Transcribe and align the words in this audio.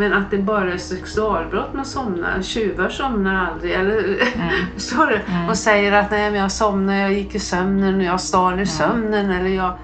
Men 0.00 0.12
att 0.12 0.30
det 0.30 0.38
bara 0.38 0.72
är 0.72 0.78
sexualbrott 0.78 1.74
man 1.74 1.84
somnar. 1.84 2.42
Tjuvar 2.42 2.88
somnar 2.88 3.34
aldrig. 3.34 3.72
Eller, 3.72 3.98
mm. 3.98 4.48
förstår 4.74 5.06
du? 5.06 5.20
Mm. 5.32 5.48
Och 5.48 5.56
säger 5.56 5.92
att 5.92 6.10
nej, 6.10 6.30
men 6.30 6.40
jag 6.40 6.52
somnar, 6.52 6.94
jag 6.94 7.12
gick 7.12 7.34
i 7.34 7.38
sömnen 7.38 7.96
och 7.96 8.02
jag 8.04 8.20
stal 8.20 8.52
i 8.52 8.54
mm. 8.54 8.66
sömnen. 8.66 9.30
Eller 9.30 9.50
jag... 9.50 9.78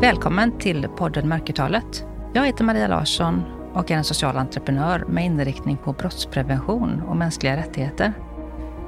Välkommen 0.00 0.58
till 0.58 0.88
podden 0.96 1.28
Mörkertalet. 1.28 2.06
Jag 2.32 2.46
heter 2.46 2.64
Maria 2.64 2.88
Larsson 2.88 3.42
och 3.72 3.90
är 3.90 3.96
en 3.96 4.04
social 4.04 4.36
entreprenör 4.36 5.04
med 5.08 5.24
inriktning 5.24 5.76
på 5.76 5.92
brottsprevention 5.92 7.02
och 7.08 7.16
mänskliga 7.16 7.56
rättigheter. 7.56 8.12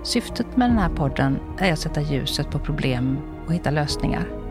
Syftet 0.02 0.56
med 0.56 0.70
den 0.70 0.78
här 0.78 0.90
podden 0.90 1.38
är 1.58 1.72
att 1.72 1.78
sätta 1.78 2.00
ljuset 2.00 2.50
på 2.50 2.58
problem 2.58 3.18
och 3.46 3.54
hitta 3.54 3.70
lösningar. 3.70 4.45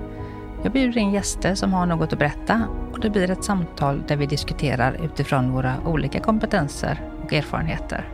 Jag 0.65 0.71
bjuder 0.71 0.97
in 0.97 1.11
gäster 1.11 1.55
som 1.55 1.73
har 1.73 1.85
något 1.85 2.13
att 2.13 2.19
berätta 2.19 2.67
och 2.91 2.99
det 2.99 3.09
blir 3.09 3.31
ett 3.31 3.43
samtal 3.43 4.03
där 4.07 4.15
vi 4.15 4.25
diskuterar 4.25 5.05
utifrån 5.05 5.51
våra 5.51 5.73
olika 5.85 6.19
kompetenser 6.19 7.01
och 7.23 7.33
erfarenheter. 7.33 8.09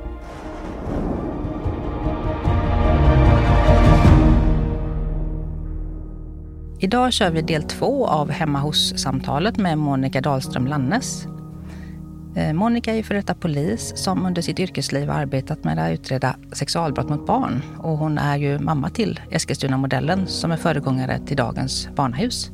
Idag 6.79 7.13
kör 7.13 7.31
vi 7.31 7.41
del 7.41 7.63
två 7.63 8.07
av 8.07 8.29
Hemma 8.29 8.59
hos-samtalet 8.59 9.57
med 9.57 9.77
Monica 9.77 10.21
Dahlström 10.21 10.67
Lannes. 10.67 11.27
Eh, 12.35 12.53
Monica 12.53 12.95
är 12.95 13.03
före 13.03 13.17
detta 13.17 13.35
polis 13.35 13.93
som 13.95 14.25
under 14.25 14.41
sitt 14.41 14.59
yrkesliv 14.59 15.09
har 15.09 15.19
arbetat 15.19 15.63
med 15.63 15.79
att 15.79 15.91
utreda 15.91 16.35
sexualbrott 16.51 17.09
mot 17.09 17.25
barn. 17.25 17.61
Och 17.77 17.97
hon 17.97 18.17
är 18.17 18.37
ju 18.37 18.59
mamma 18.59 18.89
till 18.89 19.19
Eskilstuna-modellen 19.31 20.27
som 20.27 20.51
är 20.51 20.57
föregångare 20.57 21.19
till 21.27 21.37
dagens 21.37 21.89
barnahus. 21.95 22.51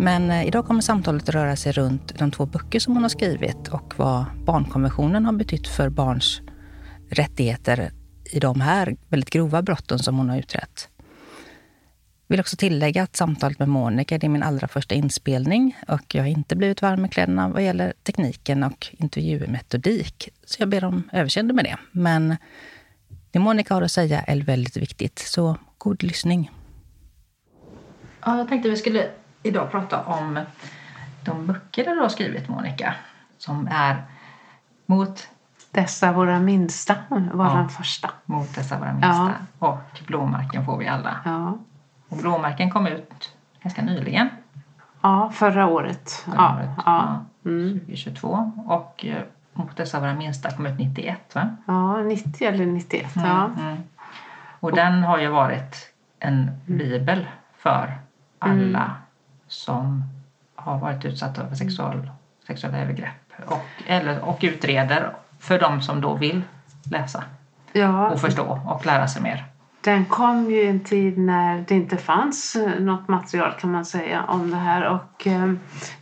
Men 0.00 0.30
eh, 0.30 0.46
idag 0.46 0.66
kommer 0.66 0.80
samtalet 0.80 1.28
röra 1.28 1.56
sig 1.56 1.72
runt 1.72 2.18
de 2.18 2.30
två 2.30 2.46
böcker 2.46 2.80
som 2.80 2.94
hon 2.94 3.02
har 3.02 3.08
skrivit 3.08 3.68
och 3.68 3.94
vad 3.96 4.24
barnkonventionen 4.44 5.24
har 5.24 5.32
betytt 5.32 5.68
för 5.68 5.88
barns 5.88 6.40
rättigheter 7.10 7.90
i 8.32 8.40
de 8.40 8.60
här 8.60 8.96
väldigt 9.08 9.30
grova 9.30 9.62
brotten 9.62 9.98
som 9.98 10.18
hon 10.18 10.28
har 10.28 10.38
utrett 10.38 10.88
vill 12.26 12.40
också 12.40 12.56
tillägga 12.56 13.02
att 13.02 13.16
samtalet 13.16 13.58
med 13.58 13.68
Monica 13.68 14.14
är 14.14 14.28
min 14.28 14.42
allra 14.42 14.68
första 14.68 14.94
inspelning 14.94 15.76
och 15.88 16.14
jag 16.14 16.22
har 16.22 16.28
inte 16.28 16.56
blivit 16.56 16.82
varm 16.82 17.00
med 17.02 17.12
kläderna 17.12 17.48
vad 17.48 17.64
gäller 17.64 17.92
tekniken 18.02 18.62
och 18.62 18.86
intervjumetodik. 18.92 20.28
Så 20.44 20.62
jag 20.62 20.68
ber 20.68 20.84
om 20.84 21.02
överseende 21.12 21.54
med 21.54 21.64
det. 21.64 21.76
Men 21.92 22.36
det 23.30 23.38
Monica 23.38 23.74
har 23.74 23.82
att 23.82 23.90
säga 23.90 24.20
är 24.20 24.40
väldigt 24.40 24.76
viktigt, 24.76 25.18
så 25.18 25.56
god 25.78 26.02
lyssning. 26.02 26.50
Ja, 28.24 28.38
jag 28.38 28.48
tänkte 28.48 28.70
vi 28.70 28.76
skulle 28.76 29.08
idag 29.42 29.70
prata 29.70 30.02
om 30.02 30.40
de 31.24 31.46
böcker 31.46 31.84
du 31.84 32.00
har 32.00 32.08
skrivit, 32.08 32.48
Monica, 32.48 32.94
som 33.38 33.68
är 33.72 34.04
mot 34.86 35.28
dessa 35.70 36.12
våra 36.12 36.40
minsta 36.40 36.96
var 37.08 37.46
ja, 37.46 37.54
den 37.54 37.68
första. 37.68 38.10
Mot 38.24 38.54
dessa 38.54 38.78
våra 38.78 38.92
minsta. 38.92 39.34
Ja. 39.58 39.68
Och 39.68 40.00
Blåmarken 40.06 40.64
får 40.64 40.78
vi 40.78 40.88
alla. 40.88 41.20
Ja. 41.24 41.58
Och 42.14 42.22
blåmärken 42.22 42.70
kom 42.70 42.86
ut 42.86 43.32
ganska 43.62 43.82
nyligen. 43.82 44.28
Ja, 45.00 45.30
förra 45.34 45.66
året. 45.66 46.10
Förra 46.10 46.34
ja, 46.36 46.56
året. 46.56 46.70
Ja. 46.86 47.24
Mm. 47.44 47.80
2022. 47.80 48.52
Och 48.66 49.04
eh, 49.04 49.22
Mot 49.54 49.76
dessa 49.76 50.00
våra 50.00 50.14
minsta 50.14 50.50
kom 50.50 50.66
ut 50.66 50.78
91 50.78 51.34
va? 51.34 51.56
Ja, 51.66 52.02
90 52.02 52.48
eller 52.48 52.66
91. 52.66 53.16
Mm, 53.16 53.28
ja. 53.28 53.50
Mm. 53.58 53.76
Och, 54.60 54.70
och 54.70 54.76
den 54.76 55.02
har 55.02 55.18
ju 55.18 55.28
varit 55.28 55.92
en 56.18 56.34
mm. 56.42 56.58
bibel 56.66 57.26
för 57.58 57.98
alla 58.38 58.84
mm. 58.84 58.90
som 59.46 60.02
har 60.54 60.78
varit 60.78 61.04
utsatta 61.04 61.48
för 61.48 61.56
sexual, 61.56 62.10
sexuella 62.46 62.78
övergrepp 62.78 63.32
och, 63.46 63.64
eller, 63.86 64.20
och 64.20 64.38
utreder 64.42 65.10
för 65.38 65.60
de 65.60 65.82
som 65.82 66.00
då 66.00 66.14
vill 66.14 66.42
läsa 66.90 67.24
ja. 67.72 68.10
och 68.10 68.20
förstå 68.20 68.60
och 68.66 68.86
lära 68.86 69.08
sig 69.08 69.22
mer. 69.22 69.44
Den 69.84 70.04
kom 70.04 70.50
ju 70.50 70.62
i 70.62 70.66
en 70.66 70.80
tid 70.80 71.18
när 71.18 71.64
det 71.68 71.74
inte 71.74 71.96
fanns 71.96 72.56
eh, 72.56 72.80
något 72.80 73.08
material 73.08 73.52
kan 73.60 73.72
man 73.72 73.84
säga 73.84 74.24
om 74.24 74.50
det 74.50 74.56
här 74.56 74.88
och 74.88 75.26
eh, 75.26 75.52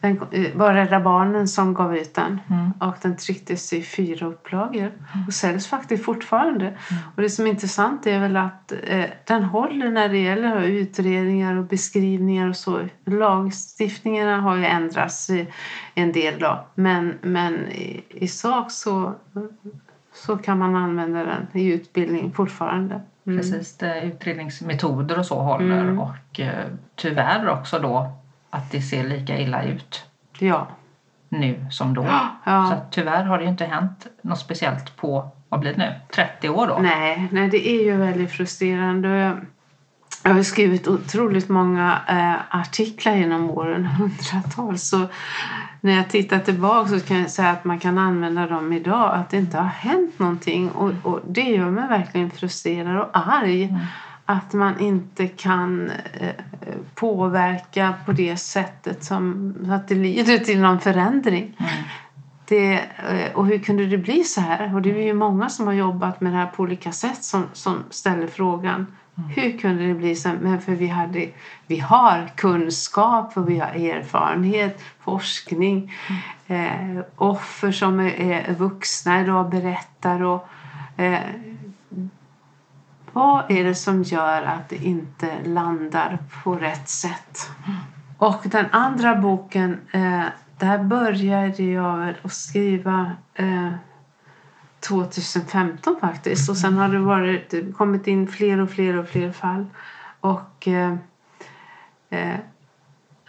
den 0.01 0.21
eh, 0.31 0.57
var 0.57 0.75
Rädda 0.75 1.01
Barnen 1.01 1.49
som 1.49 1.75
gav 1.75 1.97
ut 1.97 2.15
den 2.15 2.41
mm. 2.51 2.73
och 2.81 2.95
den 3.03 3.17
trycktes 3.17 3.73
i 3.73 3.83
fyra 3.83 4.27
upplagor 4.27 4.87
mm. 4.87 5.27
och 5.27 5.35
säljs 5.35 5.67
faktiskt 5.67 6.05
fortfarande. 6.05 6.67
Mm. 6.67 7.03
Och 7.17 7.23
det 7.23 7.31
som 7.31 7.47
är 7.47 7.51
intressant 7.51 8.07
är 8.07 8.21
väl 8.21 8.37
att 8.37 8.73
den 9.27 9.45
håller 9.45 9.91
när 9.91 10.09
det 10.09 10.19
gäller 10.19 10.63
utredningar 10.63 11.57
och 11.57 11.65
beskrivningar 11.65 12.49
och 12.49 12.57
så. 12.57 12.81
Lagstiftningarna 13.05 14.41
har 14.41 14.57
ju 14.57 14.65
ändrats 14.65 15.31
i, 15.31 15.47
en 15.95 16.13
del 16.13 16.39
då 16.39 16.67
men, 16.75 17.15
men 17.23 17.55
i, 17.55 18.05
i 18.09 18.29
sak 18.29 18.71
så, 18.71 19.15
så 20.13 20.37
kan 20.37 20.59
man 20.59 20.77
använda 20.77 21.25
den 21.25 21.47
i 21.53 21.73
utbildning 21.73 22.33
fortfarande. 22.33 23.01
Mm. 23.27 23.39
Precis, 23.39 23.77
det, 23.77 24.03
utredningsmetoder 24.03 25.19
och 25.19 25.27
så 25.27 25.41
håller 25.41 25.83
mm. 25.83 25.99
och 25.99 26.41
eh, 26.41 26.67
tyvärr 26.95 27.49
också 27.49 27.79
då 27.79 28.13
att 28.51 28.71
det 28.71 28.83
ser 28.83 29.05
lika 29.05 29.39
illa 29.39 29.63
ut. 29.63 30.05
Ja. 30.39 30.67
Nu 31.29 31.67
som 31.71 31.95
då. 31.95 32.07
Ja. 32.45 32.71
Så 32.71 32.77
tyvärr 32.91 33.25
har 33.25 33.39
det 33.39 33.45
inte 33.45 33.65
hänt 33.65 34.07
något 34.23 34.39
speciellt 34.39 34.97
på, 34.97 35.31
vad 35.49 35.61
blir 35.61 35.71
det 35.71 35.79
nu, 35.79 35.93
30 36.15 36.49
år 36.49 36.67
då? 36.67 36.79
Nej, 36.81 37.29
nej 37.33 37.49
det 37.49 37.69
är 37.69 37.85
ju 37.85 37.97
väldigt 37.97 38.31
frustrerande. 38.31 39.37
Jag 40.25 40.35
har 40.35 40.43
skrivit 40.43 40.89
otroligt 40.89 41.49
många 41.49 42.01
eh, 42.09 42.61
artiklar 42.61 43.17
genom 43.17 43.51
åren, 43.51 43.85
hundratals. 43.99 44.89
Så 44.89 45.07
när 45.81 45.97
jag 45.97 46.11
tittar 46.11 46.39
tillbaka 46.39 46.89
så 46.89 47.01
kan 47.01 47.19
jag 47.21 47.31
säga 47.31 47.51
att 47.51 47.65
man 47.65 47.79
kan 47.79 47.99
använda 47.99 48.47
dem 48.47 48.73
idag. 48.73 49.15
Att 49.15 49.31
det 49.31 49.37
inte 49.37 49.59
har 49.59 49.69
hänt 49.69 50.19
någonting. 50.19 50.71
Och, 50.71 50.93
och 51.03 51.21
det 51.29 51.43
gör 51.43 51.71
mig 51.71 51.89
verkligen 51.89 52.31
frustrerad 52.31 53.01
och 53.01 53.11
arg. 53.13 53.65
Mm. 53.65 53.81
Att 54.27 54.53
man 54.53 54.81
inte 54.81 55.27
kan 55.27 55.91
eh, 55.91 56.29
påverka 56.95 57.95
på 58.07 58.13
det 58.13 58.37
sättet 58.37 59.05
som, 59.05 59.55
så 59.67 59.73
att 59.73 59.89
det 59.89 59.95
leder 59.95 60.39
till 60.39 60.61
någon 60.61 60.81
förändring. 60.81 61.57
Mm. 61.59 61.73
Det, 62.49 62.73
eh, 63.11 63.33
och 63.35 63.47
hur 63.47 63.59
kunde 63.59 63.87
det 63.87 63.99
bli 63.99 64.25
så 64.25 64.41
här? 64.41 64.75
Och 64.75 64.83
det 64.83 64.91
är 64.91 65.07
ju 65.07 65.15
många 65.15 65.49
som 65.49 65.67
har 65.67 65.75
jobbat 65.75 66.21
med 66.21 66.33
det 66.33 66.39
här 66.39 66.47
på 66.47 66.63
olika 66.63 66.93
sätt 66.93 67.25
som, 67.25 67.45
som 67.53 67.85
ställer 67.91 68.27
frågan 68.27 68.87
Mm. 69.19 69.31
Hur 69.31 69.59
kunde 69.59 69.87
det 69.87 69.95
bli 69.95 70.17
så? 70.17 70.31
Men 70.41 70.61
för 70.61 70.73
vi, 70.73 70.89
hade, 70.89 71.29
vi 71.67 71.79
har 71.79 72.33
kunskap 72.37 73.37
och 73.37 73.51
vi 73.51 73.59
har 73.59 73.69
erfarenhet, 73.69 74.83
forskning, 75.01 75.93
mm. 76.47 76.97
eh, 76.97 77.05
offer 77.17 77.73
som 77.73 78.01
är, 78.01 78.11
är 78.11 78.55
vuxna 78.55 79.21
idag 79.21 79.51
berättar. 79.51 80.23
Och, 80.23 80.49
eh, 80.97 81.21
vad 83.13 83.51
är 83.51 83.65
det 83.65 83.75
som 83.75 84.03
gör 84.03 84.43
att 84.43 84.69
det 84.69 84.85
inte 84.85 85.45
landar 85.45 86.19
på 86.45 86.55
rätt 86.55 86.89
sätt? 86.89 87.51
Mm. 87.67 87.79
Och 88.19 88.43
den 88.45 88.67
andra 88.71 89.17
boken, 89.17 89.81
eh, 89.93 90.25
där 90.59 90.79
började 90.79 91.63
jag 91.63 92.15
att 92.23 92.33
skriva 92.33 93.11
eh, 93.35 93.73
2015 94.83 95.97
faktiskt. 96.01 96.51
Och 96.51 96.57
sen 96.57 96.77
har 96.77 96.89
det 96.89 96.99
varit, 96.99 97.77
kommit 97.77 98.07
in 98.07 98.29
fler 98.29 98.61
och 98.61 98.71
fler 98.71 98.97
och 98.97 99.09
fler 99.09 99.33
fall. 99.33 99.67
Och 100.21 100.69
eh, 100.69 100.95
eh, 102.11 102.37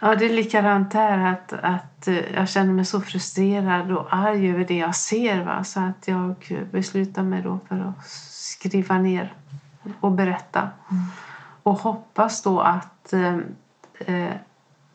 ja, 0.00 0.14
det 0.14 0.24
är 0.24 0.32
likadant 0.32 0.92
där 0.92 1.18
att, 1.18 1.52
att 1.52 2.08
eh, 2.08 2.34
jag 2.34 2.48
känner 2.48 2.72
mig 2.72 2.84
så 2.84 3.00
frustrerad 3.00 3.92
och 3.92 4.14
arg 4.14 4.50
över 4.50 4.64
det 4.64 4.76
jag 4.76 4.96
ser. 4.96 5.44
Va? 5.44 5.64
Så 5.64 5.80
att 5.80 6.08
jag 6.08 6.34
beslutar 6.70 7.22
mig 7.22 7.42
då 7.42 7.58
för 7.68 7.76
att 7.76 8.06
skriva 8.30 8.98
ner 8.98 9.34
och 10.00 10.12
berätta. 10.12 10.60
Mm. 10.90 11.04
Och 11.62 11.78
hoppas 11.78 12.42
då 12.42 12.60
att 12.60 13.12
eh, 13.12 13.38
eh 13.98 14.34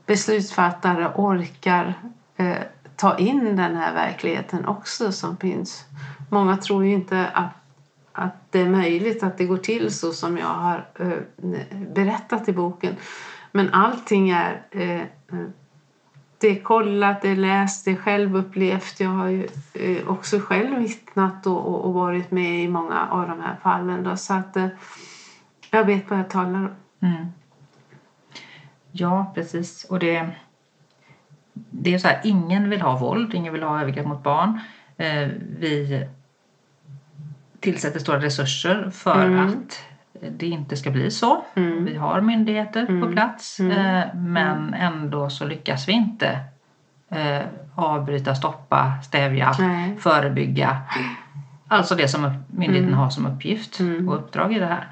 beslutsfattare 0.06 1.11
orkar 1.15 1.94
eh, 2.38 2.57
ta 2.95 3.17
in 3.17 3.56
den 3.56 3.75
här 3.75 3.94
verkligheten 3.94 4.65
också 4.65 5.11
som 5.11 5.38
finns 5.38 5.85
Många 6.29 6.57
tror 6.57 6.85
ju 6.85 6.93
inte 6.93 7.27
att, 7.27 7.53
att 8.11 8.51
det 8.51 8.59
är 8.59 8.69
möjligt 8.69 9.23
att 9.23 9.37
det 9.37 9.45
går 9.45 9.57
till 9.57 9.93
så 9.93 10.11
som 10.11 10.37
jag 10.37 10.47
har 10.47 10.87
eh, 10.99 11.17
berättat 11.95 12.49
i 12.49 12.53
boken. 12.53 12.95
Men 13.51 13.73
allting 13.73 14.29
är 14.29 14.61
eh, 14.71 15.01
det 16.39 16.47
är 16.47 16.63
kollat, 16.63 17.21
det 17.21 17.29
är 17.29 17.35
läst, 17.35 17.85
det 17.85 17.91
är 17.91 17.95
självupplevt. 17.95 18.99
Jag 18.99 19.09
har 19.09 19.27
ju 19.27 19.47
eh, 19.73 20.07
också 20.07 20.39
själv 20.39 20.77
vittnat 20.77 21.47
och, 21.47 21.85
och, 21.85 21.93
varit 21.93 22.31
med 22.31 22.63
i 22.63 22.67
många 22.67 23.07
av 23.07 23.27
de 23.27 23.41
här 23.41 23.55
fallen. 23.63 24.03
Då, 24.03 24.17
så 24.17 24.33
att 24.33 24.57
eh, 24.57 24.67
jag 25.71 25.85
vet 25.85 26.09
vad 26.09 26.19
jag 26.19 26.29
talar 26.29 26.59
om. 26.59 26.69
Mm. 27.01 27.25
Ja, 28.91 29.31
precis. 29.35 29.83
Och 29.83 29.99
det, 29.99 30.29
det 31.53 31.93
är 31.93 31.97
så 31.97 32.07
här, 32.07 32.21
ingen 32.23 32.69
vill 32.69 32.81
ha 32.81 32.97
våld, 32.97 33.33
ingen 33.33 33.53
vill 33.53 33.63
ha 33.63 33.81
övergrepp 33.81 34.07
mot 34.07 34.23
barn. 34.23 34.59
Eh, 34.97 35.27
vi 35.59 36.07
tillsätter 37.59 38.00
stora 38.00 38.21
resurser 38.21 38.89
för 38.94 39.25
mm. 39.25 39.47
att 39.47 39.83
det 40.38 40.47
inte 40.47 40.77
ska 40.77 40.91
bli 40.91 41.11
så. 41.11 41.45
Mm. 41.56 41.85
Vi 41.85 41.95
har 41.95 42.21
myndigheter 42.21 42.85
mm. 42.89 43.01
på 43.01 43.11
plats 43.13 43.59
mm. 43.59 43.71
Eh, 43.71 44.15
men 44.15 44.57
mm. 44.57 44.73
ändå 44.73 45.29
så 45.29 45.45
lyckas 45.45 45.88
vi 45.88 45.91
inte 45.91 46.39
eh, 47.09 47.41
avbryta, 47.75 48.35
stoppa, 48.35 48.94
stävja, 49.03 49.56
Nej. 49.59 49.97
förebygga. 50.00 50.77
Alltså 51.67 51.95
det 51.95 52.07
som 52.07 52.44
myndigheten 52.47 52.88
Mm. 52.88 53.00
har 53.00 53.09
som 53.09 53.25
uppgift 53.25 53.79
och 54.07 54.15
uppdrag 54.15 54.53
i 54.53 54.59
det 54.59 54.65
här. 54.65 54.88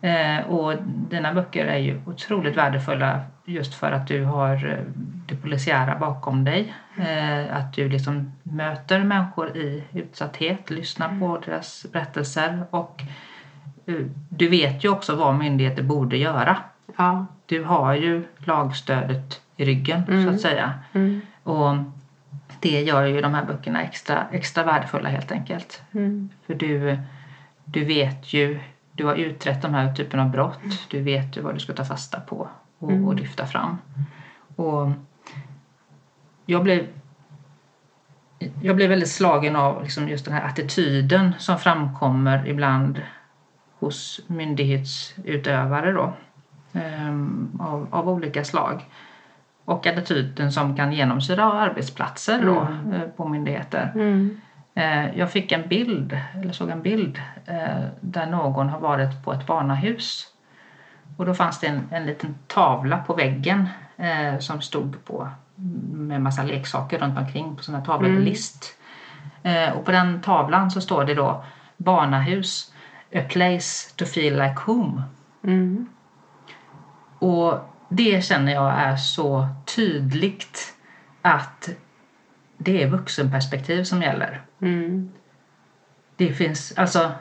Eh, 0.00 0.46
och 0.46 0.74
dina 1.10 1.34
böcker 1.34 1.66
är 1.66 1.78
ju 1.78 2.00
otroligt 2.06 2.56
värdefulla 2.56 3.20
just 3.50 3.74
för 3.74 3.92
att 3.92 4.06
du 4.06 4.24
har 4.24 4.66
eh, 4.68 4.84
det 5.26 5.36
polisiära 5.36 5.98
bakom 5.98 6.44
dig. 6.44 6.74
Eh, 6.98 7.56
att 7.56 7.72
du 7.72 7.88
liksom 7.88 8.32
möter 8.42 9.04
människor 9.04 9.56
i 9.56 9.84
utsatthet, 9.92 10.70
lyssnar 10.70 11.20
på 11.20 11.38
deras 11.46 11.86
berättelser 11.92 12.64
och 12.70 13.02
eh, 13.86 13.94
du 14.28 14.48
vet 14.48 14.84
ju 14.84 14.88
också 14.88 15.16
vad 15.16 15.34
myndigheter 15.34 15.82
borde 15.82 16.16
göra. 16.16 16.56
Ja. 16.96 17.26
Du 17.46 17.64
har 17.64 17.94
ju 17.94 18.24
lagstödet 18.38 19.40
i 19.56 19.64
ryggen 19.64 20.02
så 20.06 20.12
Mm. 20.12 20.34
att 20.34 20.40
säga. 20.40 20.74
Mm. 20.92 21.20
Och 21.42 21.74
det 22.60 22.80
gör 22.82 23.06
ju 23.06 23.20
de 23.20 23.34
här 23.34 23.44
böckerna 23.44 23.82
extra, 23.82 24.26
extra 24.32 24.64
värdefulla 24.64 25.08
helt 25.08 25.32
enkelt. 25.32 25.82
Mm. 25.92 26.28
För 26.46 26.54
du, 26.54 26.98
du 27.64 27.84
vet 27.84 28.32
ju, 28.32 28.60
du 28.92 29.04
har 29.04 29.14
utrett 29.14 29.62
de 29.62 29.74
här 29.74 29.94
typen 29.94 30.20
av 30.20 30.30
brott. 30.30 30.88
Du 30.90 31.00
vet 31.02 31.36
ju 31.36 31.40
vad 31.40 31.54
du 31.54 31.60
ska 31.60 31.72
ta 31.72 31.84
fasta 31.84 32.20
på 32.20 32.48
och, 32.80 32.90
Mm. 32.90 33.08
och 33.08 33.14
lyfta 33.14 33.46
fram. 33.46 33.78
Och 34.56 34.90
jag 36.46 36.64
blev 36.64 36.86
jag 38.62 38.76
blev 38.76 38.88
väldigt 38.90 39.10
slagen 39.10 39.56
av 39.56 39.82
liksom 39.82 40.08
just 40.08 40.24
den 40.24 40.34
här 40.34 40.44
attityden 40.48 41.34
som 41.38 41.58
framkommer 41.58 42.48
ibland 42.48 43.02
hos 43.78 44.20
myndighetsutövare 44.26 45.92
då, 45.92 46.12
ehm, 46.72 47.58
av, 47.60 47.86
av 47.90 48.08
olika 48.08 48.44
slag. 48.44 48.84
Och 49.64 49.86
attityden 49.86 50.52
som 50.52 50.76
kan 50.76 50.92
genomsyra 50.92 51.44
arbetsplatser 51.52 52.44
då, 52.46 52.60
Mm. 52.60 52.92
eh, 52.92 53.08
på 53.08 53.28
myndigheter. 53.28 53.92
Mm. 53.94 54.40
Eh, 54.74 55.18
Jag 55.18 55.30
fick 55.30 55.52
en 55.52 55.68
bild, 55.68 56.18
eller 56.34 56.52
såg 56.52 56.68
en 56.70 56.82
bild, 56.82 57.22
eh, 57.46 57.84
där 58.00 58.26
någon 58.26 58.68
har 58.68 58.80
varit 58.80 59.24
på 59.24 59.32
ett 59.32 59.46
barnahus. 59.46 60.26
Och 61.16 61.26
då 61.26 61.34
fanns 61.34 61.60
det 61.60 61.66
en, 61.66 61.88
en 61.90 62.06
liten 62.06 62.34
tavla 62.46 62.98
på 62.98 63.14
väggen 63.14 63.68
eh, 63.96 64.38
som 64.38 64.60
stod 64.60 65.04
på 65.04 65.28
med 65.92 66.20
massa 66.22 66.42
leksaker 66.42 66.98
runt 66.98 67.18
omkring 67.18 67.56
på 67.56 67.62
sådana 67.62 67.84
tavlor, 67.84 68.08
Mm. 68.10 68.22
list. 68.22 68.76
Eh, 69.42 69.70
och 69.70 69.84
på 69.84 69.90
den 69.90 70.20
tavlan 70.20 70.70
så 70.70 70.80
står 70.80 71.04
det 71.04 71.14
då 71.14 71.44
barnahus, 71.76 72.72
a 73.14 73.20
place 73.28 73.94
to 73.96 74.04
feel 74.04 74.32
like 74.34 74.56
home. 74.66 75.02
Mm. 75.44 75.88
Och 77.18 77.58
det 77.88 78.24
känner 78.24 78.52
jag 78.52 78.72
är 78.72 78.96
så 78.96 79.48
tydligt 79.76 80.74
att 81.22 81.68
det 82.58 82.82
är 82.82 82.86
vuxenperspektiv 82.88 83.84
som 83.84 84.02
gäller. 84.02 84.42
Mm. 84.62 85.12
Det 86.16 86.32
finns 86.32 86.72
alltså 86.78 87.12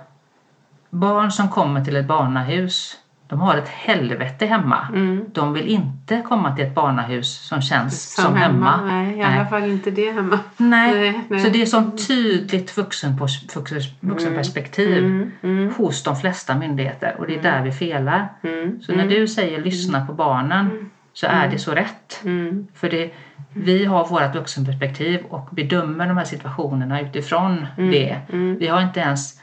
barn 0.89 1.31
som 1.31 1.49
kommer 1.49 1.85
till 1.85 1.95
ett 1.95 2.07
barnahus. 2.07 2.97
De 3.29 3.39
har 3.41 3.57
ett 3.57 3.67
helvete 3.67 4.45
hemma. 4.45 4.87
Mm. 4.93 5.25
De 5.33 5.53
vill 5.53 5.67
inte 5.67 6.21
komma 6.27 6.55
till 6.55 6.65
ett 6.65 6.75
barnahus 6.75 7.27
som 7.47 7.61
känns 7.61 8.13
som, 8.15 8.23
Som 8.23 8.35
hemma. 8.35 8.71
hemma. 8.77 8.85
Nej, 8.93 9.13
i 9.13 9.17
Nej. 9.17 9.37
alla 9.37 9.45
fall 9.45 9.63
inte 9.63 9.91
det 9.91 10.11
hemma. 10.11 10.39
Nej. 10.57 10.93
Nej, 10.93 11.21
nej. 11.29 11.39
Så 11.39 11.49
det 11.49 11.61
är 11.61 11.65
sånt 11.65 12.07
tydligt 12.07 12.77
vuxenpers- 12.77 13.53
vuxen- 13.55 13.95
vuxenperspektiv 13.99 14.97
Mm. 14.97 15.31
Mm. 15.43 15.73
hos 15.77 16.03
de 16.03 16.15
flesta 16.15 16.55
myndigheter 16.55 17.15
och 17.19 17.27
det 17.27 17.35
är 17.35 17.41
där 17.41 17.61
vi 17.63 17.71
felar. 17.71 18.27
Mm. 18.43 18.81
Så 18.81 18.91
när 18.95 19.07
du 19.07 19.27
säger 19.27 19.61
lyssna 19.61 20.05
på 20.05 20.13
barnen 20.13 20.89
så 21.13 21.27
är 21.27 21.47
det 21.47 21.59
så 21.59 21.71
rätt. 21.71 22.21
Mm. 22.25 22.67
För 22.75 22.89
det, 22.89 23.11
vi 23.53 23.85
har 23.85 24.07
vårt 24.07 24.35
vuxenperspektiv 24.35 25.19
och 25.29 25.49
bedömer 25.51 26.07
de 26.07 26.17
här 26.17 26.25
situationerna 26.25 27.01
utifrån 27.01 27.67
det. 27.77 28.17
Mm. 28.33 28.57
Vi 28.59 28.67
har 28.67 28.81
inte 28.81 28.99
ens 28.99 29.38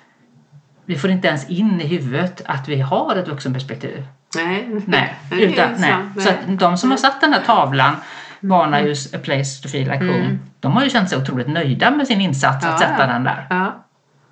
vi 0.87 0.97
får 0.99 1.11
inte 1.11 1.29
ens 1.29 1.49
in 1.51 1.81
i 1.81 1.87
huvudet 1.87 2.43
att 2.47 2.69
vi 2.69 2.81
har 2.81 3.17
ett 3.17 3.29
vuxenperspektiv. 3.29 4.07
Nej, 4.37 4.69
Nej, 4.87 5.15
utan, 5.31 5.71
nej. 5.79 5.91
sant. 5.91 6.23
Så 6.23 6.29
att 6.29 6.59
de 6.59 6.77
som 6.77 6.91
har 6.91 6.99
satt 6.99 7.21
den 7.21 7.33
här 7.33 7.41
tavlan 7.43 7.97
Barnahus 8.41 9.15
A 9.15 9.19
place 9.23 9.63
to 9.63 9.69
feel 9.69 9.85
like 9.85 10.05
home. 10.05 10.19
Mm. 10.19 10.41
De 10.61 10.73
har 10.73 10.85
ju 10.85 10.91
känt 10.91 11.09
sig 11.11 11.19
otroligt 11.19 11.49
nöjda 11.49 11.91
med 11.91 12.07
sin 12.07 12.21
insats 12.21 12.67
att 12.67 12.73
Ja, 12.73 12.79
sätta 12.79 13.01
ja. 13.01 13.07
den 13.07 13.25
där. 13.25 13.47
Ja. 13.51 13.75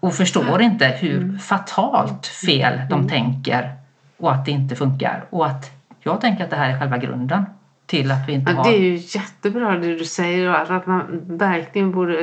Och 0.00 0.14
förstår 0.14 0.62
inte 0.62 0.86
hur 0.86 1.16
Mm. 1.22 1.38
fatalt 1.38 2.26
fel 2.26 2.80
de 2.90 3.08
tänker 3.08 3.72
och 4.18 4.32
att 4.32 4.44
det 4.44 4.50
inte 4.50 4.76
funkar. 4.76 5.24
Och 5.30 5.46
att 5.46 5.70
jag 6.02 6.20
tänker 6.20 6.44
att 6.44 6.50
det 6.50 6.56
här 6.56 6.70
är 6.70 6.78
själva 6.78 6.98
grunden 6.98 7.46
till 7.86 8.10
att 8.10 8.28
vi 8.28 8.32
inte 8.32 8.52
har... 8.52 8.64
det 8.64 8.70
är 8.78 8.80
ju 8.82 8.94
jättebra 8.96 9.70
det 9.78 9.98
du 9.98 10.04
säger 10.04 10.48
och 10.50 10.76
att- 10.76 10.86
man 10.86 11.20
verkligen 11.26 11.92
borde 11.92 12.18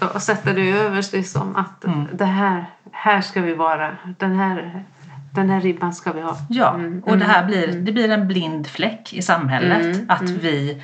eh, 0.00 0.16
sätta 0.18 0.52
det 0.52 0.70
överst 0.70 1.12
liksom 1.12 1.56
att 1.56 1.84
Mm. 1.84 2.06
det 2.12 2.24
här, 2.24 2.64
här 2.92 3.20
ska 3.20 3.40
vi 3.40 3.54
vara. 3.54 3.90
Den 4.18 4.38
här, 4.38 4.84
den 5.34 5.50
här 5.50 5.60
ribban 5.60 5.94
ska 5.94 6.12
vi 6.12 6.20
ha. 6.20 6.36
Ja, 6.48 6.74
Mm, 6.74 7.02
och 7.06 7.18
det 7.18 7.24
här 7.24 7.44
blir, 7.44 7.66
det 7.72 7.92
blir 7.92 8.10
en 8.10 8.28
blind 8.28 8.66
fläck 8.66 9.12
i 9.12 9.22
samhället. 9.22 9.82
Mm, 9.96 10.06
att 10.08 10.22
vi, 10.30 10.82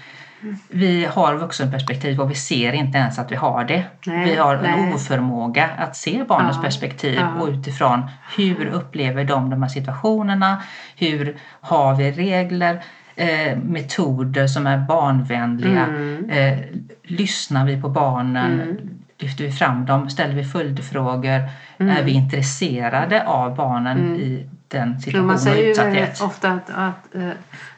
vi 0.69 1.05
har 1.05 1.35
vuxenperspektiv 1.35 2.21
och 2.21 2.31
vi 2.31 2.35
ser 2.35 2.73
inte 2.73 2.99
ens 2.99 3.19
att 3.19 3.33
vi 3.33 3.37
har 3.37 3.65
det. 3.65 3.85
Nej, 4.07 4.25
vi 4.31 4.37
har 4.37 4.55
en 4.57 4.63
nej. 4.63 4.95
oförmåga 4.95 5.71
att 5.79 5.97
se 5.97 6.25
barnens 6.29 6.57
Ja, 6.57 6.63
perspektiv 6.63 7.19
ja. 7.21 7.43
och 7.43 7.49
utifrån 7.49 8.03
hur 8.37 8.67
upplever 8.67 9.25
de 9.25 9.51
de 9.51 9.63
här 9.63 9.69
situationerna? 9.71 10.63
Hur 10.97 11.37
har 11.61 11.95
vi 11.95 12.11
regler? 12.13 12.83
Eh, 13.17 13.59
metoder 13.59 14.47
som 14.47 14.67
är 14.67 14.79
barnvänliga? 14.79 15.87
Mm. 15.87 16.31
Eh, 16.31 16.59
lyssnar 17.03 17.67
vi 17.67 17.81
på 17.81 17.89
barnen? 17.89 18.61
Mm. 18.61 18.77
Lyfter 19.19 19.45
vi 19.45 19.53
fram 19.53 19.87
dem? 19.87 20.11
Ställer 20.11 20.35
vi 20.35 20.45
följdfrågor? 20.45 21.49
Mm. 21.79 21.97
Är 21.97 22.03
vi 22.03 22.13
intresserade 22.13 23.27
av 23.27 23.57
barnen 23.57 24.17
i 24.17 24.49
den 24.69 25.01
situationen 25.01 25.27
man 25.27 25.35
och 25.35 25.41
säger 25.41 25.65
ju 25.65 25.71
utsatthet? 25.71 25.97
väldigt 25.97 26.23
ofta 26.23 26.51
att, 26.51 26.71
att 26.71 27.15
eh, 27.15 27.31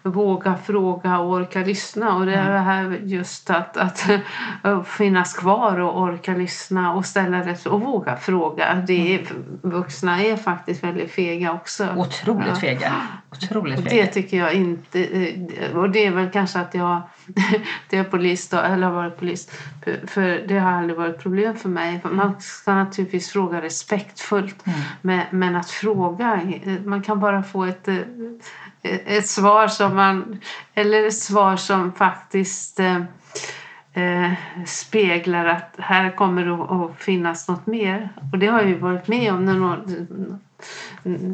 våga 0.02 0.54
fråga 0.56 1.18
och 1.18 1.30
orka 1.32 1.58
lyssna. 1.60 2.16
Och 2.16 2.26
det 2.26 2.34
är 2.34 2.52
det 2.52 2.58
här 2.58 2.98
just 3.02 3.50
att, 3.50 3.76
att 3.76 4.06
finnas 4.86 5.34
kvar 5.34 5.78
och 5.80 6.00
orka 6.02 6.34
lyssna 6.34 6.92
och 6.94 7.06
ställa 7.06 7.40
rätt 7.46 7.66
och 7.66 7.80
våga 7.80 8.16
fråga. 8.16 8.74
Det 8.86 9.14
är, 9.14 9.20
vuxna 9.62 10.22
är 10.22 10.36
faktiskt 10.36 10.84
väldigt 10.84 11.10
fega 11.10 11.52
också. 11.52 11.88
Otroligt 11.96 12.46
Ja. 12.48 12.54
fega. 12.56 12.92
Otroligt 13.30 13.78
Och 13.78 13.84
det 13.84 13.90
fega. 13.90 14.06
tycker 14.06 14.36
jag 14.36 14.54
inte... 14.54 15.04
eh, 15.04 15.76
Och 15.76 15.90
det 15.90 16.06
är 16.06 16.10
väl 16.10 16.30
kanske 16.30 16.58
att 16.60 16.74
jag, 16.74 17.00
det 17.90 17.98
är 17.98 18.04
polis 18.04 18.48
då, 18.48 18.56
eller 18.58 18.86
har 18.86 18.94
varit 18.94 19.18
polis. 19.18 19.50
För- 20.06 20.46
det 20.48 20.58
har 20.58 20.72
aldrig 20.72 20.96
varit 20.98 21.18
problem 21.22 21.56
för 21.56 21.68
mig. 21.68 22.00
Man 22.10 22.40
ska 22.40 22.74
naturligtvis 22.74 23.30
fråga 23.30 23.60
respektfullt. 23.62 24.66
Mm. 24.66 24.78
Men, 25.00 25.20
men 25.30 25.56
att 25.56 25.70
fråga, 25.70 26.40
eh, 26.64 26.72
man 26.84 27.02
kan 27.02 27.20
bara 27.20 27.42
få 27.42 27.64
ett, 27.64 27.88
eh, 27.88 27.94
ett 28.82 29.28
svar 29.28 29.68
som 29.68 29.96
man... 29.96 30.40
Eller 30.74 31.06
ett 31.06 31.18
svar 31.18 31.56
som 31.56 31.92
faktiskt 31.92 32.80
eh, 32.80 32.96
eh, 33.92 34.32
speglar 34.66 35.46
att 35.46 35.74
här 35.78 36.10
kommer 36.10 36.44
det 36.44 36.54
att- 36.54 36.98
finnas 37.02 37.48
något 37.48 37.66
mer. 37.66 38.08
Och 38.32 38.38
det 38.38 38.46
har 38.46 38.60
jag 38.60 38.68
ju 38.68 38.78
varit 38.78 39.08
med 39.08 39.32
om 39.32 39.44
när 39.44 39.54
någon 39.54 40.40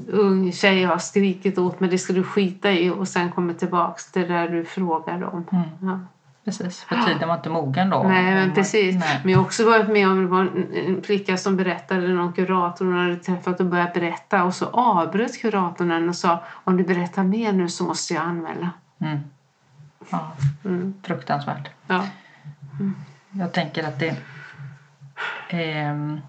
ung 0.09 0.53
tjej 0.53 0.85
har 0.85 0.99
skrikit 0.99 1.59
åt 1.59 1.81
mig 1.81 1.91
det 1.91 1.99
ska 1.99 2.13
du 2.13 2.23
skita 2.23 2.73
i 2.73 2.91
och 2.91 3.09
sen 3.09 3.33
kommer 3.33 3.55
tillbaks 3.55 4.13
till 4.13 4.23
det 4.23 4.29
där 4.29 4.49
du 4.49 4.65
frågade 4.65 5.27
om. 5.27 5.47
Mm. 5.53 5.65
Ja. 5.83 6.01
Precis, 6.45 6.83
för 6.83 6.97
tiden 6.97 7.29
var 7.29 7.35
inte 7.37 7.49
mogen 7.51 7.91
då. 7.91 8.03
Nej, 8.03 8.35
men 8.35 8.55
precis. 8.55 8.97
Nej. 9.01 9.21
Men 9.23 9.33
jag 9.33 9.39
har 9.39 9.45
också 9.45 9.65
varit 9.71 9.89
med 9.89 10.09
om 10.09 10.23
det 10.23 10.27
var 10.29 10.41
en, 10.41 11.03
flicka 11.03 11.37
som 11.37 11.57
berättade 11.57 12.09
någon 12.09 12.33
kurator 12.33 12.85
hon 12.85 12.99
hade 12.99 13.17
träffat 13.17 13.61
och 13.61 13.67
börjat 13.67 13.95
berätta 13.95 14.45
och 14.45 14.55
så 14.55 14.67
avbröt 14.67 15.41
kuratorn 15.41 15.91
henne 15.91 16.09
och 16.09 16.17
sa 16.17 16.43
om 16.65 16.77
du 16.77 16.85
berättar 16.85 17.25
mer 17.25 17.53
nu 17.53 17.69
så 17.69 17.85
måste 17.85 18.15
jag 18.15 18.23
anmäla. 18.23 18.71
Mm. 19.01 19.19
Ja, 20.11 20.33
Mm. 20.65 20.95
fruktansvärt. 21.03 21.69
Ja. 21.87 22.05
Jag 23.31 23.53
tänker 23.53 23.89
att 23.89 23.99
det, 24.01 24.17
ehm, 25.49 26.21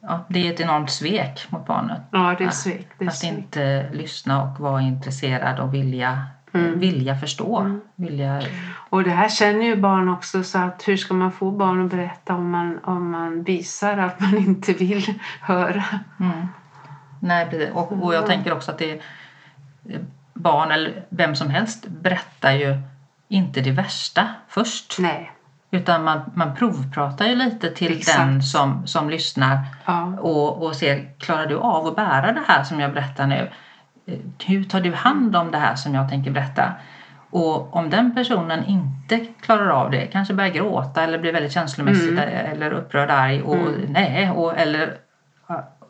ja, 0.00 0.24
det 0.28 0.48
är 0.48 0.52
ett 0.52 0.60
enormt 0.60 0.90
svek 0.90 1.46
mot 1.50 1.66
barnet. 1.66 2.00
ja, 2.10 2.34
det 2.38 2.44
är 2.44 2.50
svek. 2.50 2.88
Det 2.98 3.04
är 3.04 3.08
Att 3.08 3.16
svek. 3.16 3.32
inte 3.32 3.90
lyssna 3.92 4.42
och 4.42 4.60
vara 4.60 4.80
intresserad 4.82 5.60
och 5.60 5.74
vilja, 5.74 6.26
Mm. 6.54 6.78
vilja 6.78 7.16
förstå. 7.16 7.78
Vilja, 7.94 8.42
Och 8.90 9.04
det 9.04 9.10
här 9.10 9.28
känner 9.28 9.64
ju 9.64 9.76
barn 9.76 10.08
också 10.08 10.42
så 10.42 10.58
att 10.58 10.88
hur 10.88 10.96
ska 10.96 11.14
man 11.14 11.32
få 11.32 11.50
barn 11.50 11.84
att 11.84 11.90
berätta 11.90 12.34
om 12.34 12.50
man, 12.50 12.78
om 12.84 13.10
man 13.10 13.42
visar 13.42 13.98
att 13.98 14.20
man 14.20 14.38
inte 14.38 14.72
vill 14.72 15.14
höra? 15.40 15.84
mm. 16.20 16.48
Nej, 17.20 17.46
precis. 17.50 17.70
Och, 17.74 17.92
och 18.04 18.14
jag 18.14 18.26
tänker 18.26 18.52
också 18.52 18.70
att 18.70 18.78
det 18.78 19.00
barn 20.34 20.70
eller 20.70 21.04
vem 21.08 21.34
som 21.34 21.50
helst 21.50 21.86
berättar 21.88 22.52
ju 22.52 22.76
inte 23.28 23.60
det 23.60 23.70
värsta 23.70 24.28
först. 24.48 24.96
Nej. 24.98 25.30
Utan 25.70 26.04
man, 26.04 26.20
man 26.34 26.54
provpratar 26.56 27.26
ju 27.26 27.34
lite 27.34 27.70
till 27.70 27.96
Exakt. 27.98 28.18
den 28.18 28.42
som, 28.42 28.86
som 28.86 29.10
lyssnar 29.10 29.58
Ja. 29.84 30.04
och, 30.04 30.62
och 30.62 30.76
ser, 30.76 31.18
klarar 31.18 31.46
du 31.46 31.58
av 31.58 31.86
att 31.86 31.96
bära 31.96 32.32
det 32.32 32.42
här 32.46 32.64
som 32.64 32.80
jag 32.80 32.92
berättar 32.92 33.26
nu? 33.26 33.50
Eh, 34.06 34.18
Hur 34.46 34.64
tar 34.64 34.80
du 34.80 34.92
hand 34.92 35.36
om 35.36 35.50
det 35.50 35.58
här 35.58 35.74
som 35.74 35.94
jag 35.94 36.08
tänker 36.08 36.30
berätta? 36.30 36.72
Och 37.30 37.76
om 37.76 37.90
den 37.90 38.14
personen 38.14 38.64
inte 38.64 39.26
klarar 39.40 39.68
av 39.68 39.90
det, 39.90 40.06
kanske 40.06 40.34
börjar 40.34 40.50
gråta 40.50 41.02
eller 41.02 41.18
blir 41.18 41.32
väldigt 41.32 41.52
känslomässigt 41.52 42.10
Mm. 42.10 42.52
eller 42.52 42.72
upprörd 42.72 43.10
arg 43.10 43.42
och 43.42 43.56
nej, 43.88 44.30
och, 44.30 44.58
eller 44.58 44.94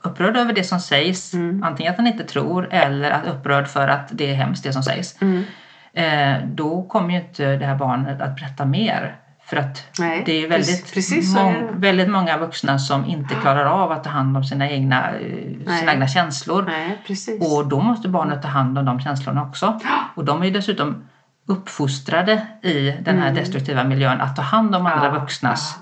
upprörd 0.02 0.36
över 0.36 0.52
det 0.52 0.64
som 0.64 0.80
sägs. 0.80 1.34
Mm. 1.34 1.62
Antingen 1.62 1.92
att 1.92 1.98
han 1.98 2.06
inte 2.06 2.24
tror 2.24 2.68
eller 2.70 3.10
att 3.10 3.26
upprörd 3.26 3.66
för 3.66 3.88
att 3.88 4.08
det 4.12 4.30
är 4.30 4.34
hemskt 4.34 4.64
det 4.64 4.72
som 4.72 4.82
sägs. 4.82 5.22
Mm. 5.22 5.44
Eh, 5.92 6.46
då 6.46 6.82
kommer 6.82 7.10
ju 7.10 7.16
inte 7.20 7.56
det 7.56 7.66
här 7.66 7.74
barnet 7.76 8.20
att 8.20 8.36
berätta 8.36 8.64
mer. 8.64 9.16
För 9.46 9.56
att 9.56 9.86
Nej, 9.98 10.22
det 10.26 10.44
är 10.44 10.48
väldigt, 10.48 10.94
precis- 10.94 11.36
är 11.36 11.40
mång- 11.40 11.52
det. 11.72 11.72
väldigt 11.78 12.10
många 12.10 12.38
vuxna 12.38 12.78
som 12.78 13.04
inte 13.04 13.34
klarar 13.34 13.64
av 13.64 13.92
att 13.92 14.04
ta 14.04 14.10
hand 14.10 14.36
om 14.36 14.44
sina 14.44 14.70
egna, 14.70 15.10
eh, 15.10 15.20
Nej. 15.66 15.78
sina 15.78 15.92
egna 15.92 16.08
känslor. 16.08 16.64
Nej. 16.66 16.98
Och 17.40 17.68
då 17.68 17.80
måste 17.80 18.08
barnet 18.08 18.42
ta 18.42 18.48
hand 18.48 18.78
om 18.78 18.84
de 18.84 19.00
känslorna 19.00 19.42
också. 19.42 19.80
Och 20.14 20.24
de 20.24 20.42
är 20.42 20.50
dessutom 20.50 21.04
uppfostrade 21.46 22.46
i 22.62 22.90
den 23.00 23.18
här 23.18 23.32
destruktiva 23.34 23.84
miljön 23.84 24.20
att 24.20 24.36
ta 24.36 24.42
hand 24.42 24.74
om 24.74 24.86
andra 24.86 25.04
Mm. 25.06 25.14
Ja, 25.14 25.20
vuxnas 25.20 25.78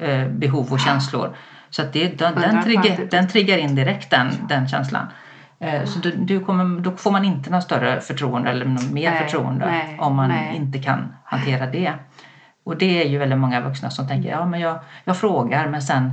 eh, 0.00 0.28
behov 0.28 0.72
och 0.72 0.80
känslor. 0.80 1.36
Så 1.70 1.82
att 1.82 1.92
det, 1.92 2.18
den, 2.18 2.34
den, 2.34 2.62
trigger, 2.62 3.08
den 3.10 3.28
triggar 3.28 3.58
in 3.58 3.74
direkt 3.74 4.10
den, 4.10 4.28
den 4.48 4.68
känslan. 4.68 5.06
Eh, 5.60 5.84
så 5.84 5.98
du, 5.98 6.10
du 6.16 6.40
kommer, 6.40 6.80
då 6.80 6.90
får 6.96 7.10
man 7.10 7.24
inte 7.24 7.50
något 7.50 7.62
större 7.62 8.00
förtroende 8.00 8.50
eller 8.50 8.64
något 8.66 8.90
mer 8.90 9.10
Nej, 9.10 9.22
förtroende 9.22 9.66
nej, 9.66 9.96
om 10.00 10.16
man 10.16 10.28
nej. 10.28 10.56
inte 10.56 10.78
kan 10.78 11.14
hantera 11.24 11.66
det. 11.66 11.92
Och 12.66 12.76
det 12.76 13.02
är 13.02 13.08
ju 13.08 13.18
väldigt 13.18 13.38
många 13.38 13.60
vuxna 13.60 13.90
som 13.90 14.08
tänker 14.08 14.30
ja 14.30 14.46
men 14.46 14.60
jag, 14.60 14.78
jag 15.04 15.16
frågar 15.16 15.68
men 15.68 15.82
sen 15.82 16.12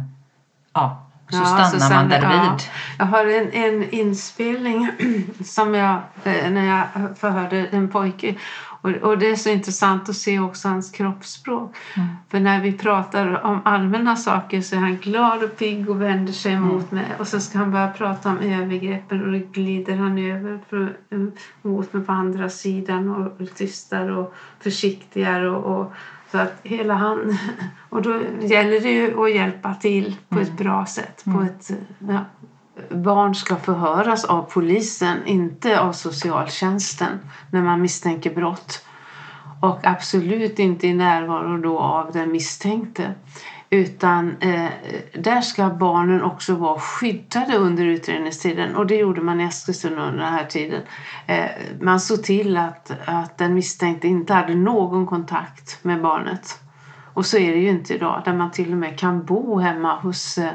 ja, 0.74 1.06
så 1.30 1.38
Ja, 1.38 1.46
stannar 1.46 1.88
så 1.90 1.94
man 1.94 2.10
därvid. 2.10 2.28
ja. 2.38 2.58
Jag 2.98 3.06
har 3.06 3.26
en, 3.26 3.52
en 3.52 3.90
inspelning 3.90 4.90
som 5.44 5.74
jag, 5.76 5.94
eh, 6.24 6.50
när 6.52 6.66
jag 6.66 7.18
förhörde 7.18 7.68
en 7.72 7.90
pojke. 7.90 8.36
Och, 8.82 8.90
och 8.90 9.18
det 9.18 9.30
är 9.32 9.36
så 9.36 9.50
intressant 9.50 10.10
att 10.10 10.16
se 10.16 10.40
också 10.40 10.68
hans 10.68 10.92
kroppsspråk. 10.92 11.76
Mm. 11.96 12.08
För 12.30 12.40
när 12.40 12.62
vi 12.62 12.72
pratar 12.74 13.46
om 13.46 13.62
allmänna 13.66 14.16
saker 14.16 14.62
så 14.62 14.76
är 14.76 14.80
han 14.80 14.98
glad 14.98 15.44
och 15.44 15.58
pigg 15.58 15.90
och 15.90 16.02
vänder 16.02 16.34
sig 16.34 16.54
Mm. 16.54 16.68
mot 16.68 16.92
mig. 16.92 17.06
Och 17.20 17.28
så 17.28 17.40
ska 17.40 17.58
han 17.58 17.72
börja 17.72 17.88
prata 17.92 18.30
om 18.30 18.38
övergreppen 18.40 19.24
och 19.26 19.32
då 19.32 19.40
glider 19.52 19.96
han 19.96 20.18
över 20.18 20.60
för, 20.70 20.84
eh, 21.10 21.20
mot 21.62 21.94
mig 21.94 22.04
på 22.04 22.12
andra 22.12 22.50
sidan 22.50 23.10
och 23.16 23.56
tystare 23.56 24.14
och 24.16 24.34
försiktigare. 24.60 25.50
Och, 25.50 25.80
och, 25.80 25.94
så 26.34 26.40
att 26.40 26.60
hela 26.64 26.94
han... 26.94 27.38
Och 27.90 28.02
då 28.02 28.22
gäller 28.42 28.80
det 28.80 28.92
ju 28.92 29.24
att 29.24 29.36
hjälpa 29.36 29.74
till 29.74 30.16
på 30.30 30.40
ett 30.40 30.58
bra 30.58 30.86
sätt. 30.86 31.24
På 31.24 31.42
ett, 31.42 31.72
ja, 32.00 32.20
barn 32.90 33.36
ska 33.36 33.56
förhöras 33.56 34.26
av 34.26 34.42
polisen, 34.42 35.18
inte 35.26 35.80
av 35.80 35.92
socialtjänsten 35.92 37.20
när 37.52 37.62
man 37.62 37.82
misstänker 37.82 38.36
brott. 38.36 38.86
Och 39.62 39.86
absolut 39.86 40.60
inte 40.60 40.88
i 40.88 40.94
närvaro 40.94 41.58
då 41.58 41.80
av 41.80 42.12
den 42.12 42.32
misstänkte. 42.32 43.14
Utan 43.74 44.38
eh, 44.40 44.70
där 45.14 45.42
ska 45.42 45.70
barnen 45.70 46.24
också 46.24 46.56
vara 46.56 46.80
skyddade 46.80 47.58
under 47.58 47.86
utredningstiden. 47.86 48.76
Och 48.76 48.88
det 48.88 48.96
gjorde 48.96 49.22
man 49.22 49.42
i 49.42 49.44
Eskilstuna 49.44 50.08
under 50.08 50.24
den 50.24 50.34
här 50.34 50.46
tiden. 50.46 50.82
Eh, 51.28 51.46
man 51.82 52.00
såg 52.00 52.24
till 52.24 52.58
att, 52.58 52.92
att 53.06 53.38
den 53.38 53.54
misstänkte 53.54 54.08
inte 54.08 54.34
hade 54.34 54.56
någon 54.56 55.06
kontakt 55.08 55.84
med 55.84 56.02
barnet. 56.02 56.60
Och 57.14 57.26
så 57.26 57.38
är 57.38 57.52
det 57.52 57.60
ju 57.60 57.70
inte 57.70 57.94
idag, 57.94 58.22
där 58.26 58.34
man 58.34 58.52
till 58.52 58.72
och 58.72 58.78
med 58.78 59.00
kan 59.00 59.26
bo 59.26 59.60
hemma 59.60 59.96
hos 59.96 60.38
eh, 60.38 60.52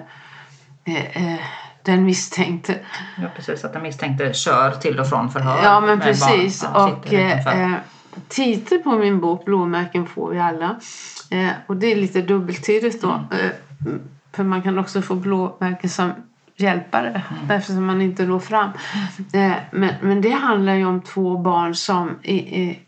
eh, 0.85 1.33
eh, 1.33 1.41
den 1.83 2.05
misstänkte. 2.05 2.79
Ja, 3.23 3.29
precis. 3.37 3.65
Att 3.65 3.73
den 3.73 3.83
misstänkte 3.83 4.33
kör 4.33 4.71
till 4.71 5.01
och 5.01 5.09
från 5.09 5.31
förhör. 5.31 5.63
Ja, 5.63 5.81
men 5.81 6.01
precis. 6.01 6.65
och 6.75 7.13
titeln 8.29 8.83
på 8.83 8.99
min 8.99 9.21
bok, 9.21 9.45
Blåmärken 9.45 10.07
får 10.07 10.31
vi 10.31 10.39
alla. 10.39 10.77
Eh, 11.31 11.51
och 11.67 11.77
det 11.77 11.93
är 11.93 11.97
lite 11.97 12.23
dubbeltydigt 12.23 13.03
då. 13.03 13.11
Eh, 13.11 13.51
för 14.33 14.45
man 14.45 14.63
kan 14.63 14.79
också 14.79 15.03
få 15.03 15.15
blåmärken 15.15 15.91
som 15.91 16.13
hjälpare 16.57 17.23
eftersom 17.51 17.87
man 17.87 18.03
inte 18.03 18.27
når 18.27 18.39
fram. 18.39 18.71
Eh, 19.33 19.53
men, 19.71 19.95
men 20.03 20.21
det 20.21 20.31
handlar 20.31 20.75
ju 20.75 20.87
om 20.87 21.01
två 21.01 21.39
barn 21.39 21.75
som 21.75 22.11
i, 22.23 22.35
i, 22.35 22.79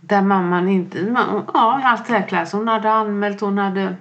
där 0.00 0.22
mamman 0.22 0.68
inte... 0.68 1.02
Man, 1.02 1.44
ja, 1.54 1.80
allt 1.84 2.06
det 2.06 2.12
här 2.12 2.28
klass. 2.28 2.52
Hon 2.52 2.68
hade 2.68 2.92
anmält, 2.92 3.40
hon 3.40 3.58
hade 3.58 3.96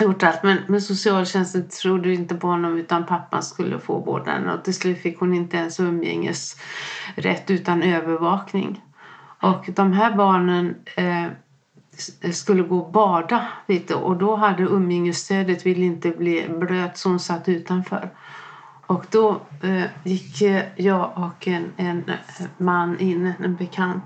gjort 0.00 0.22
allt. 0.22 0.42
Men, 0.42 0.58
men 0.66 0.82
socialtjänsten 0.82 1.68
trodde 1.68 2.14
inte 2.14 2.34
på 2.34 2.46
honom 2.46 2.78
utan 2.78 3.06
pappan 3.06 3.42
skulle 3.42 3.78
få 3.78 3.98
vårdnaden. 3.98 4.48
Och 4.48 4.64
till 4.64 4.74
slut 4.74 5.02
fick 5.02 5.20
hon 5.20 5.34
inte 5.34 5.56
ens 5.56 5.80
umgängesrätt 5.80 7.50
utan 7.50 7.82
övervakning. 7.82 8.80
Och 9.40 9.64
de 9.74 9.92
här 9.92 10.16
barnen 10.16 10.74
eh, 10.96 11.24
eh, 11.24 12.32
skulle 12.32 12.62
gå 12.62 12.78
och 12.78 12.92
bada 12.92 13.46
lite 13.66 13.94
och 13.94 14.16
då 14.16 14.36
hade 14.36 14.62
umgängesstödet 14.62 15.66
ville 15.66 15.84
inte 15.84 16.10
bli 16.10 16.48
blöt 16.48 16.98
så 16.98 17.08
hon 17.08 17.20
satt 17.20 17.48
utanför. 17.48 18.10
Och 18.86 19.06
då 19.10 19.40
eh, 19.62 19.84
gick 20.04 20.42
jag 20.76 21.10
och 21.16 21.48
en, 21.48 21.72
en 21.76 22.04
eh, 22.08 22.46
man 22.56 22.98
in, 22.98 23.32
en 23.44 23.56
bekant, 23.56 24.04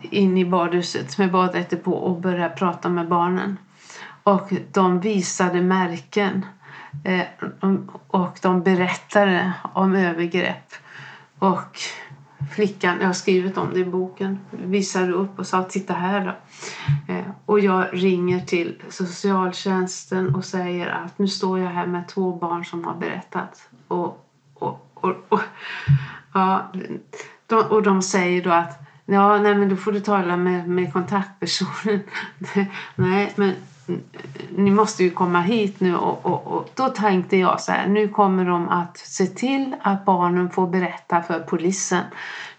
in 0.00 0.38
i 0.38 0.44
badhuset 0.44 1.18
med 1.18 1.30
baddräkter 1.30 1.76
på 1.76 1.92
och 1.92 2.20
började 2.20 2.54
prata 2.54 2.88
med 2.88 3.08
barnen. 3.08 3.58
Och 4.22 4.52
de 4.72 5.00
visade 5.00 5.60
märken 5.60 6.46
eh, 7.04 7.26
och 8.06 8.38
de 8.42 8.62
berättade 8.62 9.52
om 9.72 9.94
övergrepp. 9.94 10.72
Och 11.38 11.78
flickan, 12.52 12.96
jag 13.00 13.06
har 13.06 13.12
skrivit 13.12 13.56
om 13.56 13.74
det 13.74 13.80
i 13.80 13.84
boken, 13.84 14.38
visade 14.50 15.12
upp 15.12 15.38
och 15.38 15.46
sa 15.46 15.62
titta 15.62 15.94
här 15.94 16.24
då. 16.24 16.34
Eh, 17.12 17.24
och 17.46 17.60
jag 17.60 17.86
ringer 17.92 18.40
till 18.40 18.82
socialtjänsten 18.88 20.34
och 20.34 20.44
säger 20.44 20.86
att 20.86 21.18
nu 21.18 21.28
står 21.28 21.58
jag 21.58 21.70
här 21.70 21.86
med 21.86 22.08
två 22.08 22.32
barn 22.32 22.64
som 22.64 22.84
har 22.84 22.94
berättat. 22.94 23.68
Och, 23.88 24.26
och, 24.54 24.90
och, 24.94 25.16
och, 25.28 25.40
ja, 26.34 26.72
de, 27.46 27.56
och 27.56 27.82
de 27.82 28.02
säger 28.02 28.44
då 28.44 28.50
att 28.50 28.78
ja, 29.04 29.38
nej, 29.38 29.54
men 29.54 29.68
då 29.68 29.76
får 29.76 29.92
du 29.92 30.00
tala 30.00 30.36
med, 30.36 30.68
med 30.68 30.92
kontaktpersonen. 30.92 32.00
nej, 32.94 33.32
men 33.36 33.54
ni 34.56 34.70
måste 34.70 35.04
ju 35.04 35.10
komma 35.10 35.40
hit 35.40 35.80
nu 35.80 35.96
och, 35.96 36.26
och, 36.26 36.46
och 36.46 36.70
då 36.74 36.88
tänkte 36.88 37.36
jag 37.36 37.60
så 37.60 37.72
här, 37.72 37.86
nu 37.86 38.08
kommer 38.08 38.44
de 38.44 38.68
att 38.68 38.98
se 38.98 39.26
till 39.26 39.76
att 39.82 40.04
barnen 40.04 40.50
får 40.50 40.66
berätta 40.66 41.22
för 41.22 41.40
polisen. 41.40 42.04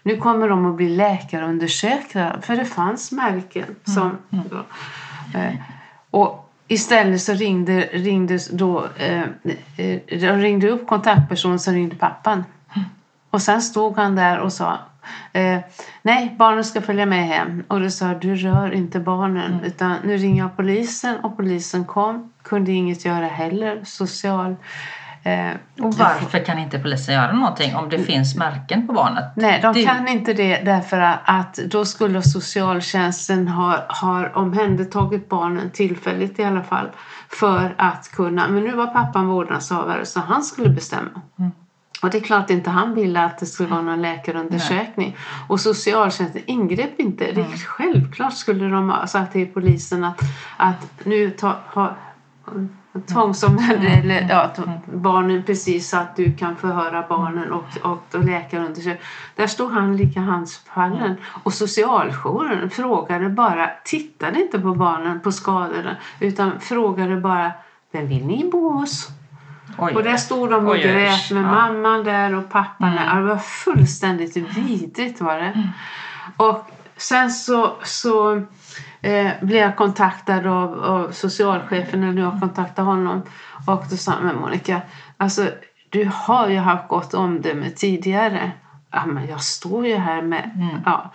Nu 0.02 0.16
kommer 0.16 0.48
de 0.48 0.66
att 0.66 0.76
bli 0.76 0.88
läkarundersökta 0.88 2.40
för 2.40 2.56
det 2.56 2.64
fanns 2.64 3.12
märken 3.12 3.76
som... 3.84 4.16
Eh, 5.34 5.54
och 6.10 6.50
istället 6.68 7.22
så 7.22 7.32
ringde, 7.32 7.80
ringde 7.92 8.38
då, 8.52 8.86
eh, 8.96 9.22
eh, 9.76 10.00
de 10.08 10.36
ringde 10.36 10.68
upp 10.68 10.86
kontaktpersonen 10.86 11.58
som 11.58 11.74
ringde 11.74 11.96
pappan. 11.96 12.44
Och 13.30 13.42
sen 13.42 13.62
stod 13.62 13.96
han 13.96 14.16
där 14.16 14.38
och 14.38 14.52
sa 14.52 14.78
eh, 15.32 15.58
Nej, 16.02 16.34
barnen 16.38 16.64
ska 16.64 16.80
följa 16.80 17.06
med 17.06 17.26
hem. 17.26 17.62
Och 17.68 17.80
då 17.80 17.90
sa 17.90 18.06
du 18.14 18.34
rör 18.36 18.70
inte 18.74 19.00
barnen. 19.00 19.60
Utan 19.64 19.96
nu 20.04 20.16
ringer 20.16 20.42
jag 20.42 20.56
polisen 20.56 21.16
och 21.22 21.36
polisen 21.36 21.84
kom. 21.84 22.32
Kunde 22.42 22.72
inget 22.72 23.04
göra 23.04 23.26
heller. 23.26 23.80
Social... 23.84 24.56
Eh, 25.24 25.50
Och 25.80 25.94
varför 25.94 26.44
kan 26.44 26.58
inte 26.58 26.78
polisen 26.78 27.14
göra 27.14 27.32
någonting 27.32 27.76
om 27.76 27.88
det 27.88 27.98
finns 27.98 28.36
märken 28.36 28.86
på 28.86 28.92
barnet? 28.92 29.24
Nej, 29.36 29.58
de 29.62 29.72
Det- 29.72 29.84
kan 29.84 30.08
inte 30.08 30.32
det 30.32 30.56
därför 30.64 30.98
att 31.24 31.54
då 31.54 31.84
skulle 31.84 32.22
socialtjänsten 32.22 33.48
ha, 33.48 33.76
ha 33.88 34.28
omhändertagit 34.34 35.28
barnen 35.28 35.70
tillfälligt 35.70 36.38
i 36.38 36.44
alla 36.44 36.62
fall 36.62 36.86
för 37.28 37.74
att 37.78 38.10
kunna, 38.12 38.48
men 38.48 38.64
nu 38.64 38.72
var 38.72 38.86
pappan 38.86 39.26
vårdnadshavare 39.26 40.06
så 40.06 40.20
han 40.20 40.42
skulle 40.42 40.68
bestämma. 40.68 41.20
Och 42.02 42.10
det 42.10 42.18
är 42.18 42.22
klart 42.22 42.50
inte 42.50 42.70
han 42.70 42.94
ville 42.94 43.24
att 43.24 43.38
det 43.38 43.46
skulle 43.46 43.68
vara 43.68 43.82
någon 43.82 44.02
läkarundersökning. 44.02 45.16
Och 45.48 45.60
socialtjänsten 45.60 46.42
ingrep 46.46 47.00
inte. 47.00 47.32
Det, 47.32 47.44
Självklart 47.66 48.34
skulle 48.34 48.68
de 48.68 48.90
ha 48.90 49.06
sagt 49.06 49.32
till 49.32 49.46
polisen 49.46 50.04
att, 50.04 50.20
att 50.56 51.04
nu 51.04 51.30
ta, 51.30 51.56
ha, 51.66 51.94
tvångsomhändertagande 53.06 54.14
eller 54.14 54.28
ja, 54.30 54.48
t- 54.56 54.62
barnen 54.94 55.42
precis 55.42 55.88
så 55.90 55.96
att 55.96 56.16
du 56.16 56.32
kan 56.32 56.56
förhöra 56.56 57.04
barnen 57.08 57.52
och, 57.52 57.64
och, 57.82 58.14
och 58.14 58.24
läkarundersöka. 58.24 59.00
Där 59.36 59.46
stod 59.46 59.72
han 59.72 59.96
lika 59.96 60.20
handsfallen. 60.20 61.14
Och 61.42 61.52
socialjouren 61.54 62.70
frågade 62.70 63.28
bara, 63.28 63.70
tittade 63.84 64.40
inte 64.40 64.58
på 64.58 64.74
barnen 64.74 65.20
på 65.20 65.32
skadorna 65.32 65.96
utan 66.20 66.60
frågade 66.60 67.16
bara, 67.16 67.52
vem 67.92 68.08
vill 68.08 68.26
ni 68.26 68.48
bo 68.52 68.68
hos? 68.70 69.08
Oj, 69.78 69.94
Och 69.94 70.02
där 70.02 70.16
stod 70.16 70.50
de 70.50 70.66
och 70.66 70.72
Oj, 70.72 70.82
grät 70.82 71.30
med 71.30 71.42
Ja. 71.42 71.46
mamman 71.46 72.04
där 72.04 72.34
och 72.34 72.50
pappan 72.50 72.92
där. 72.92 73.10
Mm. 73.10 73.22
Det 73.22 73.28
var 73.28 73.38
fullständigt 73.38 74.36
vidrigt 74.36 75.20
var 75.20 75.36
det. 75.38 75.68
Och 76.36 76.70
sen 76.96 77.30
så, 77.30 77.72
så 77.82 78.36
eh, 79.00 79.30
blev 79.40 79.62
jag 79.62 79.76
kontaktad 79.76 80.46
av, 80.46 80.84
av 80.84 81.10
socialchefen 81.12 82.02
eller 82.02 82.22
jag 82.22 82.40
kontaktade 82.40 82.88
honom. 82.88 83.22
Och 83.66 83.84
då 83.90 83.96
sa 83.96 84.12
han, 84.12 84.36
Monica, 84.36 84.80
alltså 85.16 85.48
du 85.90 86.10
har 86.14 86.48
ju 86.48 86.58
haft 86.58 86.88
gott 86.88 87.14
omdöme 87.14 87.70
tidigare. 87.70 88.52
Ja, 88.90 89.06
men 89.06 89.26
jag 89.26 89.42
står 89.42 89.86
ju 89.86 89.96
här 89.96 90.22
med... 90.22 90.50
Mm. 90.54 90.82
Ja. 90.84 91.12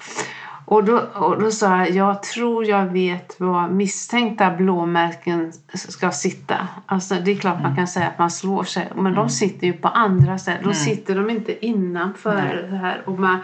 Och 0.69 0.83
då, 0.83 0.97
och 0.97 1.41
då 1.41 1.51
sa 1.51 1.77
jag, 1.77 1.89
jag 1.89 2.24
tror 2.24 2.65
jag 2.65 2.86
vet 2.86 3.39
var 3.39 3.69
misstänkta 3.69 4.51
blåmärken 4.51 5.53
ska 5.74 6.12
sitta. 6.12 6.67
Alltså 6.86 7.15
det 7.15 7.31
är 7.31 7.36
klart 7.36 7.62
man 7.62 7.75
kan 7.75 7.88
säga 7.88 8.07
att 8.07 8.19
man 8.19 8.31
slår 8.31 8.63
sig, 8.63 8.91
men 8.95 9.13
de 9.13 9.29
sitter 9.29 9.67
ju 9.67 9.74
på 9.74 9.88
andra 9.88 10.38
ställen. 10.38 10.63
Då 10.63 10.74
sitter 10.74 11.15
de 11.15 11.29
inte 11.29 11.65
innanför 11.65 12.67
det 12.71 12.77
här. 12.77 13.01
Och, 13.05 13.19
man, 13.19 13.39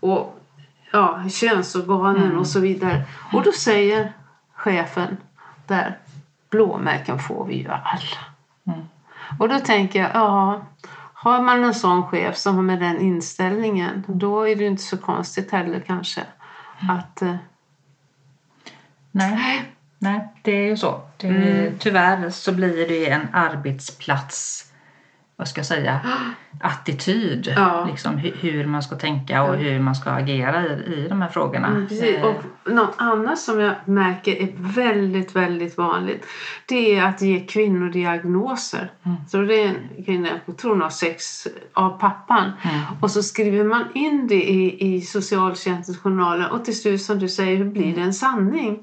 och 0.00 0.40
ja, 0.92 1.28
könsorganen 1.28 2.38
och 2.38 2.46
så 2.46 2.60
vidare. 2.60 3.02
Och 3.32 3.42
då 3.42 3.52
säger 3.52 4.12
chefen 4.54 5.16
där, 5.66 5.98
blåmärken 6.50 7.18
får 7.18 7.44
vi 7.46 7.54
ju 7.54 7.68
alla. 7.68 8.24
Och 9.38 9.48
då 9.48 9.58
tänker 9.58 9.98
jag, 10.02 10.10
ja, 10.14 10.62
har 11.14 11.42
man 11.42 11.64
en 11.64 11.74
sån 11.74 12.06
chef 12.06 12.36
som 12.36 12.54
har 12.54 12.62
med 12.62 12.80
den 12.80 12.98
inställningen, 13.00 14.04
då 14.06 14.48
är 14.48 14.56
det 14.56 14.64
inte 14.64 14.82
så 14.82 14.96
konstigt 14.96 15.52
heller 15.52 15.80
kanske 15.80 16.20
att... 16.80 17.22
eh, 17.22 17.36
Nej, 19.10 19.64
nej, 19.98 20.28
det 20.42 20.52
är 20.52 20.66
ju 20.66 20.76
så. 20.76 21.00
Det, 21.16 21.28
Mm. 21.28 21.78
Tyvärr 21.78 22.30
så 22.30 22.52
blir 22.52 22.88
det 22.88 23.10
en 23.10 23.26
arbetsplats, 23.32 24.64
vad 25.36 25.48
ska 25.48 25.58
jag 25.58 25.66
säga, 25.66 26.00
attityd. 26.60 27.52
Ja. 27.56 27.84
Liksom 27.90 28.16
hu- 28.18 28.34
hur 28.40 28.66
man 28.66 28.82
ska 28.82 28.96
tänka 28.96 29.42
och 29.42 29.56
hur 29.56 29.80
man 29.80 29.94
ska 29.94 30.10
agera 30.10 30.62
i, 30.66 30.72
i 30.72 31.06
de 31.08 31.22
här 31.22 31.28
frågorna. 31.28 31.68
Mm, 31.68 31.88
precis. 31.88 32.16
Eh, 32.16 32.24
Och 32.24 32.42
något 32.72 32.94
annat 32.98 33.38
som 33.38 33.60
jag 33.60 33.74
märker 33.84 34.32
är 34.42 34.48
väldigt, 34.56 35.36
väldigt 35.36 35.76
vanligt 35.78 36.26
det 36.66 36.98
är 36.98 37.04
att 37.04 37.22
ge 37.22 37.40
kvinnor 37.40 37.88
diagnoser. 37.90 38.90
Så 39.28 39.36
det 39.42 39.62
är 39.62 39.68
en 39.68 40.04
kvinna, 40.04 40.28
jag 40.46 40.56
tror 40.56 40.70
hon 40.70 40.80
har 40.82 40.90
sex 40.90 41.46
av 41.72 41.90
pappan. 42.00 42.52
Och 43.00 43.10
så 43.10 43.22
skriver 43.22 43.64
man 43.64 43.84
in 43.94 44.26
det 44.26 44.50
i, 44.50 44.94
i 44.94 45.00
socialtjänstens 45.00 45.98
journaler 45.98 46.52
och 46.52 46.64
till 46.64 46.80
slut 46.80 47.02
som 47.02 47.18
du 47.18 47.28
säger 47.28 47.64
blir 47.64 47.94
det 47.94 48.00
en 48.02 48.14
sanning. 48.14 48.78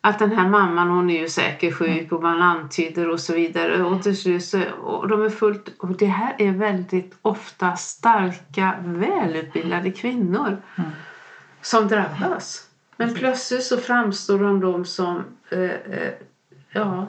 Att 0.00 0.18
den 0.18 0.32
här 0.32 0.48
mamman 0.48 0.88
hon 0.88 1.10
är 1.10 1.20
ju 1.20 1.28
säkert 1.28 1.74
sjuk 1.74 2.12
och 2.12 2.22
man 2.22 2.42
antyder 2.42 3.08
och 3.08 3.20
så 3.20 3.34
vidare. 3.34 3.82
Och 3.82 4.02
till 4.02 4.16
slut 4.16 4.44
så, 4.44 4.62
och 4.82 5.08
de 5.08 5.22
är 5.22 5.28
fullt, 5.28 5.68
och 5.78 5.96
det 5.96 6.06
här 6.06 6.34
är 6.38 6.52
väldigt 6.52 7.18
ofta 7.22 7.76
starka 7.76 8.74
välutbildade 8.82 9.90
kvinnor 9.90 10.56
som 11.62 11.88
drabbas. 11.88 12.66
Men 12.96 13.14
plötsligt 13.14 13.64
så 13.64 13.76
framstår 13.76 14.38
de 14.38 14.60
då 14.60 14.84
som, 14.84 15.24
eh, 15.50 15.60
eh, 15.60 16.12
ja, 16.72 17.06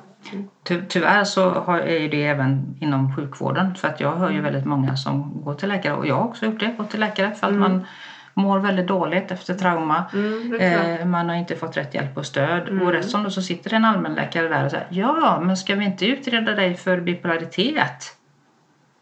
Ty, 0.64 0.82
tyvärr 0.88 1.24
så 1.24 1.50
har, 1.50 1.80
är 1.80 2.00
ju 2.00 2.08
det 2.08 2.24
även 2.24 2.76
inom 2.80 3.16
sjukvården. 3.16 3.76
För 3.76 3.88
att 3.88 4.00
jag 4.00 4.16
hör 4.16 4.32
ju 4.32 4.42
väldigt 4.42 4.66
många 4.66 4.98
som 4.98 5.42
går 5.44 5.54
till 5.54 5.70
läkare 5.70 5.94
och 5.94 6.08
jag 6.08 6.16
har 6.16 6.24
också 6.24 6.46
gjort 6.46 6.60
det, 6.60 6.76
gått 6.78 6.90
till 6.90 7.00
läkare 7.00 7.32
för 7.32 7.48
att 7.48 7.54
man 7.54 7.86
mår 8.34 8.60
väldigt 8.60 8.88
dåligt 8.88 9.32
efter 9.32 9.54
trauma. 9.54 10.04
mm. 10.14 10.54
Eh, 10.62 11.06
man 11.06 11.30
har 11.30 11.36
inte 11.36 11.56
fått 11.56 11.78
rätt 11.78 11.94
hjälp 11.94 12.18
och 12.18 12.26
stöd. 12.26 12.82
Och 12.82 12.92
rätt 12.92 13.10
som 13.10 13.24
då 13.24 13.30
så 13.30 13.42
sitter 13.42 13.74
en 13.74 13.86
allmänläkare 13.86 14.48
där 14.48 14.66
och 14.66 14.72
säger 14.72 14.88
Ja, 14.90 15.40
men 15.42 15.58
ska 15.58 15.76
vi 15.76 15.86
inte 15.86 16.06
utreda 16.06 16.52
dig 16.52 16.76
för 16.76 17.00
bipolaritet? 17.02 18.16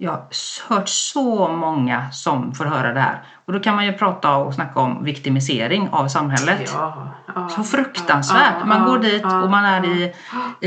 Jag 0.01 0.11
har 0.11 0.25
hört 0.69 0.89
så 0.89 1.47
många 1.47 2.11
som 2.11 2.53
får 2.55 2.65
höra 2.65 2.93
det 2.93 2.99
här. 2.99 3.21
Och 3.45 3.53
då 3.53 3.59
kan 3.59 3.75
man 3.75 3.85
ju 3.85 3.93
prata 3.93 4.35
och 4.35 4.53
snacka 4.53 4.79
om 4.79 5.03
viktimisering 5.03 5.89
av 5.91 6.07
samhället. 6.07 6.71
ja, 6.73 7.07
ja, 7.35 7.49
Så 7.49 7.63
fruktansvärt. 7.63 8.53
ja, 8.59 8.65
Man 8.65 8.85
går 8.87 8.99
dit 8.99 9.23
och 9.25 9.49
man 9.49 9.65
är 9.65 9.85
i, 9.85 10.13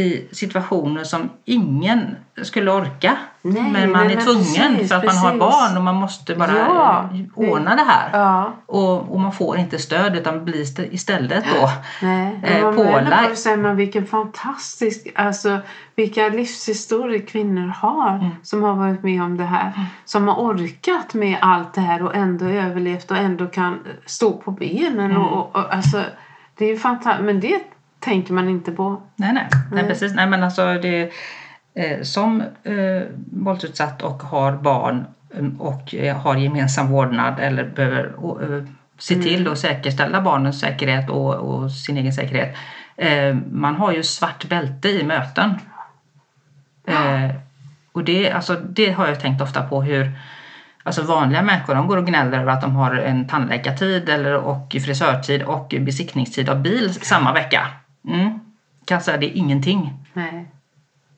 i 0.01 0.29
situationer 0.33 1.05
som 1.05 1.31
ingen 1.45 2.17
skulle 2.43 2.71
orka. 2.71 3.17
Nej, 3.45 3.63
men 3.73 3.93
man 3.93 4.07
nej, 4.07 4.13
är 4.13 4.17
men 4.17 4.25
tvungen 4.25 4.73
precis, 4.75 4.89
för 4.89 4.97
att 4.97 5.05
man 5.05 5.17
har 5.17 5.37
barn 5.37 5.77
och 5.77 5.83
man 5.83 5.95
måste 5.95 6.35
bara 6.35 6.59
Ja, 6.59 7.09
eh, 7.15 7.51
ordna 7.51 7.75
det 7.77 7.83
här. 7.83 8.11
Ja, 8.13 8.53
Och, 8.67 9.13
och 9.13 9.21
man 9.21 9.33
får 9.33 9.57
inte 9.59 9.79
stöd 9.79 10.17
utan 10.17 10.45
blir 10.45 10.63
st- 10.63 10.89
istället 10.95 11.45
då 11.61 11.71
nej. 12.07 12.41
Eh, 12.43 12.63
Man 12.65 12.77
vänder 12.77 13.01
pålagd. 13.03 13.37
säger 13.39 13.57
man 13.57 13.77
vilken 13.77 14.07
fantastisk, 14.07 15.07
alltså 15.15 15.59
vilka 15.95 16.29
livshistorier 16.29 17.27
kvinnor 17.27 17.69
har 17.69 18.13
Mm. 18.15 18.31
som 18.43 18.63
har 18.63 18.75
varit 18.75 19.03
med 19.03 19.23
om 19.23 19.37
det 19.37 19.45
här. 19.45 19.73
Som 20.05 20.29
har 20.29 20.35
orkat 20.35 21.15
med 21.15 21.39
allt 21.41 21.75
det 21.75 21.81
här 21.81 22.03
och 22.03 22.15
ändå 22.17 22.45
överlevt 22.47 23.11
och 23.11 23.17
ändå 23.17 23.47
kan 23.47 23.79
stå 24.07 24.33
på 24.33 24.51
benen. 24.51 25.11
Mm. 25.11 25.23
Och, 25.23 25.57
och, 25.57 25.75
alltså, 25.75 26.03
det 26.59 26.65
är 26.65 26.69
ju 26.69 26.79
fantastiskt, 26.79 27.25
men 27.25 27.41
det 27.41 27.61
tänker 28.01 28.33
man 28.35 28.49
inte 28.49 28.73
på. 28.73 29.03
Nej, 29.17 29.33
nej. 29.33 29.47
nej 29.51 29.61
Nej. 29.71 29.87
precis. 29.89 30.15
Nej, 30.15 30.27
men 30.27 30.43
alltså 30.43 30.63
det, 30.67 31.03
eh, 31.03 31.09
som 32.03 32.41
eh, 32.63 33.03
våldsutsatt 33.33 34.03
och 34.03 34.23
har 34.23 34.53
barn 34.53 35.05
eh, 35.35 35.47
och 35.59 35.95
eh, 35.95 36.17
har 36.17 36.37
gemensam 36.37 36.89
vårdnad 36.89 37.35
eller 37.41 37.65
behöver 37.65 38.05
eh, 38.43 38.65
se 38.99 39.15
till 39.15 39.49
att 39.49 39.59
säkerställa 39.59 40.21
barnens 40.21 40.61
säkerhet 40.61 41.11
och, 41.11 41.35
och 41.35 41.73
sin 41.73 41.97
egen 41.97 42.13
säkerhet. 42.13 42.57
Eh, 42.97 43.37
man 43.53 43.75
har 43.75 43.93
ju 43.93 44.03
svart 44.03 44.49
bälte 44.49 44.89
i 44.89 45.05
möten. 45.05 45.55
Eh, 46.87 47.31
och 47.93 48.05
det, 48.05 48.31
alltså, 48.31 48.55
det 48.55 48.91
har 48.91 49.07
jag 49.07 49.21
tänkt 49.21 49.43
ofta 49.43 49.63
på 49.63 49.83
hur 49.83 50.13
Alltså 50.85 51.03
vanliga 51.03 51.43
människor 51.43 51.75
de 51.75 51.87
går 51.87 51.97
och 51.97 52.07
gnäller 52.07 52.39
över 52.39 52.53
att 52.53 52.61
de 52.61 52.77
har 52.77 52.95
en 52.95 53.29
tandläkartid 53.29 54.09
eller, 54.09 54.35
och 54.35 54.73
frisörtid 54.73 55.43
och 55.43 55.75
besiktningstid 55.81 56.49
av 56.49 56.63
bil 56.63 56.95
samma 56.95 57.33
vecka. 57.33 57.67
Mm. 58.09 58.41
Kan 58.85 59.01
säga 59.01 59.17
det 59.17 59.27
är 59.27 59.39
ingenting. 59.39 59.93
Nej. 60.13 60.47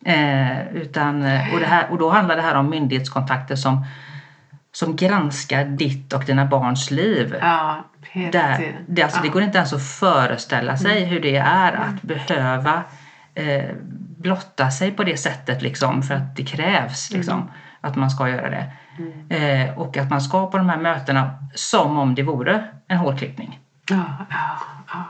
Eh, 0.05 0.77
utan, 0.77 1.23
eh, 1.23 1.55
och, 1.55 1.61
det 1.61 1.67
här, 1.67 1.91
och 1.91 1.99
då 1.99 2.11
handlar 2.11 2.37
det 2.37 2.43
här 2.43 2.55
om 2.55 2.71
myndighetskontakter 2.71 3.57
som, 3.57 3.87
som 4.73 4.97
granskar 4.97 5.65
ditt 5.65 6.13
och 6.13 6.25
dina 6.25 6.47
barns 6.47 6.91
liv. 6.91 7.37
Ja, 7.41 7.85
Där, 8.33 8.77
det, 8.87 9.03
alltså, 9.03 9.23
det 9.23 9.29
går 9.29 9.43
inte 9.43 9.59
ens 9.59 9.73
att 9.73 9.87
föreställa 9.87 10.77
sig 10.77 11.05
hur 11.05 11.21
det 11.21 11.37
är 11.37 11.73
att 11.73 12.03
behöva 12.03 12.83
eh, 13.35 13.65
blotta 14.19 14.71
sig 14.71 14.91
på 14.91 15.05
det 15.05 15.17
sättet 15.17 15.63
liksom, 15.63 16.03
för 16.03 16.15
att 16.15 16.37
det 16.37 16.45
krävs 16.45 17.11
liksom, 17.11 17.51
att 17.81 17.97
man 17.97 18.11
ska 18.11 18.29
göra 18.29 18.51
det. 18.51 18.73
Eh, 19.37 19.79
och 19.79 19.97
att 19.97 20.11
man 20.11 20.21
ska 20.21 20.51
på 20.51 20.59
de 20.59 20.69
här 20.69 20.79
mötena 20.79 21.31
som 21.55 21.99
om 21.99 22.15
det 22.15 22.23
vore 22.23 22.65
en 22.89 22.99
hårklippning. 22.99 23.59
Ja, 23.91 24.05
ja, 24.31 24.59
ja. 24.93 25.05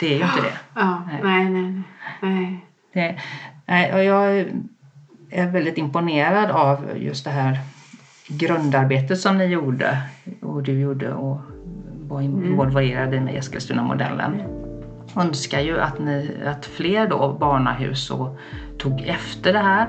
Det 0.00 0.06
är 0.14 0.18
ju 0.18 0.24
inte 0.24 0.40
det. 0.42 0.58
ja. 0.74 1.02
Nej. 1.06 1.20
Nej, 1.22 1.44
nej, 1.50 1.82
nej. 2.20 2.66
Det, 2.92 3.18
och 3.92 4.04
jag 4.04 4.44
är 5.30 5.50
väldigt 5.50 5.78
imponerad 5.78 6.50
av 6.50 6.84
just 6.96 7.24
det 7.24 7.30
här 7.30 7.58
grundarbetet 8.28 9.20
som 9.20 9.38
ni 9.38 9.44
gjorde 9.44 10.02
och 10.40 10.62
du 10.62 10.80
gjorde 10.80 11.12
och 11.12 11.40
var 12.08 12.20
involverad 12.20 13.14
i 13.14 13.20
med 13.20 13.34
Eskilstuna-modellen. 13.34 14.42
Önskar 15.16 15.60
ju 15.60 15.80
att, 15.80 15.98
ni, 15.98 16.30
att 16.46 16.66
fler 16.66 17.06
då 17.06 17.36
barnahus 17.40 18.10
och 18.10 18.38
tog 18.78 19.00
efter 19.00 19.52
det 19.52 19.58
här. 19.58 19.86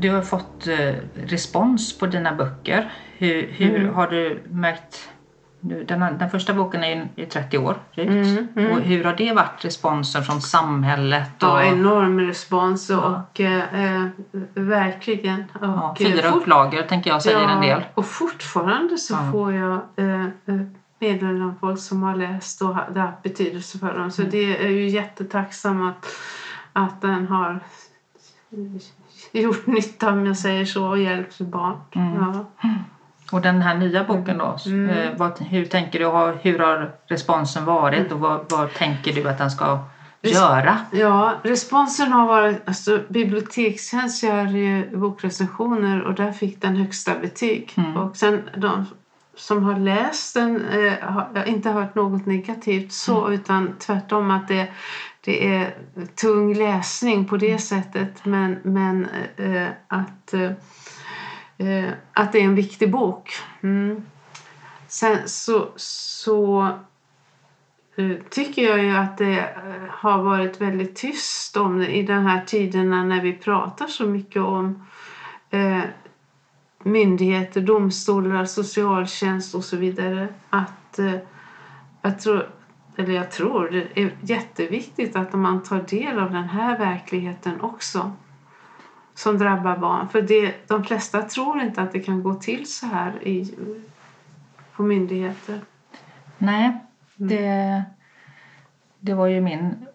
Du 0.00 0.10
har 0.10 0.22
fått 0.22 0.66
eh, 0.66 0.94
respons 1.26 1.98
på 1.98 2.06
dina 2.06 2.32
böcker. 2.34 2.92
Hur, 3.16 3.46
hur 3.52 3.88
har 3.88 4.06
du 4.06 4.42
märkt? 4.50 5.08
Den, 5.60 6.18
den 6.18 6.30
första 6.30 6.54
boken 6.54 6.84
är 6.84 6.88
ju 6.96 7.06
är 7.16 7.26
30 7.26 7.58
år 7.58 7.76
drygt. 7.94 8.40
Och 8.72 8.80
hur 8.80 9.04
har 9.04 9.14
det 9.16 9.32
varit 9.32 9.64
responsen 9.64 10.24
från 10.24 10.40
samhället? 10.42 11.42
Och, 11.42 11.48
Ja, 11.48 11.62
enorm 11.64 12.20
respons 12.20 12.90
och 12.90 13.40
eh, 13.40 13.74
eh, 14.02 14.06
verkligen. 14.54 15.44
Och, 15.54 15.62
ja, 15.66 15.96
eh, 16.00 16.06
fyra 16.06 16.30
fort- 16.30 16.42
upplagor 16.42 16.82
tänker 16.82 17.10
jag 17.10 17.22
säger 17.22 17.48
en 17.48 17.60
del. 17.60 17.84
Och 17.94 18.06
fortfarande 18.06 18.98
så 18.98 19.14
Ja. 19.14 19.32
får 19.32 19.52
jag 19.54 19.74
eh, 19.96 20.24
meddelanden 21.00 21.42
om 21.42 21.54
folk 21.60 21.80
som 21.80 22.02
har 22.02 22.16
läst 22.16 22.62
och 22.62 22.76
det 22.94 23.00
har 23.00 23.06
haft 23.06 23.22
betydelse 23.22 23.78
för 23.78 23.86
dem. 23.86 23.96
Mm. 23.96 24.10
Så 24.10 24.22
det 24.22 24.64
är 24.64 24.68
ju 24.70 24.88
jättetacksam 24.88 25.86
att, 25.88 26.06
att 26.72 27.00
den 27.00 27.26
har 27.26 27.60
gjort 29.42 29.66
nytta 29.66 30.12
om 30.12 30.26
jag 30.26 30.36
säger 30.36 30.64
så 30.64 30.86
och 30.88 30.98
hjälpt 30.98 31.38
barn. 31.40 31.76
Mm. 31.94 32.14
Ja. 32.14 32.44
Och 33.32 33.40
den 33.40 33.62
här 33.62 33.74
nya 33.74 34.04
boken 34.04 34.38
då, 34.38 34.56
Mm. 34.66 34.88
eh, 34.90 35.10
vad, 35.16 35.40
hur 35.40 35.64
tänker 35.64 35.98
du, 35.98 36.06
hur 36.42 36.58
har 36.58 36.90
responsen 37.06 37.64
varit 37.64 38.12
och 38.12 38.20
vad, 38.20 38.40
vad 38.50 38.74
tänker 38.74 39.12
du 39.12 39.28
att 39.28 39.38
den 39.38 39.50
ska 39.50 39.78
Res- 40.22 40.34
göra? 40.34 40.78
Ja, 40.92 41.32
responsen 41.42 42.12
har 42.12 42.26
varit... 42.26 42.68
Alltså, 42.68 43.00
Bibliotekstjänst 43.08 44.22
gör 44.22 44.46
ju 44.46 44.96
bokrecensioner 44.96 46.02
och 46.02 46.14
där 46.14 46.32
fick 46.32 46.62
den 46.62 46.76
högsta 46.76 47.14
betyg. 47.18 47.72
Mm. 47.76 47.96
Och 47.96 48.16
sen 48.16 48.42
de 48.56 48.86
som 49.36 49.64
har 49.64 49.76
läst 49.76 50.34
den 50.34 50.64
eh, 50.66 50.92
har 51.08 51.44
inte 51.46 51.70
hört 51.70 51.94
något 51.94 52.26
negativt 52.26 52.92
så 52.92 53.20
Mm. 53.20 53.32
utan 53.32 53.72
tvärtom 53.78 54.30
att 54.30 54.48
det, 54.48 54.66
det 55.20 55.54
är 55.54 55.74
tung 56.14 56.54
läsning 56.54 57.24
på 57.24 57.36
det 57.36 57.58
sättet 57.58 58.24
men, 58.24 58.58
men 58.62 59.08
eh, 59.36 59.68
att, 59.88 60.34
eh, 60.34 60.52
eh, 61.68 61.90
att 62.12 62.32
det 62.32 62.38
är 62.38 62.44
en 62.44 62.54
viktig 62.54 62.90
bok. 62.90 63.32
Mm. 63.62 64.02
sen 64.88 65.18
så, 65.26 65.68
så 65.76 66.68
eh, 67.96 68.16
tycker 68.30 68.62
jag 68.62 68.84
ju 68.84 68.96
att 68.96 69.18
det 69.18 69.38
eh, 69.38 69.88
har 69.90 70.22
varit 70.22 70.60
väldigt 70.60 70.96
tyst 70.96 71.56
om 71.56 71.78
det 71.78 71.96
i 71.96 72.02
de 72.02 72.26
här 72.26 72.44
tiderna 72.46 73.04
när 73.04 73.22
vi 73.22 73.32
pratar 73.32 73.86
så 73.86 74.06
mycket 74.06 74.42
om 74.42 74.86
eh, 75.50 75.82
myndigheter, 76.82 77.60
domstolar, 77.60 78.44
socialtjänst 78.44 79.54
och 79.54 79.64
så 79.64 79.76
vidare. 79.76 80.28
Att 80.50 80.98
eh, 80.98 81.14
jag 82.02 82.20
tror, 82.20 82.48
eller 82.98 83.14
jag 83.14 83.30
tror 83.30 83.70
det 83.70 84.02
är 84.02 84.10
jätteviktigt 84.20 85.16
att 85.16 85.32
man 85.32 85.62
tar 85.62 85.82
del 85.82 86.18
av 86.18 86.32
den 86.32 86.48
här 86.48 86.78
verkligheten 86.78 87.60
också 87.60 88.12
som 89.14 89.38
drabbar 89.38 89.76
barn. 89.76 90.08
För 90.08 90.22
det, 90.22 90.68
de 90.68 90.84
flesta 90.84 91.22
tror 91.22 91.60
inte 91.60 91.82
att 91.82 91.92
det 91.92 92.00
kan 92.00 92.22
gå 92.22 92.34
till 92.34 92.72
så 92.72 92.86
här 92.86 93.28
i, 93.28 93.54
på 94.76 94.82
myndigheter. 94.82 95.60
Nej, 96.38 96.64
mm. 96.64 96.78
det, 97.16 97.82
det 98.98 99.14
var 99.14 99.26
ju 99.26 99.40
min 99.40 99.86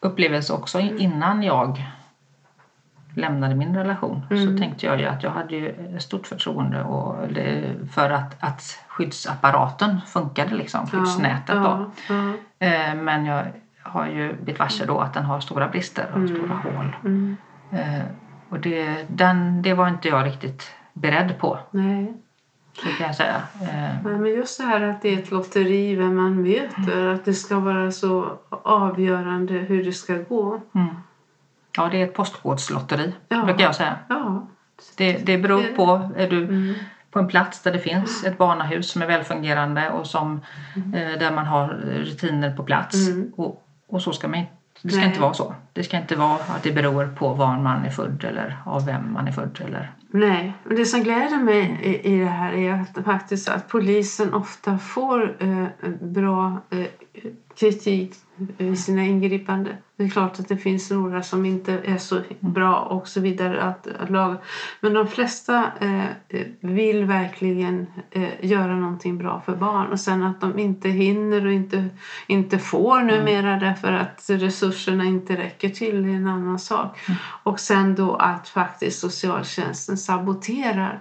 upplevelse 0.00 0.52
också 0.52 0.80
mm. 0.80 0.98
innan 0.98 1.42
jag 1.42 1.82
lämnade 3.20 3.54
min 3.54 3.76
relation 3.76 4.22
mm. 4.30 4.46
så 4.46 4.58
tänkte 4.58 4.86
jag 4.86 5.00
ju 5.00 5.06
att 5.06 5.22
jag 5.22 5.30
hade 5.30 5.56
ju 5.56 5.98
stort 5.98 6.26
förtroende 6.26 6.82
och 6.82 7.16
för 7.92 8.10
att, 8.10 8.44
att 8.44 8.62
skyddsapparaten 8.88 10.00
funkade 10.06 10.54
liksom, 10.54 10.86
skyddsnätet 10.86 11.56
då. 11.56 11.90
Eh, 12.58 12.94
men 12.94 13.24
jag 13.24 13.46
har 13.82 14.06
ju 14.06 14.32
blivit 14.32 14.58
varse 14.58 14.84
då 14.84 14.98
att 14.98 15.14
den 15.14 15.24
har 15.24 15.40
stora 15.40 15.68
brister 15.68 16.06
och 16.10 16.16
mm. 16.16 16.28
stora 16.28 16.54
hål. 16.54 16.96
Mm. 17.04 17.36
Eh, 17.70 18.02
och 18.48 18.60
det, 18.60 19.06
den, 19.08 19.62
det 19.62 19.74
var 19.74 19.88
inte 19.88 20.08
jag 20.08 20.26
riktigt 20.26 20.70
beredd 20.92 21.38
på. 21.38 21.58
Nej. 21.70 22.14
Så 22.72 22.88
kan 22.88 23.06
jag 23.06 23.16
säga. 23.16 23.42
Eh. 23.62 24.02
Men 24.04 24.26
just 24.26 24.60
det 24.60 24.64
här 24.64 24.80
att 24.80 25.02
det 25.02 25.14
är 25.14 25.18
ett 25.18 25.30
lotteri 25.30 25.94
vem 25.94 26.16
man 26.16 26.42
möter, 26.42 27.00
mm. 27.00 27.14
att 27.14 27.24
det 27.24 27.34
ska 27.34 27.60
vara 27.60 27.90
så 27.90 28.38
avgörande 28.50 29.54
hur 29.54 29.84
det 29.84 29.92
ska 29.92 30.14
gå. 30.14 30.60
Mm. 30.74 30.88
Ja, 31.76 31.88
det 31.88 32.00
är 32.00 32.04
ett 32.04 32.14
postkodslotteri 32.14 33.14
ja. 33.28 33.44
brukar 33.44 33.64
jag 33.64 33.74
säga. 33.74 33.98
Ja. 34.08 34.46
Det, 34.96 35.12
det 35.12 35.38
beror 35.38 35.76
på, 35.76 36.10
är 36.16 36.30
du 36.30 36.44
mm. 36.44 36.74
på 37.10 37.18
en 37.18 37.28
plats 37.28 37.62
där 37.62 37.72
det 37.72 37.78
finns 37.78 38.24
ett 38.24 38.38
barnahus 38.38 38.90
som 38.90 39.02
är 39.02 39.06
välfungerande 39.06 39.90
och 39.90 40.06
som, 40.06 40.40
mm. 40.76 40.94
eh, 40.94 41.18
där 41.18 41.32
man 41.32 41.46
har 41.46 41.68
rutiner 41.84 42.56
på 42.56 42.62
plats. 42.62 43.08
Mm. 43.08 43.32
Och, 43.36 43.66
och 43.88 44.02
så 44.02 44.12
ska 44.12 44.28
man 44.28 44.38
inte 44.38 44.52
det 44.82 44.90
ska 44.90 44.98
Nej. 44.98 45.08
inte 45.08 45.20
vara 45.20 45.34
så. 45.34 45.54
Det 45.72 45.84
ska 45.84 45.96
inte 45.96 46.16
vara 46.16 46.34
att 46.34 46.62
det 46.62 46.72
beror 46.72 47.06
på 47.06 47.34
var 47.34 47.58
man 47.58 47.84
är 47.84 47.90
född 47.90 48.24
eller 48.24 48.56
av 48.64 48.86
vem 48.86 49.12
man 49.12 49.28
är 49.28 49.32
född. 49.32 49.60
Eller... 49.64 49.92
Nej, 50.10 50.52
och 50.64 50.74
det 50.74 50.84
som 50.84 51.02
gläder 51.02 51.38
mig 51.38 51.78
i, 51.82 52.14
i 52.14 52.18
det 52.18 52.26
här 52.26 52.52
är 52.52 52.72
att, 52.72 53.04
faktiskt 53.04 53.48
att 53.48 53.68
polisen 53.68 54.34
ofta 54.34 54.78
får 54.78 55.36
eh, 55.38 55.90
bra 56.00 56.62
eh, 56.70 56.86
kritik 57.60 58.14
i 58.58 58.76
sina 58.76 59.04
ingripanden. 59.04 59.74
Det 59.96 60.04
är 60.04 60.08
klart 60.08 60.40
att 60.40 60.48
det 60.48 60.56
finns 60.56 60.90
några 60.90 61.22
som 61.22 61.46
inte 61.46 61.72
är 61.84 61.98
så 61.98 62.20
bra 62.40 62.76
och 62.76 63.08
så 63.08 63.20
vidare 63.20 63.62
att, 63.62 63.86
att 63.86 64.10
laga. 64.10 64.36
Men 64.80 64.94
de 64.94 65.08
flesta 65.08 65.72
eh, 65.80 66.04
vill 66.60 67.04
verkligen 67.04 67.86
eh, 68.10 68.28
göra 68.40 68.76
någonting 68.76 69.18
bra 69.18 69.42
för 69.46 69.56
barn 69.56 69.92
och 69.92 70.00
sen 70.00 70.22
att 70.22 70.40
de 70.40 70.58
inte 70.58 70.88
hinner 70.88 71.46
och 71.46 71.52
inte, 71.52 71.88
inte 72.26 72.58
får 72.58 73.00
numera 73.00 73.48
mm. 73.48 73.60
därför 73.60 73.92
att 73.92 74.24
resurserna 74.28 75.04
inte 75.04 75.36
räcker 75.36 75.68
till 75.68 76.04
är 76.04 76.08
en 76.08 76.26
annan 76.26 76.58
sak. 76.58 76.98
Mm. 77.08 77.18
Och 77.42 77.60
sen 77.60 77.94
då 77.94 78.14
att 78.14 78.48
faktiskt 78.48 79.00
socialtjänsten 79.00 79.96
saboterar 79.96 81.00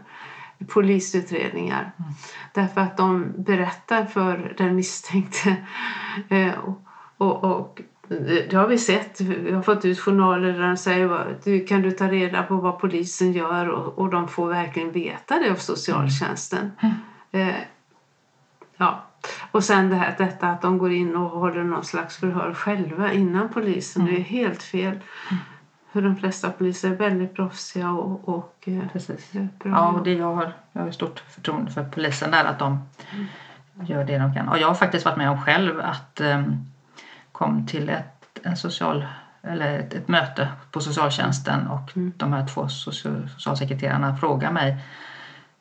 polisutredningar. 0.67 1.91
Mm. 1.99 2.11
Därför 2.53 2.81
att 2.81 2.97
de 2.97 3.33
berättar 3.37 4.05
för 4.05 4.53
den 4.57 4.75
misstänkte 4.75 5.55
eh, 6.29 6.53
och, 7.17 7.43
och 7.43 7.81
det 8.49 8.53
har 8.53 8.67
vi 8.67 8.77
sett. 8.77 9.21
Vi 9.21 9.51
har 9.51 9.61
fått 9.61 9.85
ut 9.85 9.99
journaler 9.99 10.53
där 10.53 10.67
de 10.67 10.77
säger 10.77 11.37
du 11.43 11.65
kan 11.65 11.81
du 11.81 11.91
ta 11.91 12.07
reda 12.07 12.43
på 12.43 12.55
vad 12.55 12.79
polisen 12.79 13.31
gör 13.31 13.69
och, 13.69 13.99
och 13.99 14.09
de 14.09 14.27
får 14.27 14.47
verkligen 14.47 14.91
veta 14.91 15.39
det 15.39 15.51
av 15.51 15.55
socialtjänsten. 15.55 16.71
Mm. 16.81 16.95
Eh, 17.31 17.55
ja. 18.77 19.03
Och 19.51 19.63
sen 19.63 19.89
det 19.89 19.95
här, 19.95 20.15
detta 20.17 20.47
att 20.47 20.61
de 20.61 20.77
går 20.77 20.91
in 20.91 21.15
och 21.15 21.29
håller 21.29 21.63
någon 21.63 21.83
slags 21.83 22.17
förhör 22.17 22.53
själva 22.53 23.13
innan 23.13 23.49
polisen. 23.49 24.01
Mm. 24.01 24.13
Det 24.13 24.19
är 24.19 24.23
helt 24.23 24.63
fel. 24.63 24.99
För 25.91 26.01
de 26.01 26.15
flesta 26.15 26.49
poliser 26.49 26.91
är 26.91 26.95
väldigt 26.95 27.35
proffsiga 27.35 27.91
och, 27.91 28.29
och 28.29 28.55
eh, 28.65 28.87
Precis. 28.93 29.31
bra. 29.31 29.71
Ja, 29.71 29.87
och 29.87 30.03
det 30.03 30.13
jag, 30.13 30.35
har, 30.35 30.53
jag 30.71 30.81
har 30.81 30.91
stort 30.91 31.19
förtroende 31.19 31.71
för 31.71 31.83
polisen 31.83 32.31
där 32.31 32.45
att 32.45 32.59
de 32.59 32.87
mm. 33.11 33.27
gör 33.87 34.03
det 34.03 34.17
de 34.17 34.33
kan. 34.33 34.49
Och 34.49 34.57
jag 34.57 34.67
har 34.67 34.75
faktiskt 34.75 35.05
varit 35.05 35.17
med 35.17 35.29
om 35.29 35.41
själv 35.41 35.79
att 35.79 36.21
um, 36.21 36.65
kom 37.31 37.65
till 37.67 37.89
ett, 37.89 38.39
en 38.43 38.57
social, 38.57 39.05
eller 39.41 39.79
ett, 39.79 39.93
ett 39.93 40.07
möte 40.07 40.47
på 40.71 40.81
socialtjänsten 40.81 41.67
och 41.67 41.97
mm. 41.97 42.13
de 42.17 42.33
här 42.33 42.47
två 42.47 42.67
social, 42.67 43.29
socialsekreterarna 43.29 44.15
frågade 44.15 44.53
mig 44.53 44.77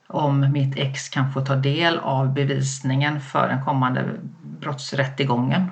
om 0.06 0.52
mitt 0.52 0.76
ex 0.76 1.08
kan 1.08 1.32
få 1.32 1.40
ta 1.40 1.56
del 1.56 1.98
av 1.98 2.32
bevisningen 2.32 3.20
för 3.20 3.48
den 3.48 3.64
kommande 3.64 4.04
brottsrättegången. 4.42 5.70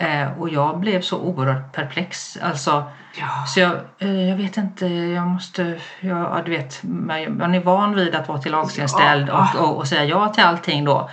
Eh, 0.00 0.38
och 0.38 0.48
jag 0.48 0.78
blev 0.78 1.00
så 1.00 1.18
oerhört 1.18 1.72
perplex. 1.72 2.38
Alltså, 2.42 2.84
ja. 3.18 3.46
Så 3.46 3.60
jag, 3.60 3.72
eh, 3.98 4.28
jag 4.28 4.36
vet 4.36 4.56
inte, 4.56 4.86
jag 4.86 5.26
måste... 5.26 5.80
Jag, 6.00 6.44
du 6.44 6.50
vet, 6.50 6.82
man 6.82 7.54
är 7.54 7.60
van 7.60 7.94
vid 7.94 8.14
att 8.14 8.28
vara 8.28 8.38
till 8.38 8.52
lagstiftningsställd 8.52 9.28
ja. 9.28 9.50
och, 9.54 9.64
och, 9.64 9.76
och, 9.76 9.88
säga 9.88 10.04
ja 10.04 10.28
till 10.28 10.44
allting 10.44 10.84
då. 10.84 11.10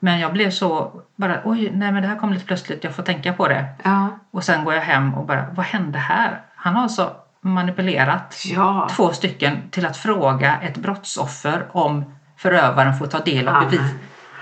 Men 0.00 0.20
jag 0.20 0.32
blev 0.32 0.50
så 0.50 0.92
bara, 1.16 1.40
oj, 1.44 1.70
nej 1.74 1.92
men 1.92 2.02
det 2.02 2.08
här 2.08 2.16
kom 2.16 2.32
lite 2.32 2.44
plötsligt, 2.44 2.84
jag 2.84 2.94
får 2.94 3.02
tänka 3.02 3.32
på 3.32 3.48
det. 3.48 3.64
Ja. 3.82 4.08
Och 4.30 4.44
sen 4.44 4.64
går 4.64 4.74
jag 4.74 4.82
hem 4.82 5.14
och 5.14 5.26
bara, 5.26 5.46
vad 5.52 5.66
hände 5.66 5.98
här? 5.98 6.40
Han 6.56 6.74
har 6.74 6.82
alltså 6.82 7.10
manipulerat 7.40 8.42
ja. 8.46 8.88
två 8.90 9.12
stycken 9.12 9.70
till 9.70 9.86
att 9.86 9.96
fråga 9.96 10.60
ett 10.62 10.76
brottsoffer 10.76 11.66
om 11.72 12.14
förövaren 12.36 12.98
får 12.98 13.06
ta 13.06 13.18
del 13.18 13.48
av 13.48 13.64
bevis. 13.64 13.94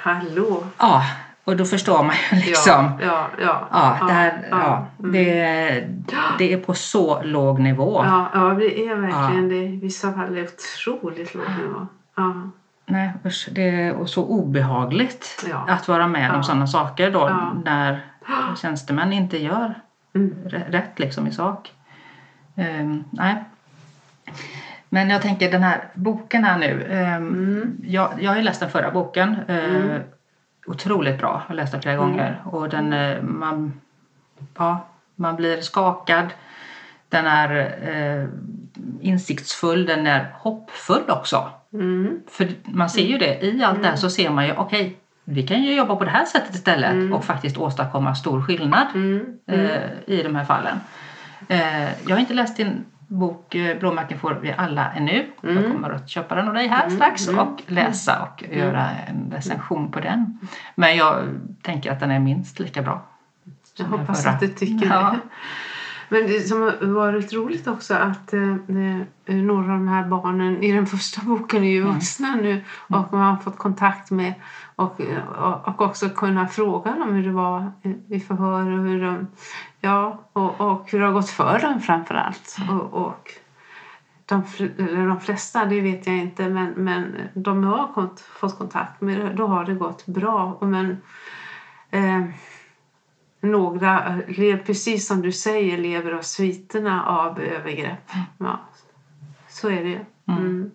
Hallå! 0.02 0.64
Ja, 0.78 1.02
och 1.46 1.56
då 1.56 1.64
förstår 1.64 2.02
man 2.02 2.14
ju 2.32 2.36
liksom. 2.46 2.98
Ja, 3.00 3.06
ja, 3.06 3.28
ja. 3.40 3.68
ja, 4.00 4.06
det, 4.06 4.12
här, 4.12 4.48
ja, 4.50 4.86
mm. 4.98 5.12
det, 5.12 5.88
det 6.38 6.52
är 6.52 6.58
på 6.58 6.74
så 6.74 7.22
låg 7.22 7.58
nivå. 7.60 8.02
Ja, 8.04 8.30
ja 8.34 8.40
det 8.40 8.88
är 8.88 8.94
verkligen 8.94 9.48
det. 9.48 9.64
I 9.64 9.80
vissa 9.80 10.12
fall 10.12 10.36
är 10.36 10.42
det 10.42 10.48
otroligt 10.48 11.34
låg 11.34 11.44
nivå. 11.62 11.86
Ja. 12.16 12.50
Nej 12.86 13.12
usch, 13.24 13.48
det 13.52 13.70
är 13.70 14.04
så 14.04 14.24
obehagligt 14.24 15.46
att 15.66 15.88
vara 15.88 16.06
med 16.06 16.34
om 16.34 16.44
sådana 16.44 16.66
saker 16.66 17.10
då 17.10 17.52
när 17.64 18.00
tjänstemän 18.56 19.12
inte 19.12 19.38
gör 19.38 19.74
mm. 20.14 20.34
rätt 20.48 20.98
liksom 20.98 21.26
i 21.26 21.32
sak. 21.32 21.72
Um, 22.54 23.04
nej. 23.10 23.44
Men 24.88 25.10
jag 25.10 25.22
tänker 25.22 25.50
den 25.50 25.62
här 25.62 25.84
boken 25.94 26.44
här 26.44 26.58
nu. 26.58 26.84
Um, 26.84 26.94
mm. 26.94 27.76
jag, 27.82 28.10
jag 28.20 28.30
har 28.30 28.36
ju 28.36 28.42
läst 28.42 28.60
den 28.60 28.70
förra 28.70 28.90
boken. 28.90 29.36
Uh. 29.50 30.00
Otroligt 30.66 31.18
bra. 31.18 31.42
Jag 31.44 31.48
har 31.48 31.54
läst 31.54 31.72
den 31.72 31.82
flera 31.82 31.94
mm. 31.94 32.10
gånger. 32.10 32.42
Och 32.44 32.68
den, 32.68 32.92
uh, 32.92 33.22
man, 33.22 33.80
ja, 34.54 34.86
man 35.14 35.36
blir 35.36 35.60
skakad. 35.60 36.26
Den 37.08 37.26
är 37.26 37.50
uh, 37.88 38.28
insiktsfull, 39.00 39.86
den 39.86 40.06
är 40.06 40.34
hoppfull 40.34 41.10
också. 41.10 41.50
Mm. 41.72 42.20
För 42.30 42.48
man 42.64 42.90
ser 42.90 43.06
ju 43.06 43.18
det, 43.18 43.44
i 43.44 43.64
allt 43.64 43.70
mm. 43.70 43.82
det 43.82 43.88
här 43.88 43.96
så 43.96 44.10
ser 44.10 44.30
man 44.30 44.46
ju 44.46 44.52
okej, 44.52 44.80
okay, 44.80 44.94
vi 45.24 45.42
kan 45.42 45.62
ju 45.62 45.74
jobba 45.74 45.96
på 45.96 46.04
det 46.04 46.10
här 46.10 46.24
sättet 46.24 46.54
istället 46.54 46.92
mm. 46.92 47.12
och 47.12 47.24
faktiskt 47.24 47.56
åstadkomma 47.56 48.14
stor 48.14 48.42
skillnad 48.42 48.86
mm. 48.94 49.36
eh, 49.46 49.80
i 50.06 50.22
de 50.22 50.36
här 50.36 50.44
fallen. 50.44 50.80
Eh, 51.48 51.84
jag 51.84 52.10
har 52.10 52.18
inte 52.18 52.34
läst 52.34 52.56
din 52.56 52.84
bok 53.08 53.54
eh, 53.54 53.78
Blåmärken 53.78 54.18
får 54.18 54.34
vi 54.34 54.52
alla 54.52 54.92
ännu. 54.92 55.26
Jag 55.40 55.50
mm. 55.50 55.72
kommer 55.72 55.90
att 55.90 56.08
köpa 56.08 56.34
den 56.34 56.48
av 56.48 56.54
dig 56.54 56.68
här 56.68 56.86
mm. 56.86 56.96
strax 56.96 57.28
och 57.28 57.62
läsa 57.66 58.22
och 58.22 58.44
göra 58.56 58.90
en 58.90 59.30
recension 59.30 59.90
på 59.90 60.00
den. 60.00 60.38
Men 60.74 60.96
jag 60.96 61.24
tänker 61.62 61.92
att 61.92 62.00
den 62.00 62.10
är 62.10 62.20
minst 62.20 62.58
lika 62.58 62.82
bra. 62.82 63.06
Jag 63.78 63.86
hoppas 63.86 64.26
att 64.26 64.40
du 64.40 64.48
tycker 64.48 64.86
ja. 64.86 65.10
det. 65.10 65.20
Men 66.08 66.26
det 66.26 66.40
som 66.40 66.62
har 66.62 66.86
varit 66.86 67.32
roligt 67.32 67.66
också 67.66 67.94
att 67.94 68.32
eh, 68.32 68.50
eh, 69.26 69.34
några 69.34 69.72
av 69.72 69.78
de 69.78 69.88
här 69.88 70.04
barnen 70.04 70.62
i 70.62 70.72
den 70.72 70.86
första 70.86 71.22
boken 71.24 71.64
är 71.64 71.70
ju 71.70 71.82
mm. 71.82 71.94
vuxna 71.94 72.28
mm. 72.28 72.44
nu 72.44 72.64
och 72.78 73.12
man 73.12 73.20
har 73.20 73.36
fått 73.36 73.58
kontakt 73.58 74.10
med 74.10 74.34
och, 74.76 75.00
och 75.64 75.80
också 75.80 76.08
kunna 76.08 76.48
fråga 76.48 76.90
dem 76.90 77.14
hur 77.14 77.22
det 77.22 77.32
var 77.32 77.72
i 78.08 78.20
förhör 78.20 78.70
och 78.72 78.84
hur 78.84 79.02
de, 79.04 79.26
ja, 79.86 80.24
och, 80.32 80.60
och 80.60 80.90
hur 80.90 80.98
det 80.98 81.06
har 81.06 81.12
gått 81.12 81.30
för 81.30 81.60
dem 81.60 81.80
framför 81.80 82.14
allt. 82.14 82.56
Mm. 82.60 82.80
Och, 82.80 83.06
och 83.06 83.32
de, 84.26 84.42
eller 84.78 85.06
de 85.06 85.20
flesta, 85.20 85.64
det 85.64 85.80
vet 85.80 86.06
jag 86.06 86.16
inte, 86.16 86.48
men, 86.48 86.70
men 86.70 87.16
de 87.34 87.62
jag 87.62 87.70
har 87.70 88.10
fått 88.16 88.58
kontakt 88.58 89.00
med, 89.00 89.36
då 89.36 89.46
har 89.46 89.64
det 89.64 89.74
gått 89.74 90.06
bra. 90.06 90.58
Men, 90.60 90.96
eh, 91.90 92.24
några, 93.40 94.20
precis 94.66 95.06
som 95.06 95.22
du 95.22 95.32
säger, 95.32 95.78
lever 95.78 96.12
av 96.12 96.22
sviterna 96.22 97.04
av 97.04 97.40
övergrepp. 97.40 98.14
Mm. 98.14 98.26
Ja, 98.38 98.60
så 99.48 99.68
är 99.68 99.84
det 99.84 100.06
mm. 100.26 100.40
mm. 100.40 100.70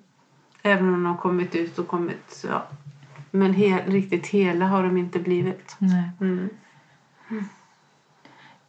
Även 0.63 0.86
om 0.86 0.91
de 0.91 1.06
har 1.06 1.17
kommit 1.17 1.56
ut 1.56 1.80
och 1.80 1.88
kommit 1.88 2.45
ja, 2.50 2.65
Men 3.32 3.54
he, 3.54 3.84
riktigt 3.88 4.28
hela 4.28 4.67
har 4.67 4.84
de 4.84 4.97
inte 4.97 5.19
blivit. 5.19 5.76
Nej. 5.80 6.12
Mm. 6.21 6.50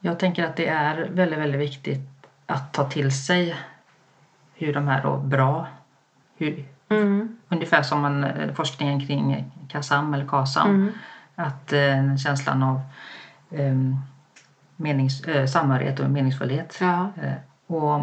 Jag 0.04 0.18
tänker 0.18 0.44
att 0.44 0.56
det 0.56 0.66
är 0.68 1.08
väldigt, 1.12 1.38
väldigt 1.38 1.60
viktigt 1.60 2.00
att 2.46 2.72
ta 2.72 2.84
till 2.90 3.12
sig 3.12 3.56
hur 4.54 4.74
de 4.74 4.88
här 4.88 5.02
då 5.02 5.16
bra, 5.16 5.66
hur, 6.36 6.64
Mm. 6.88 7.36
ungefär 7.48 7.82
som 7.82 8.00
man, 8.00 8.24
eh, 8.24 8.52
forskningen 8.54 9.06
kring 9.06 9.52
KASAM 9.68 10.14
eller 10.14 10.26
KASAM, 10.26 10.68
Mm. 10.70 10.92
att 11.34 11.72
eh, 11.72 12.16
känslan 12.16 12.62
av 12.62 12.80
eh, 13.50 13.74
menings, 14.76 15.24
eh, 15.24 15.46
samhörighet 15.46 16.00
och 16.00 16.10
meningsfullhet. 16.10 16.78
Ja. 16.80 17.10
Eh, 17.22 17.32
och 17.66 17.94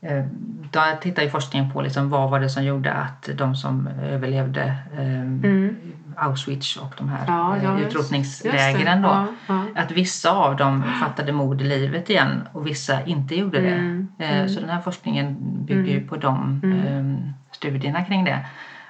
eh, 0.00 0.24
där 0.72 0.96
tittar 0.96 1.22
ju 1.22 1.30
forskningen 1.30 1.72
på 1.72 1.82
liksom 1.82 2.10
vad 2.10 2.30
var 2.30 2.40
det 2.40 2.48
som 2.50 2.64
gjorde 2.64 2.92
att 2.92 3.28
de 3.34 3.56
som 3.56 3.86
överlevde 4.02 4.76
eh, 4.92 5.20
Mm. 5.20 5.76
Auschwitz 6.20 6.76
och 6.76 6.94
de 6.98 7.08
här 7.08 7.24
Ja, 7.26 7.56
eh, 7.56 7.64
ja, 7.64 7.78
just- 7.78 7.90
utrotningslägren 7.96 9.02
då. 9.02 9.08
Ja, 9.08 9.26
ja. 9.46 9.64
Att 9.82 9.90
vissa 9.90 10.30
av 10.30 10.56
dem 10.56 10.84
fattade 11.00 11.32
mod 11.32 11.60
i 11.62 11.64
livet 11.64 12.10
igen 12.10 12.48
och 12.52 12.66
vissa 12.66 13.02
inte 13.04 13.34
gjorde 13.34 13.60
det. 13.60 13.74
Mm, 13.74 14.08
Eh, 14.18 14.46
Så 14.46 14.60
den 14.60 14.68
här 14.68 14.80
forskningen 14.80 15.36
bygger 15.64 15.92
ju 15.92 16.08
på 16.08 16.16
de 16.16 16.60
eh, 16.64 17.32
studierna 17.52 18.04
kring 18.04 18.24
det. 18.24 18.46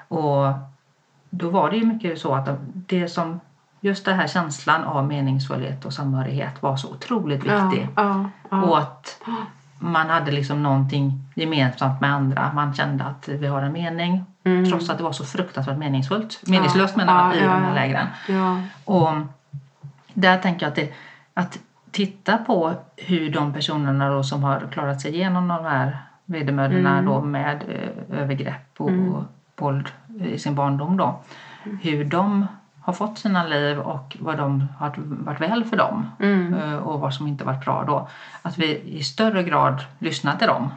Och 0.08 0.52
då 1.30 1.50
var 1.50 1.70
det 1.70 1.76
ju 1.76 1.86
mycket 1.86 2.18
så 2.18 2.34
att 2.34 2.46
de- 2.46 2.58
det 2.86 3.08
som 3.08 3.40
just 3.80 4.04
den 4.04 4.16
här 4.16 4.26
känslan 4.26 4.84
av 4.84 5.06
meningsfullhet 5.06 5.84
och 5.84 5.92
samhörighet 5.92 6.62
var 6.62 6.76
så 6.76 6.90
otroligt 6.92 7.38
viktig. 7.44 7.88
Ja, 7.96 8.30
ja, 8.50 8.62
Och 8.62 8.68
ja. 8.68 8.78
att 8.78 9.20
man 9.78 10.10
hade 10.10 10.30
liksom 10.30 10.62
någonting 10.62 11.24
gemensamt 11.34 12.00
med 12.00 12.12
andra. 12.12 12.52
Man 12.54 12.74
kände 12.74 13.04
att 13.04 13.28
vi 13.28 13.46
har 13.46 13.62
en 13.62 13.72
mening. 13.72 14.24
Mm. 14.44 14.70
Trots 14.70 14.90
att 14.90 14.98
det 14.98 15.04
var 15.04 15.12
så 15.12 15.24
fruktansvärt 15.24 15.78
meningsfullt. 15.78 16.42
Meningslöst 16.46 16.96
menar 16.96 17.24
jag 17.24 17.36
ja, 17.36 17.40
i 17.40 17.44
ja, 17.44 17.52
de 17.52 17.62
här 17.62 17.68
ja. 17.68 17.74
lägren. 17.74 18.06
ja. 18.28 18.60
Och 18.84 19.08
där 20.14 20.38
tänker 20.38 20.66
jag 20.66 20.70
att, 20.70 20.76
det, 20.76 20.92
att 21.34 21.58
titta 21.90 22.38
på 22.38 22.74
hur 22.96 23.30
de 23.30 23.52
personerna 23.52 24.10
då 24.10 24.22
som 24.22 24.42
har 24.42 24.68
klarat 24.72 25.00
sig 25.00 25.14
igenom 25.14 25.48
de 25.48 25.64
här 25.64 25.98
vedermödorna 26.24 26.92
Mm. 26.92 27.04
då 27.04 27.20
med 27.20 27.62
eh, 27.68 28.20
övergrepp 28.20 28.80
och 28.80 28.90
våld 29.56 29.88
i 30.20 30.38
sin 30.38 30.54
barndom 30.54 30.96
då. 30.96 31.20
Hur 31.82 32.04
de 32.04 32.46
har 32.88 32.92
fått 32.92 33.18
sina 33.18 33.46
liv 33.46 33.78
och 33.78 34.16
vad 34.20 34.36
de 34.36 34.68
har 34.78 34.92
varit 34.98 35.40
väl 35.40 35.64
för 35.64 35.76
dem 35.76 36.10
Mm. 36.18 36.54
eh, 36.54 36.74
och 36.76 37.00
vad 37.00 37.14
som 37.14 37.26
inte 37.26 37.44
varit 37.44 37.64
bra 37.64 37.84
då. 37.86 38.08
Att 38.42 38.58
vi 38.58 38.80
i 38.84 39.02
större 39.02 39.42
grad 39.42 39.84
lyssnar 39.98 40.36
till 40.36 40.46
dem 40.46 40.70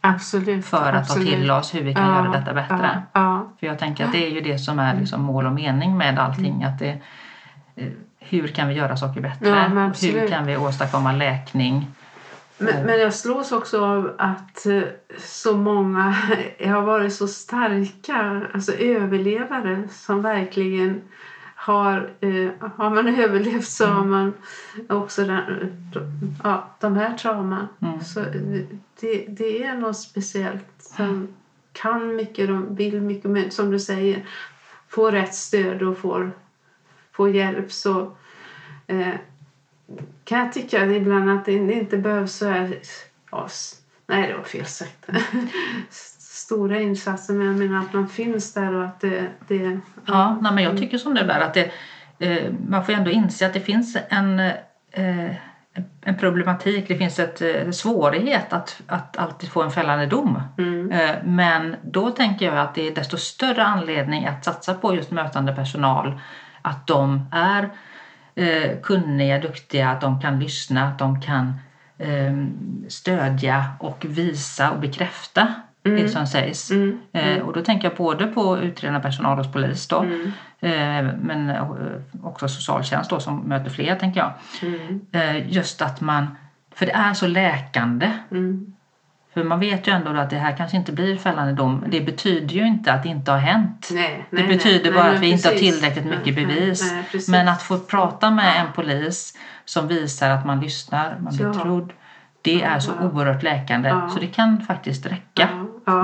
Absolut. 0.00 0.66
för 0.66 0.92
att 0.92 1.00
absolut. 1.00 1.28
ta 1.30 1.36
till 1.36 1.50
oss 1.50 1.74
hur 1.74 1.82
vi 1.82 1.94
kan 1.94 2.08
Ja, 2.08 2.16
göra 2.16 2.32
detta 2.38 2.54
bättre. 2.54 3.02
Ja, 3.12 3.20
ja. 3.20 3.48
För 3.60 3.66
jag 3.66 3.78
tänker 3.78 4.04
att 4.04 4.12
det 4.12 4.26
är 4.26 4.30
ju 4.30 4.40
det 4.40 4.58
som 4.58 4.78
är 4.78 4.96
liksom 4.96 5.22
mål 5.22 5.46
och 5.46 5.52
mening 5.52 5.96
med 5.96 6.18
allting. 6.18 6.64
Att 6.64 6.78
det, 6.78 6.98
eh, 7.76 7.88
hur 8.18 8.48
kan 8.48 8.68
vi 8.68 8.74
göra 8.74 8.96
saker 8.96 9.20
bättre? 9.20 9.92
Hur 10.00 10.28
kan 10.28 10.46
vi 10.46 10.56
åstadkomma 10.56 11.12
läkning? 11.12 11.86
Men, 12.58 12.86
men 12.86 13.00
jag 13.00 13.14
slås 13.14 13.52
också 13.52 13.84
av 13.84 14.12
att 14.18 14.66
eh, 14.66 14.82
så 15.18 15.56
många 15.56 16.14
har 16.66 16.82
varit 16.82 17.14
så 17.14 17.26
starka, 17.28 18.42
alltså 18.54 18.72
överlevare 18.72 19.88
som 19.90 20.22
verkligen 20.22 21.00
har, 21.66 22.10
eh, 22.20 22.50
har 22.76 22.90
man 22.90 23.08
överlevt 23.18 23.66
så 23.66 23.86
har 23.86 24.04
man 24.04 24.34
också 24.88 25.24
den, 25.24 25.72
ja, 26.44 26.70
de 26.80 26.96
här 26.96 27.18
trauman. 27.18 27.68
Mm. 27.82 28.00
Så 28.00 28.20
eh, 28.20 28.62
det, 29.00 29.26
det 29.28 29.64
är 29.64 29.74
något 29.74 29.98
speciellt 29.98 30.66
som 30.78 31.28
kan 31.72 32.16
mycket, 32.16 32.48
de 32.48 32.74
vill 32.74 33.00
mycket, 33.00 33.30
men 33.30 33.50
som 33.50 33.70
du 33.70 33.78
säger, 33.78 34.26
får 34.88 35.12
rätt 35.12 35.34
stöd 35.34 35.82
och 35.82 35.98
får, 35.98 36.32
får 37.12 37.28
hjälp 37.28 37.72
så 37.72 38.16
eh, 38.86 39.14
kan 40.24 40.38
jag 40.38 40.52
tycka 40.52 40.92
ibland 40.92 41.30
att 41.30 41.44
det 41.44 41.52
inte 41.52 41.96
behövs 41.96 42.36
så 42.36 42.46
här... 42.46 42.78
Ja, 43.30 43.48
nej, 44.06 44.28
det 44.28 44.36
var 44.36 44.44
fel 44.44 44.66
sagt. 44.66 45.08
Stora 46.46 46.80
insatser, 46.80 47.34
men 47.34 47.46
jag 47.46 47.56
menar 47.56 47.78
att 47.78 47.92
man 47.92 48.08
finns 48.08 48.54
där 48.54 48.74
och 48.74 48.84
att 48.84 49.00
det... 49.00 49.28
det 49.48 49.80
Ja, 50.06 50.38
nej, 50.40 50.52
men 50.52 50.64
jag 50.64 50.78
tycker 50.78 50.98
som 50.98 51.14
du 51.14 51.22
där 51.22 51.40
att 51.40 51.54
det, 51.54 51.70
eh, 52.18 52.52
man 52.68 52.84
får 52.84 52.92
ändå 52.92 53.10
inse 53.10 53.46
att 53.46 53.52
det 53.52 53.60
finns 53.60 53.96
en, 54.08 54.40
eh, 54.90 55.30
en 56.00 56.18
problematik, 56.18 56.88
det 56.88 56.96
finns 56.96 57.18
ett 57.18 57.42
eh, 57.42 57.70
svårighet 57.70 58.52
att, 58.52 58.80
att 58.86 59.16
alltid 59.16 59.50
få 59.50 59.62
en 59.62 59.70
fällande 59.70 60.06
dom. 60.06 60.42
Mm. 60.58 60.92
Eh, 60.92 61.16
Men 61.24 61.76
då 61.82 62.10
tänker 62.10 62.46
jag 62.46 62.58
att 62.58 62.74
det 62.74 62.88
är 62.88 62.94
desto 62.94 63.16
större 63.16 63.64
anledning 63.64 64.26
att 64.26 64.44
satsa 64.44 64.74
på 64.74 64.94
just 64.94 65.10
mötande 65.10 65.54
personal. 65.54 66.20
Att 66.62 66.86
de 66.86 67.28
är 67.32 67.70
eh, 68.34 68.78
kunniga, 68.82 69.38
duktiga, 69.38 69.90
att 69.90 70.00
de 70.00 70.20
kan 70.20 70.40
lyssna, 70.40 70.88
att 70.88 70.98
de 70.98 71.20
kan 71.20 71.54
stödja 72.88 73.64
och 73.78 74.06
visa 74.08 74.70
och 74.70 74.80
bekräfta 74.80 75.54
det 75.90 76.08
som 76.08 76.26
sägs. 76.26 76.70
Mm. 76.70 76.98
Eh, 77.12 77.38
och 77.38 77.52
då 77.52 77.62
tänker 77.62 77.88
jag 77.88 77.96
både 77.96 78.26
på 78.26 78.58
utredande 78.58 79.00
personal 79.00 79.38
hos 79.38 79.52
polis 79.52 79.88
då, 79.88 79.98
Mm. 80.00 80.32
eh, 80.60 81.14
men 81.22 81.50
eh, 81.50 81.70
också 82.22 82.48
socialtjänst 82.48 83.10
då 83.10 83.20
som 83.20 83.36
möter 83.40 83.70
fler 83.70 83.94
tänker 83.96 84.20
jag. 84.20 84.32
Mm. 84.62 85.00
Eh, 85.12 85.52
just 85.52 85.82
att 85.82 86.00
man, 86.00 86.36
för 86.74 86.86
det 86.86 86.92
är 86.92 87.14
så 87.14 87.26
läkande. 87.26 88.10
Mm. 88.30 88.72
För 89.34 89.44
man 89.44 89.60
vet 89.60 89.88
ju 89.88 89.92
ändå 89.92 90.12
då 90.12 90.20
att 90.20 90.30
det 90.30 90.36
här 90.36 90.56
kanske 90.56 90.76
inte 90.76 90.92
blir 90.92 91.16
fällande 91.16 91.52
dom. 91.52 91.84
Det 91.88 92.00
betyder 92.00 92.54
ju 92.54 92.66
inte 92.66 92.92
att 92.92 93.02
det 93.02 93.08
inte 93.08 93.30
har 93.30 93.38
hänt. 93.38 93.88
Nej, 93.92 94.26
Det 94.30 94.36
nej, 94.36 94.46
betyder 94.48 94.90
nej, 94.90 94.92
bara 95.02 95.10
att 95.12 95.20
vi 95.20 95.26
inte 95.30 95.48
har 95.48 95.52
precis. 95.52 95.74
tillräckligt 95.80 96.04
mycket 96.06 96.34
bevis. 96.34 96.92
Precis. 97.12 97.28
Men 97.28 97.48
att 97.48 97.62
få 97.62 97.78
prata 97.78 98.30
med 98.30 98.60
en 98.60 98.72
polis 98.74 99.38
som 99.64 99.88
visar 99.88 100.30
att 100.30 100.46
man 100.46 100.60
lyssnar, 100.60 101.16
man 101.20 101.36
blir 101.36 101.46
Ja. 101.46 101.54
trodd. 101.54 101.92
Det 102.46 102.62
är 102.62 102.78
så 102.78 102.92
oerhört 102.92 103.42
läkande. 103.42 103.94
Så 104.14 104.18
det 104.20 104.26
kan 104.26 104.60
faktiskt 104.60 105.06
räcka 105.06 105.48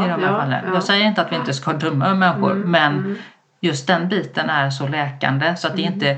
i 0.05 0.09
de 0.09 0.23
här 0.25 0.39
fallen. 0.41 0.65
ja. 0.67 0.75
Jag 0.75 0.83
säger 0.83 1.07
inte 1.07 1.23
att 1.23 1.33
vi 1.33 1.37
inte 1.37 1.55
ska 1.55 1.73
döma 1.73 2.15
människor 2.15 2.53
Mm, 2.53 2.71
men 2.71 2.93
mm. 2.99 3.17
just 3.61 3.87
den 3.87 4.09
biten 4.09 4.51
är 4.51 4.71
så 4.71 4.89
läkande 4.89 5.57
så 5.57 5.69
att 5.69 5.77
det 5.77 5.83
är 5.83 5.87
inte 5.87 6.17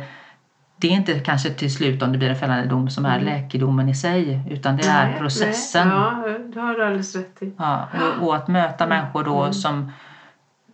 det 0.76 0.88
är 0.88 0.92
inte 0.92 1.18
kanske 1.18 1.50
till 1.50 1.74
slut 1.74 2.02
om 2.02 2.12
det 2.12 2.18
blir 2.18 2.30
en 2.30 2.36
fällande 2.36 2.66
dom 2.66 2.90
som 2.90 3.06
är 3.06 3.20
läkedomen 3.20 3.88
i 3.88 3.94
sig 3.94 4.40
utan 4.50 4.76
det 4.76 4.86
är 4.86 5.00
Mm. 5.00 5.10
Nej, 5.10 5.20
processen. 5.20 5.88
Nej, 5.88 5.96
ja, 5.96 6.38
det 6.54 6.60
har 6.60 6.74
du 6.74 6.84
alldeles 6.84 7.16
rätt 7.16 7.42
i. 7.42 7.52
Ja, 7.58 7.88
och, 8.20 8.28
och 8.28 8.36
att 8.36 8.48
möta 8.48 8.86
människor 8.86 9.24
då 9.24 9.52
som, 9.52 9.92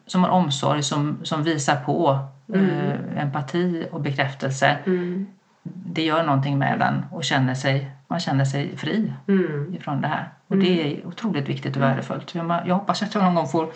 som 0.07 0.25
har 0.25 0.31
omsorg, 0.31 0.83
som, 0.83 1.19
som 1.23 1.43
visar 1.43 1.77
på 1.77 2.19
eh, 2.55 3.23
empati 3.23 3.87
och 3.93 4.01
bekräftelse. 4.01 4.77
Mm. 4.87 5.27
Det 5.63 6.03
gör 6.03 6.23
någonting 6.23 6.59
med 6.59 6.79
den 6.79 7.05
och 7.11 7.25
känner 7.25 7.55
sig, 7.55 7.91
man 8.09 8.21
känner 8.21 8.45
sig 8.45 8.77
fri 8.77 9.13
Mm. 9.29 9.75
ifrån 9.75 10.01
det 10.01 10.09
här. 10.09 10.29
Och 10.47 10.57
det 10.57 10.83
är 10.83 11.07
otroligt 11.07 11.49
viktigt 11.49 11.77
och 11.77 11.83
värdefullt. 11.83 12.35
Jag, 12.35 12.75
hoppas 12.75 13.03
att 13.03 13.15
jag 13.15 13.25
någon 13.25 13.35
gång 13.35 13.49
får 13.49 13.69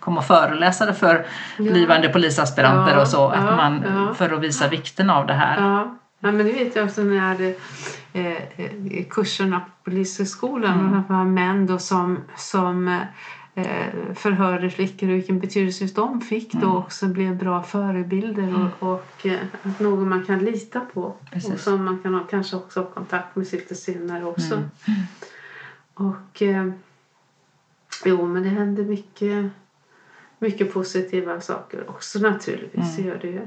komma 0.00 0.18
och 0.18 0.26
föreläsa 0.26 0.86
det 0.86 0.94
för 0.94 1.26
blivande 1.56 2.08
polisaspiranter 2.08 2.94
Ja, 2.94 3.00
och 3.00 3.08
så. 3.08 3.28
Att 3.28 3.44
ja, 3.44 3.56
man, 3.56 3.84
ja. 3.86 4.14
För 4.14 4.32
att 4.32 4.40
visa 4.40 4.68
vikten 4.68 5.10
av 5.10 5.26
det 5.26 5.34
här. 5.34 5.60
Ja. 5.60 5.96
ja, 6.20 6.32
men 6.32 6.38
det 6.38 6.44
vet 6.44 6.76
jag 6.76 6.84
också 6.84 7.02
när 7.02 7.54
eh, 8.12 8.26
eh, 8.26 9.04
kurserna 9.10 9.60
på 9.60 9.90
Polishögskolan. 9.90 10.80
Mm. 10.80 10.98
Och 10.98 11.10
var 11.10 11.24
män 11.24 11.66
då 11.66 11.78
som, 11.78 12.20
som 12.36 12.88
eh, 12.88 12.98
förhörde 14.14 14.70
flickor 14.70 15.08
och 15.08 15.14
vilken 15.14 15.38
betydelse 15.38 15.86
de 15.94 16.20
fick 16.20 16.54
Mm. 16.54 16.66
då 16.66 16.76
också 16.78 17.06
blev 17.08 17.36
bra 17.38 17.62
förebilder 17.62 18.70
och, 18.80 18.92
och 18.92 19.26
eh, 19.26 19.38
att 19.62 19.80
någon 19.80 20.08
man 20.08 20.24
kan 20.24 20.38
lita 20.38 20.80
på. 20.80 21.14
Precis. 21.32 21.52
Och 21.52 21.60
som 21.60 21.84
man 21.84 21.98
kan 21.98 22.14
ha, 22.14 22.24
kanske 22.24 22.56
också 22.56 22.80
ha 22.80 22.86
kontakt 22.86 23.36
med 23.36 23.52
lite 23.52 23.74
senare 23.74 24.24
också. 24.24 24.54
Mm. 24.54 24.66
Och 25.94 26.42
eh, 26.42 26.70
jo, 28.04 28.26
men 28.26 28.42
det 28.42 28.48
händer 28.48 28.84
mycket, 28.84 29.50
mycket 30.38 30.72
positiva 30.74 31.40
saker 31.40 31.90
också 31.90 32.18
naturligtvis. 32.18 32.98
Mm. 32.98 33.08
Gör 33.10 33.18
det 33.18 33.28
ju. 33.28 33.42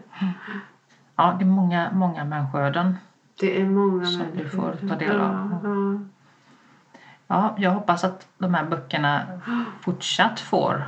Ja, 1.16 1.36
det 1.40 1.44
är 1.46 1.50
många, 1.50 1.92
många 1.94 2.26
människoöden. 2.26 2.96
Det 3.40 3.62
är 3.62 3.66
många 3.66 4.06
Som 4.06 4.20
du 4.20 4.26
människor. 4.26 4.76
får 4.82 4.88
ta 4.88 4.96
del 4.96 5.16
av. 5.16 5.60
Ja, 5.64 5.70
ja. 5.70 6.00
Ja, 7.32 7.56
jag 7.58 7.72
hoppas 7.72 8.04
att 8.04 8.28
de 8.38 8.54
här 8.54 8.64
böckerna 8.66 9.22
fortsatt 9.82 10.40
får 10.40 10.84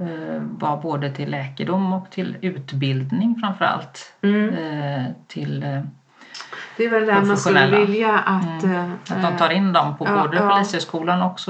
eh, 0.00 0.42
vara 0.42 0.76
både 0.76 1.10
till 1.10 1.30
läkedom 1.30 1.92
och 1.92 2.10
till 2.10 2.36
utbildning 2.40 3.36
framför 3.40 3.64
allt. 3.64 4.14
Mm. 4.22 4.48
Eh, 4.54 5.04
till 5.28 5.62
eh, 5.62 5.80
Det 6.76 6.84
är 6.84 6.90
väl 6.90 7.06
där 7.06 7.22
man 7.22 7.36
skulle 7.36 7.76
vilja 7.86 8.18
att... 8.18 8.62
Mm. 8.62 8.76
eh, 8.76 8.92
att 9.16 9.22
de 9.22 9.36
tar 9.36 9.50
in 9.50 9.72
dem 9.72 9.96
på 9.96 10.04
både 10.04 10.36
ja. 10.36 10.48
Polishögskolan 10.50 11.22
och 11.22 11.40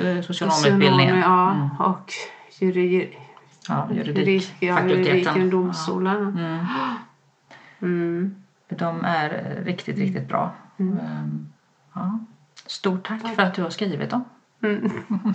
eh, 0.00 0.22
socionomutbildningen. 0.22 1.18
Ja, 1.18 1.50
Mm. 1.50 1.70
och 1.80 2.12
juri, 2.60 3.16
Ja, 3.68 3.88
juridik, 3.90 4.16
juridik, 4.16 4.54
ja, 4.60 4.74
fakulteten. 4.76 5.04
juridiken, 5.06 5.50
domstolarna. 5.50 6.32
Ja. 6.40 6.88
Mm. 7.86 8.02
Mm. 8.02 8.34
De 8.68 9.04
är 9.04 9.30
eh, 9.58 9.64
riktigt, 9.64 9.98
riktigt 9.98 10.28
bra. 10.28 10.50
Mm. 10.78 10.98
Ehm, 10.98 11.48
Ja. 11.94 12.18
Stort 12.70 13.06
tack 13.06 13.34
för 13.34 13.42
att 13.42 13.54
du 13.54 13.62
har 13.62 13.70
skrivit 13.70 14.10
dem. 14.10 14.24
Mm. 14.62 14.90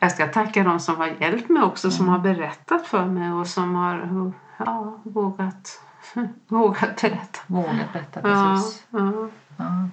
Jag 0.00 0.12
ska 0.12 0.26
tacka 0.26 0.64
de 0.64 0.80
som 0.80 0.96
har 0.96 1.06
hjälpt 1.20 1.48
mig 1.48 1.62
också, 1.62 1.90
som 1.90 2.08
har 2.08 2.18
berättat 2.18 2.86
för 2.86 3.06
mig 3.06 3.32
och 3.32 3.46
som 3.46 3.74
har 3.74 4.32
ja, 4.58 5.00
vågat, 5.02 5.80
vågat 6.48 7.00
berätta. 7.00 7.40
Vågat 7.46 7.92
berätta, 7.92 8.20
Ja, 8.24 8.54
precis. 8.54 8.86
ja. 8.90 9.28
Ja. 9.56 9.88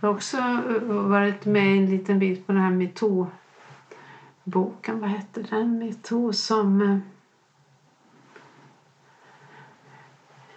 Jag 0.00 0.08
har 0.08 0.14
också 0.14 0.36
eh, 0.38 0.82
varit 0.82 1.44
med 1.44 1.76
en 1.76 1.86
liten 1.86 2.18
bit 2.18 2.46
på 2.46 2.52
den 2.52 2.62
här 2.62 2.70
metoo-boken. 2.70 3.30
Vad 5.00 5.10
hette 5.10 5.42
den? 5.42 5.78
Metoo 5.78 6.32
som... 6.32 6.82
eh, 6.82 6.98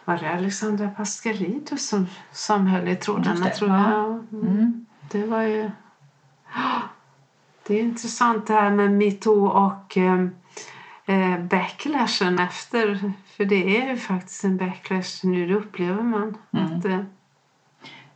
Var 0.06 0.18
det 0.18 0.30
Alexandra 0.34 0.90
Pascalidou 0.90 1.78
som, 1.78 2.08
som 2.32 2.68
höll 2.68 2.88
i 2.88 2.96
trådarna, 2.96 3.50
tror 3.50 3.70
ja. 3.70 3.92
jag? 3.92 4.10
Mm. 4.12 4.48
Mm. 4.58 4.86
Det 5.12 5.26
var 5.26 5.42
ju... 5.42 5.72
Det 7.68 7.74
är 7.80 7.84
intressant 7.84 8.48
det 8.48 8.54
här 8.54 8.72
med 8.72 8.92
metoo 8.92 9.48
och 9.48 9.98
eh, 9.98 10.26
eh, 11.06 11.40
backlashen 11.40 12.40
efter. 12.40 13.14
För 13.26 13.46
det 13.46 13.82
är 13.82 13.90
ju 13.90 13.98
faktiskt 13.98 14.44
en 14.44 14.58
backlash 14.58 15.20
nu, 15.26 15.48
det 15.48 15.54
upplever 15.56 16.04
man. 16.04 16.38
Mm. 16.52 16.66
Att, 16.78 16.86
eh, 16.86 17.00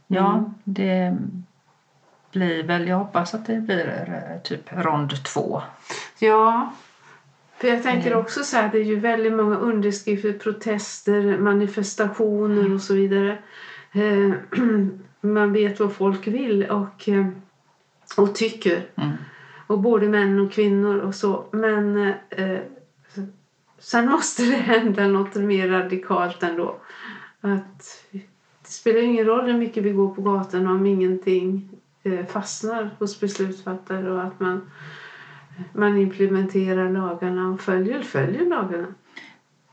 Ja, 0.08 0.34
Mm. 0.34 0.54
det 0.63 1.17
blir 2.32 2.63
väl, 2.63 2.88
jag 2.88 2.97
hoppas 2.97 3.34
att 3.34 3.45
det 3.45 3.62
blir 3.62 4.23
eh, 4.32 4.41
typ 4.41 4.73
rond 4.73 5.26
två. 5.26 5.62
Ja, 6.19 6.71
för 7.59 7.67
jag 7.67 7.83
tänker 7.83 8.07
Mm. 8.11 8.19
också 8.19 8.43
så 8.43 8.57
här, 8.57 8.71
det 8.71 8.77
är 8.77 8.83
ju 8.83 8.99
väldigt 8.99 9.33
många 9.33 9.57
underskrifter, 9.57 10.33
protester, 10.33 11.37
manifestationer 11.37 12.73
och 12.73 12.81
så 12.81 12.93
vidare. 12.93 13.37
Eh, 13.91 14.31
Man 15.21 15.53
vet 15.53 15.79
vad 15.79 15.93
folk 15.93 16.27
vill 16.27 16.63
och, 16.63 17.09
eh, 17.09 17.27
och 18.17 18.35
tycker. 18.35 18.85
Mm. 18.95 19.13
Och 19.67 19.79
både 19.79 20.09
män 20.09 20.39
och 20.39 20.51
kvinnor 20.51 20.97
och 20.97 21.15
så. 21.15 21.45
Men 21.51 22.13
eh, 22.29 22.59
sen 23.79 24.09
måste 24.09 24.43
det 24.43 24.55
hända 24.55 25.07
något 25.07 25.35
mer 25.35 25.67
radikalt 25.67 26.43
ändå. 26.43 26.75
Att 27.41 28.03
det 28.61 28.69
spelar 28.71 28.99
ingen 29.01 29.25
roll 29.25 29.45
hur 29.45 29.57
mycket 29.57 29.83
vi 29.83 29.91
går 29.91 30.15
på 30.15 30.21
gatan 30.21 30.67
om 30.67 30.85
ingenting 30.85 31.69
eh, 32.03 32.25
fastnar 32.25 32.89
hos 32.99 33.19
beslutsfattare 33.19 34.11
och 34.11 34.23
att 34.23 34.39
man, 34.39 34.71
man 35.73 35.97
implementerar 35.97 36.89
lagarna 36.89 37.47
och 37.49 37.61
följer, 37.61 38.01
följer 38.01 38.45
lagarna. 38.49 38.87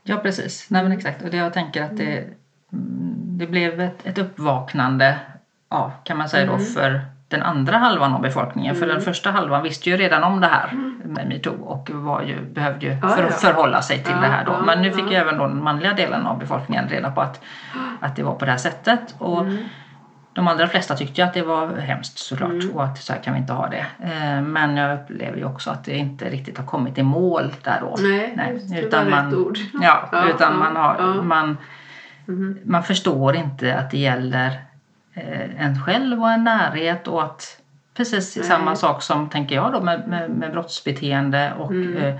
Ja, 0.03 0.17
precis. 0.17 0.69
Nej, 0.69 0.83
men 0.83 0.91
exakt. 0.91 1.21
Och 1.21 1.29
det 1.29 1.37
jag 1.37 1.53
tänker 1.53 1.83
att 1.83 1.97
det, 1.97 2.17
mm, 2.17 3.37
det 3.37 3.47
blev 3.47 3.81
ett, 3.81 4.05
ett 4.05 4.17
uppvaknande, 4.17 5.17
ja, 5.69 5.91
kan 6.03 6.17
man 6.17 6.29
säga 6.29 6.45
då, 6.45 6.53
Mm. 6.53 6.65
för 6.65 7.01
den 7.27 7.41
andra 7.43 7.77
halvan 7.77 8.13
av 8.13 8.21
befolkningen. 8.21 8.75
För 8.75 8.83
Mm. 8.83 8.95
den 8.95 9.05
första 9.05 9.31
halvan 9.31 9.63
visste 9.63 9.89
ju 9.89 9.97
redan 9.97 10.23
om 10.23 10.41
det 10.41 10.47
här 10.47 10.71
med 11.05 11.27
metoo 11.27 11.61
och 11.63 11.89
var 11.93 12.21
ju, 12.21 12.41
behövde 12.41 12.85
ju 12.85 12.97
för, 12.99 13.27
förhålla 13.29 13.81
sig 13.81 14.03
till 14.03 14.13
Ja, 14.15 14.21
det 14.21 14.27
här 14.27 14.45
då. 14.45 14.61
Men 14.65 14.81
nu 14.81 14.91
fick 14.91 15.11
ju 15.11 15.15
även 15.17 15.37
då 15.37 15.47
den 15.47 15.63
manliga 15.63 15.93
delen 15.93 16.25
av 16.25 16.39
befolkningen 16.39 16.87
reda 16.89 17.11
på 17.11 17.21
att, 17.21 17.41
att 17.99 18.15
det 18.15 18.23
var 18.23 18.35
på 18.35 18.45
det 18.45 18.51
här 18.51 18.57
sättet. 18.57 19.15
Och 19.17 19.41
Mm. 19.41 19.57
De 20.35 20.47
allra 20.47 20.67
flesta 20.67 20.95
tyckte 20.95 21.21
ju 21.21 21.27
att 21.27 21.33
det 21.33 21.41
var 21.41 21.75
hemskt 21.77 22.17
såklart 22.17 22.51
Mm. 22.51 22.71
och 22.75 22.83
att 22.83 22.97
så 22.97 23.13
här 23.13 23.19
kan 23.19 23.33
vi 23.33 23.39
inte 23.39 23.53
ha 23.53 23.67
det. 23.69 23.85
Eh, 24.03 24.41
Men 24.41 24.77
jag 24.77 24.99
upplever 24.99 25.37
ju 25.37 25.45
också 25.45 25.69
att 25.69 25.83
det 25.85 25.97
inte 25.97 26.29
riktigt 26.29 26.57
har 26.57 26.65
kommit 26.65 26.97
i 26.97 27.03
mål 27.03 27.53
där 27.63 27.77
då. 27.81 27.95
Nej, 27.99 28.33
det 28.69 28.95
var 28.97 29.05
rätt 29.05 29.33
ord. 29.33 29.57
Ja, 29.81 30.09
Ja, 30.11 30.29
utan 30.29 30.51
ja, 30.53 30.59
man, 30.59 30.75
har, 30.75 30.95
ja. 30.99 31.21
man, 31.21 31.57
Mhm. 32.27 32.59
man 32.65 32.83
förstår 32.83 33.35
inte 33.35 33.75
att 33.77 33.91
det 33.91 33.97
gäller 33.97 34.59
eh, 35.13 35.65
en 35.65 35.81
själv 35.81 36.21
och 36.21 36.29
en 36.31 36.43
närhet 36.43 37.07
och 37.07 37.23
att 37.23 37.61
precis 37.97 38.35
Nej. 38.35 38.45
samma 38.45 38.75
sak 38.75 39.01
som, 39.01 39.29
tänker 39.29 39.55
jag 39.55 39.71
då, 39.73 39.81
med, 39.81 40.07
med, 40.07 40.29
med 40.29 40.51
brottsbeteende 40.51 41.53
och 41.59 41.71
Mm. 41.71 41.97
eh, 41.97 42.15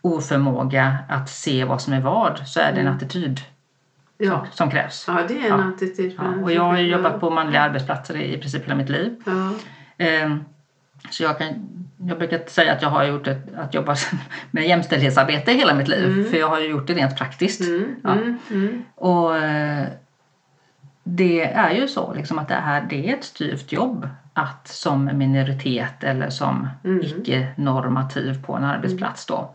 oförmåga 0.00 0.96
att 1.08 1.28
se 1.28 1.64
vad 1.64 1.80
som 1.80 1.92
är 1.92 2.00
vad 2.00 2.40
så 2.46 2.60
är 2.60 2.72
det 2.72 2.80
en 2.80 2.86
Mm. 2.86 2.96
attityd 2.96 3.40
Ja. 4.20 4.46
som, 4.52 4.70
krävs. 4.70 5.04
ja, 5.08 5.18
det 5.28 5.34
är 5.34 5.52
en 5.52 5.60
Ja. 5.60 5.68
attityd. 5.76 6.14
Ja, 6.18 6.42
och 6.42 6.52
jag 6.52 6.62
har 6.62 6.78
ju 6.78 6.86
jobbat 6.86 7.20
på 7.20 7.30
manliga 7.30 7.60
arbetsplatser 7.62 8.16
i, 8.16 8.38
princip 8.38 8.64
hela 8.64 8.74
mitt 8.74 8.88
liv. 8.88 9.16
Ehm, 9.98 10.44
Så 11.10 11.22
jag, 11.22 11.38
kan, 11.38 11.46
jag 12.08 12.18
brukar 12.18 12.40
säga 12.46 12.72
att 12.72 12.82
jag 12.82 12.88
har 12.90 13.04
gjort 13.04 13.26
ett, 13.26 13.54
att 13.56 13.74
jobba 13.74 13.96
med 14.50 14.68
jämställdhetsarbete 14.68 15.52
hela 15.52 15.74
mitt 15.74 15.88
liv. 15.88 16.04
Mm. 16.12 16.24
För 16.30 16.36
jag 16.36 16.48
har 16.48 16.60
ju 16.60 16.68
gjort 16.70 16.86
det 16.86 16.94
rent 16.94 17.16
praktiskt. 17.16 17.60
Mm, 17.60 17.96
Ja. 18.04 18.12
mm, 18.12 18.38
mm. 18.50 18.84
Och 18.94 19.36
eh, 19.36 19.86
det 21.04 21.42
är 21.44 21.70
ju 21.70 21.88
så 21.88 22.14
liksom 22.14 22.38
att 22.38 22.48
det, 22.48 22.54
här, 22.54 22.86
det 22.90 23.10
är 23.10 23.14
ett 23.14 23.24
styvt 23.24 23.72
jobb 23.72 24.08
att 24.34 24.68
som 24.68 25.10
minoritet 25.18 26.04
eller 26.04 26.30
som 26.30 26.68
Mm. 26.84 27.00
icke-normativ 27.02 28.42
på 28.44 28.54
en 28.56 28.64
arbetsplats 28.64 29.26
då 29.26 29.54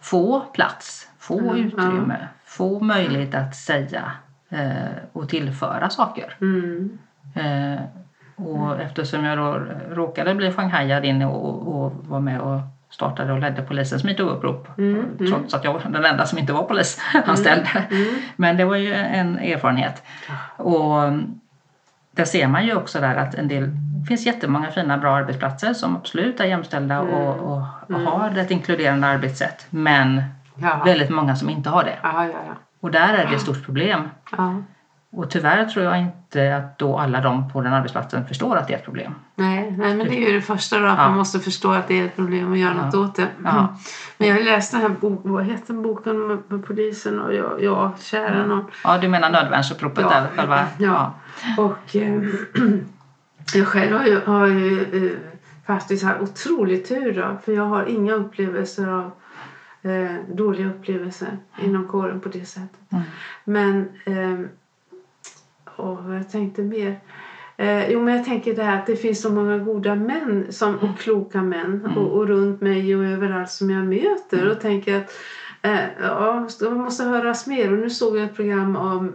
få 0.00 0.40
plats, 0.40 1.08
få 1.18 1.38
Mm, 1.38 1.56
utrymme, 1.66 2.28
få 2.58 2.80
möjlighet 2.80 3.34
att 3.34 3.56
säga 3.56 4.12
eh, 4.50 4.92
och 5.12 5.28
tillföra 5.28 5.90
saker. 5.90 6.36
Mm. 6.40 6.98
Eh, 7.34 7.80
och 8.36 8.80
eftersom 8.80 9.24
jag 9.24 9.38
då 9.38 9.60
råkade 9.90 10.34
bli 10.34 10.52
shanghajad 10.52 11.04
in 11.04 11.22
och, 11.22 11.82
och 11.84 11.92
var 12.08 12.20
med 12.20 12.40
och 12.40 12.60
startade 12.90 13.32
och 13.32 13.38
ledde 13.40 13.62
polisens 13.62 14.04
metoo-upprop 14.04 14.66
Mm, 14.78 15.00
mm. 15.00 15.30
trots 15.30 15.54
att 15.54 15.64
jag 15.64 15.72
var 15.72 15.80
den 15.88 16.04
enda 16.04 16.26
som 16.26 16.38
inte 16.38 16.52
var 16.52 16.62
polisanställd. 16.62 17.66
Mm. 17.90 18.06
Men 18.36 18.56
det 18.56 18.64
var 18.64 18.76
ju 18.76 18.94
en 18.94 19.38
erfarenhet. 19.38 20.02
Och 20.56 21.02
mm, 21.02 21.40
där 22.10 22.24
ser 22.24 22.46
man 22.48 22.66
ju 22.66 22.74
också 22.76 23.00
där 23.00 23.16
att 23.16 23.34
en 23.34 23.48
del, 23.48 23.70
det 24.00 24.06
finns 24.06 24.26
jättemånga 24.26 24.70
fina 24.70 24.98
bra 24.98 25.16
arbetsplatser 25.16 25.72
som 25.74 25.96
absolut 25.96 26.40
är 26.40 26.44
jämställda 26.44 26.94
Mm. 26.94 27.14
och, 27.14 27.52
och 27.52 27.62
Mm. 27.90 28.06
har 28.06 28.38
ett 28.38 28.50
inkluderande 28.50 29.06
arbetssätt. 29.06 29.66
Men 29.70 30.22
Ja. 30.60 30.82
väldigt 30.84 31.10
många 31.10 31.36
som 31.36 31.50
inte 31.50 31.70
har 31.70 31.84
det. 31.84 31.98
Ja, 32.02 32.24
ja. 32.26 32.32
Och 32.80 32.90
där 32.90 33.14
är 33.14 33.26
det 33.26 33.34
ett 33.34 33.40
stort 33.42 33.64
problem. 33.64 34.00
Och 35.12 35.30
tyvärr 35.30 35.64
tror 35.64 35.84
jag 35.84 35.98
inte 36.00 36.56
att 36.56 36.78
då 36.78 36.98
alla 36.98 37.20
de 37.20 37.50
på 37.52 37.60
den 37.60 37.72
arbetsplatsen 37.72 38.26
förstår 38.26 38.56
att 38.56 38.68
det 38.68 38.74
är 38.74 38.78
ett 38.78 38.84
problem. 38.84 39.14
Nej, 39.34 39.74
nej, 39.78 39.96
men 39.96 40.06
det 40.06 40.16
är 40.24 40.26
ju 40.28 40.32
det 40.32 40.40
första 40.40 40.78
då, 40.78 40.86
att 40.86 40.98
man 40.98 41.16
måste 41.16 41.38
förstå 41.40 41.72
att 41.72 41.88
det 41.88 42.00
är 42.00 42.04
ett 42.04 42.16
problem 42.16 42.50
och 42.50 42.56
göra 42.56 42.74
Ja. 42.76 42.84
något 42.84 42.94
åt 42.94 43.16
det. 43.16 43.28
Ja. 43.44 43.76
Men 44.18 44.28
jag 44.28 44.34
har 44.36 44.42
läst 44.42 44.72
den 44.72 44.80
här 44.80 44.88
boken, 44.88 45.32
vad 45.32 45.44
heter 45.44 45.74
boken 45.74 46.26
med, 46.26 46.38
med 46.48 46.64
polisen 46.66 47.20
och 47.20 47.34
jag, 47.34 47.62
ja, 47.62 47.92
kära 48.00 48.46
någon. 48.46 48.64
Ja, 48.84 48.98
du 48.98 49.08
menar 49.08 49.30
nödvärnsuppropet 49.30 50.04
Ja. 50.10 50.20
där? 50.20 50.26
Själva, 50.36 50.64
Ja. 50.78 51.12
Och 51.58 51.96
eh, 51.96 52.22
jag 53.54 53.66
själv 53.66 53.96
har 53.98 54.06
ju, 54.06 54.20
har 54.26 54.46
ju 54.46 55.06
eh, 55.06 55.18
faktiskt 55.66 56.04
haft 56.04 56.20
otrolig 56.20 56.88
tur 56.88 57.12
då, 57.14 57.38
för 57.44 57.52
jag 57.52 57.64
har 57.64 57.84
inga 57.84 58.12
upplevelser 58.12 58.88
av 58.88 59.10
eh, 59.82 60.14
dåliga 60.34 60.68
upplevelser 60.68 61.38
inom 61.62 61.88
kåren 61.88 62.20
på 62.20 62.28
det 62.28 62.44
sättet. 62.44 62.92
Mm. 62.92 63.04
Men, 63.44 63.88
eh, 64.04 64.50
vad 65.76 66.16
jag 66.16 66.30
tänkte 66.30 66.62
mer. 66.62 67.00
Eh, 67.56 67.90
jo, 67.90 68.00
men 68.00 68.16
jag 68.16 68.24
tänker 68.24 68.54
det 68.54 68.62
här 68.62 68.78
att 68.78 68.86
det 68.86 68.96
finns 68.96 69.22
så 69.22 69.32
många 69.32 69.58
goda 69.58 69.94
män 69.94 70.46
som, 70.48 70.74
och 70.74 70.98
kloka 70.98 71.42
män 71.42 71.80
Mm. 71.84 71.98
och, 71.98 72.12
och 72.12 72.28
runt 72.28 72.60
mig 72.60 72.96
och 72.96 73.04
överallt 73.04 73.50
som 73.50 73.70
jag 73.70 73.84
möter 73.84 74.50
och 74.50 74.60
tänker 74.60 74.96
att 74.96 75.12
eh, 75.62 75.80
ja, 76.00 76.48
det 76.60 76.70
måste 76.70 77.04
höras 77.04 77.46
mer. 77.46 77.72
Och 77.72 77.78
nu 77.78 77.90
såg 77.90 78.16
jag 78.16 78.24
ett 78.24 78.36
program 78.36 78.76
om 78.76 79.12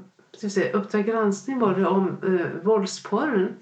Uppdrag 0.73 1.05
granskning 1.05 1.59
var 1.59 1.73
det 1.73 1.85
om 1.85 2.17
eh, 2.23 2.63
våldsporren. 2.63 3.53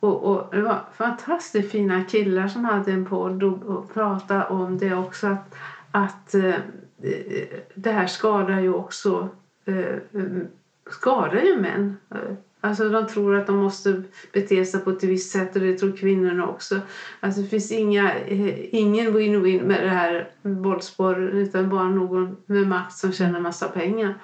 Och, 0.00 0.24
och 0.24 0.54
det 0.56 0.62
var 0.62 0.80
fantastiskt 0.96 1.70
fina 1.70 2.04
killar 2.04 2.48
som 2.48 2.64
hade 2.64 2.92
en 2.92 3.06
podd 3.06 3.42
och, 3.42 3.62
och 3.62 3.94
pratade 3.94 4.44
om 4.44 4.78
det 4.78 4.94
också. 4.94 5.26
Att, 5.26 5.54
att 5.96 6.34
eh, 6.34 6.54
eh, 7.02 7.48
det 7.74 7.90
här 7.90 8.06
skadar 8.06 8.60
ju 8.60 8.72
också 8.72 9.28
eh, 9.64 9.78
eh 9.78 10.42
skadar 10.90 11.42
ju 11.42 11.60
män. 11.60 11.96
Eh, 12.14 12.36
alltså 12.60 12.88
de 12.88 13.06
tror 13.06 13.36
att 13.36 13.46
de 13.46 13.56
måste 13.56 14.02
bete 14.32 14.64
sig 14.64 14.80
på 14.80 14.90
ett 14.90 15.04
visst 15.04 15.32
sätt 15.32 15.56
och 15.56 15.62
det 15.62 15.78
tror 15.78 15.96
kvinnorna 15.96 16.48
också. 16.48 16.80
Alltså 17.20 17.40
det 17.40 17.48
finns 17.48 17.72
inga, 17.72 18.14
eh, 18.14 18.74
ingen 18.74 19.16
win-win 19.16 19.62
med 19.62 19.82
det 19.84 19.90
här 19.90 20.28
våldsporren 20.42 21.28
utan 21.28 21.68
bara 21.68 21.88
någon 21.88 22.36
med 22.46 22.66
makt 22.66 22.96
som 22.96 23.12
tjänar 23.12 23.40
massa 23.40 23.68
pengar. 23.68 24.14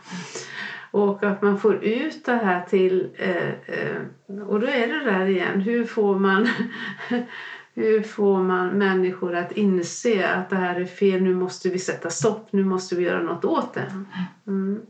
Och 0.90 1.22
att 1.22 1.42
man 1.42 1.58
får 1.58 1.84
ut 1.84 2.24
det 2.24 2.32
här 2.32 2.64
till... 2.64 3.08
Eh, 3.16 3.48
eh, 3.48 4.02
och 4.46 4.60
då 4.60 4.66
är 4.66 4.86
det 4.86 5.04
där 5.04 5.26
igen. 5.26 5.60
Hur 5.60 5.84
får 5.84 6.18
man... 6.18 6.48
Hur 7.74 8.02
får 8.02 8.38
man 8.42 8.68
människor 8.68 9.36
att 9.36 9.52
inse 9.52 10.28
att 10.34 10.50
det 10.50 10.56
här 10.56 10.80
är 10.80 10.84
fel, 10.86 11.22
nu 11.22 11.34
måste 11.34 11.68
vi 11.68 11.78
sätta 11.78 12.10
stopp, 12.10 12.48
nu 12.50 12.64
måste 12.64 12.94
vi 12.94 13.02
göra 13.04 13.22
något 13.22 13.44
åt 13.44 13.74
det. 13.74 13.86
Mm. 14.46 14.80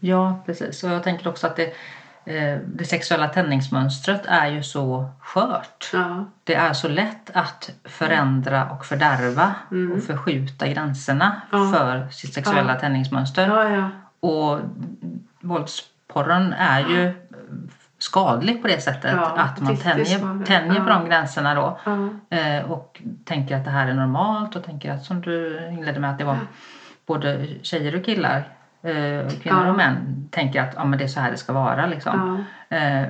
Ja, 0.00 0.42
precis. 0.46 0.84
Och 0.84 0.90
jag 0.90 1.02
tänker 1.02 1.28
också 1.28 1.46
att 1.46 1.56
det, 1.56 1.72
eh, 2.24 2.58
det 2.66 2.84
sexuella 2.84 3.28
tändningsmönstret 3.28 4.22
är 4.26 4.46
ju 4.46 4.62
så 4.62 5.10
skört. 5.20 5.90
Ja. 5.92 6.24
Det 6.44 6.54
är 6.54 6.72
så 6.72 6.88
lätt 6.88 7.30
att 7.34 7.70
förändra 7.84 8.70
och 8.70 8.84
fördärva 8.86 9.54
Mm. 9.70 9.92
och 9.92 10.02
förskjuta 10.02 10.68
gränserna 10.68 11.40
Ja. 11.52 11.72
för 11.74 12.08
sitt 12.10 12.34
sexuella 12.34 12.72
Ja. 12.74 12.80
tändningsmönster. 12.80 13.90
Och 14.20 14.60
våldsporren 15.40 16.52
är 16.52 16.80
ju 16.80 17.12
skadlig 18.04 18.62
på 18.62 18.68
det 18.68 18.80
sättet. 18.80 19.12
Ja, 19.16 19.32
att 19.36 19.60
man 19.60 19.76
tänjer, 19.76 20.44
tänjer 20.44 20.80
på 20.80 20.90
Ja. 20.90 20.98
de 20.98 21.08
gränserna 21.08 21.54
då. 21.54 21.78
Ja. 21.84 22.08
Eh, 22.38 22.70
och 22.70 23.02
tänker 23.24 23.56
att 23.56 23.64
det 23.64 23.70
här 23.70 23.88
är 23.88 23.94
normalt 23.94 24.56
och 24.56 24.64
tänker 24.64 24.92
att 24.92 25.04
som 25.04 25.20
du 25.20 25.68
inledde 25.72 26.00
med 26.00 26.10
att 26.10 26.18
det 26.18 26.24
var 26.24 26.38
både 27.06 27.46
tjejer 27.62 27.96
och 27.98 28.04
killar, 28.04 28.48
eh, 28.82 29.28
kvinnor 29.42 29.66
och 29.68 29.76
män, 29.76 30.28
tänker 30.30 30.62
att 30.62 30.74
ja, 30.76 30.84
men 30.84 30.98
det 30.98 31.04
är 31.04 31.08
så 31.08 31.20
här 31.20 31.30
det 31.30 31.36
ska 31.36 31.52
vara. 31.52 31.86
Liksom. 31.86 32.44
Eh, 32.68 33.02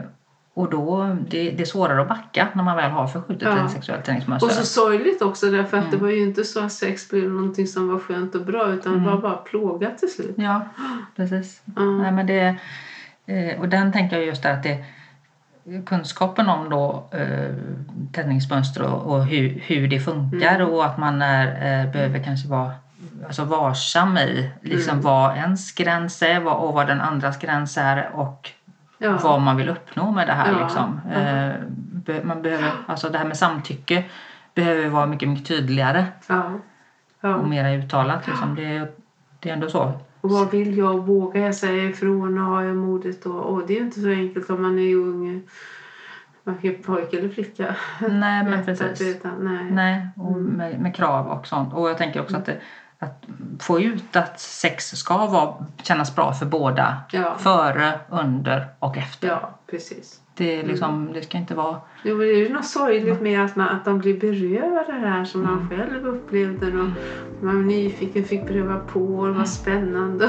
och 0.57 0.71
då, 0.71 1.17
det, 1.29 1.51
det 1.51 1.61
är 1.63 1.65
svårare 1.67 2.03
att 2.03 2.09
backa 2.09 2.49
när 2.53 2.63
man 2.63 2.77
väl 2.77 2.91
har 2.91 3.07
förskjutet 3.07 3.49
Ja. 3.57 3.65
ett 3.65 3.71
sexuellt 3.71 4.05
träningsmönster. 4.05 4.47
Och 4.47 4.53
så 4.53 4.65
sorgligt 4.65 5.23
också 5.23 5.47
därför 5.51 5.77
att 5.77 5.85
Mm. 5.85 5.91
det 5.91 6.05
var 6.05 6.11
ju 6.11 6.23
inte 6.23 6.45
så 6.45 6.65
att 6.65 6.73
sex 6.73 7.09
blev 7.11 7.31
någonting 7.31 7.67
som 7.67 7.89
var 7.89 7.99
skönt 7.99 8.35
och 8.35 8.45
bra 8.45 8.67
utan 8.69 8.93
Mm. 8.93 9.05
det 9.05 9.11
var 9.11 9.19
bara 9.19 9.37
plågat 9.37 9.99
till 9.99 10.11
slut. 10.13 10.35
Ja, 10.37 10.61
precis. 11.17 11.63
Ja. 11.77 11.83
Nej, 11.83 12.13
men 12.13 12.27
det, 12.27 12.57
och 13.59 13.69
den 13.69 13.93
tänker 13.93 14.17
jag 14.17 14.27
just 14.27 14.43
där 14.43 14.53
att 14.53 14.63
det, 14.63 14.85
kunskapen 15.87 16.49
om 16.49 16.71
då, 16.71 17.05
eh, 17.11 17.55
tändningsmönster 18.13 18.83
och, 18.83 19.03
och 19.15 19.25
hur, 19.27 19.61
hur 19.67 19.89
det 19.89 20.01
funkar 20.01 20.55
Mm. 20.61 20.69
och 20.73 20.85
att 20.87 20.99
man 20.99 21.23
är, 21.23 21.47
eh, 21.47 21.93
behöver 21.93 22.19
kanske 22.19 22.49
vara 22.49 22.73
alltså 23.27 23.45
varsam 23.45 24.17
i 24.19 24.51
liksom 24.61 24.91
Mm. 24.93 25.03
vad 25.05 25.37
ens 25.37 25.73
gräns 25.75 26.23
är 26.23 26.41
vad, 26.41 26.57
och 26.57 26.75
vad 26.75 26.87
den 26.87 27.01
andras 27.01 27.39
gräns 27.39 27.77
är 27.79 28.11
och 28.13 28.51
Ja. 28.99 29.19
vad 29.23 29.41
man 29.41 29.57
vill 29.57 29.69
uppnå 29.69 30.11
med 30.11 30.27
det 30.29 30.33
här. 30.33 30.53
Ja. 30.53 30.59
Liksom. 30.65 31.01
Eh, 31.15 31.53
be- 31.93 32.25
man 32.25 32.43
behöver, 32.43 32.71
alltså 32.87 33.09
det 33.09 33.19
här 33.19 33.25
med 33.25 33.37
samtycke 33.37 34.05
behöver 34.55 34.89
vara 34.89 35.07
mycket, 35.07 35.29
mycket 35.29 35.47
tydligare. 35.49 36.07
Ja. 36.29 36.51
och 37.35 37.49
mer 37.49 37.79
uttalat. 37.79 38.27
Liksom. 38.27 38.55
Det, 38.55 38.89
det 39.41 39.49
är 39.51 39.53
ändå 39.55 39.69
så. 39.71 39.93
Och 40.25 40.31
vad 40.31 40.51
vill 40.51 40.79
jag? 40.79 41.07
Vågar 41.07 41.41
jag 41.41 41.55
säga 41.55 41.85
ifrån? 41.85 42.39
Och 42.39 42.45
har 42.45 42.63
jag 42.63 42.77
modet? 42.77 43.27
Och, 43.27 43.41
och 43.41 43.67
det 43.67 43.73
är 43.73 43.79
ju 43.79 43.85
inte 43.85 44.01
så 44.01 44.09
enkelt 44.09 44.51
om 44.51 44.63
man 44.63 44.79
är 44.79 44.95
ung. 44.95 45.43
Varken 46.45 46.83
pojke 46.83 47.19
eller 47.19 47.29
flicka. 47.29 47.77
Nej, 48.01 48.45
men 48.45 48.65
precis. 48.65 49.01
veta. 49.01 49.31
Nej. 49.41 49.71
Nej, 49.71 50.09
och 50.17 50.37
med, 50.37 50.81
med 50.81 50.97
krav 50.97 51.27
och 51.27 51.47
sånt. 51.47 51.75
Och 51.75 51.89
jag 51.89 51.99
tänker 51.99 52.21
också 52.21 52.37
att, 52.37 52.47
det, 52.47 52.61
att 52.99 53.25
få 53.61 53.81
ut 53.81 54.17
att 54.17 54.41
sex 54.41 54.91
ska 54.91 55.27
vara, 55.27 55.67
kännas 55.83 56.17
bra 56.17 56.33
för 56.33 56.47
båda. 56.47 57.03
Ja. 57.11 57.35
Före, 57.39 58.01
under 58.09 58.67
och 58.79 58.97
efter. 58.97 59.29
ja, 59.29 59.51
precis. 59.71 60.21
Det, 60.37 60.61
är 60.61 60.67
liksom, 60.67 61.13
det 61.13 61.23
ska 61.23 61.39
inte 61.39 61.55
vara... 61.55 61.77
Jo, 62.03 62.17
men 62.17 62.27
det 62.27 62.33
är 62.33 62.39
ju 62.39 62.53
något 62.53 62.67
sorgligt 62.67 63.21
med 63.21 63.45
att, 63.45 63.57
man, 63.57 63.69
att 63.69 63.85
de 63.85 63.99
blir 63.99 64.21
berövade 64.21 64.93
det 64.93 65.09
här 65.09 65.25
som 65.25 65.43
man 65.43 65.69
själv 65.69 66.07
upplevde. 66.07 66.67
Och 66.67 66.89
man 67.41 67.57
var 67.57 67.63
nyfiken, 67.63 68.25
fick 68.25 68.47
pröva 68.47 68.79
på 68.79 69.01
och 69.01 69.27
det 69.27 69.33
var 69.33 69.45
spännande. 69.45 70.29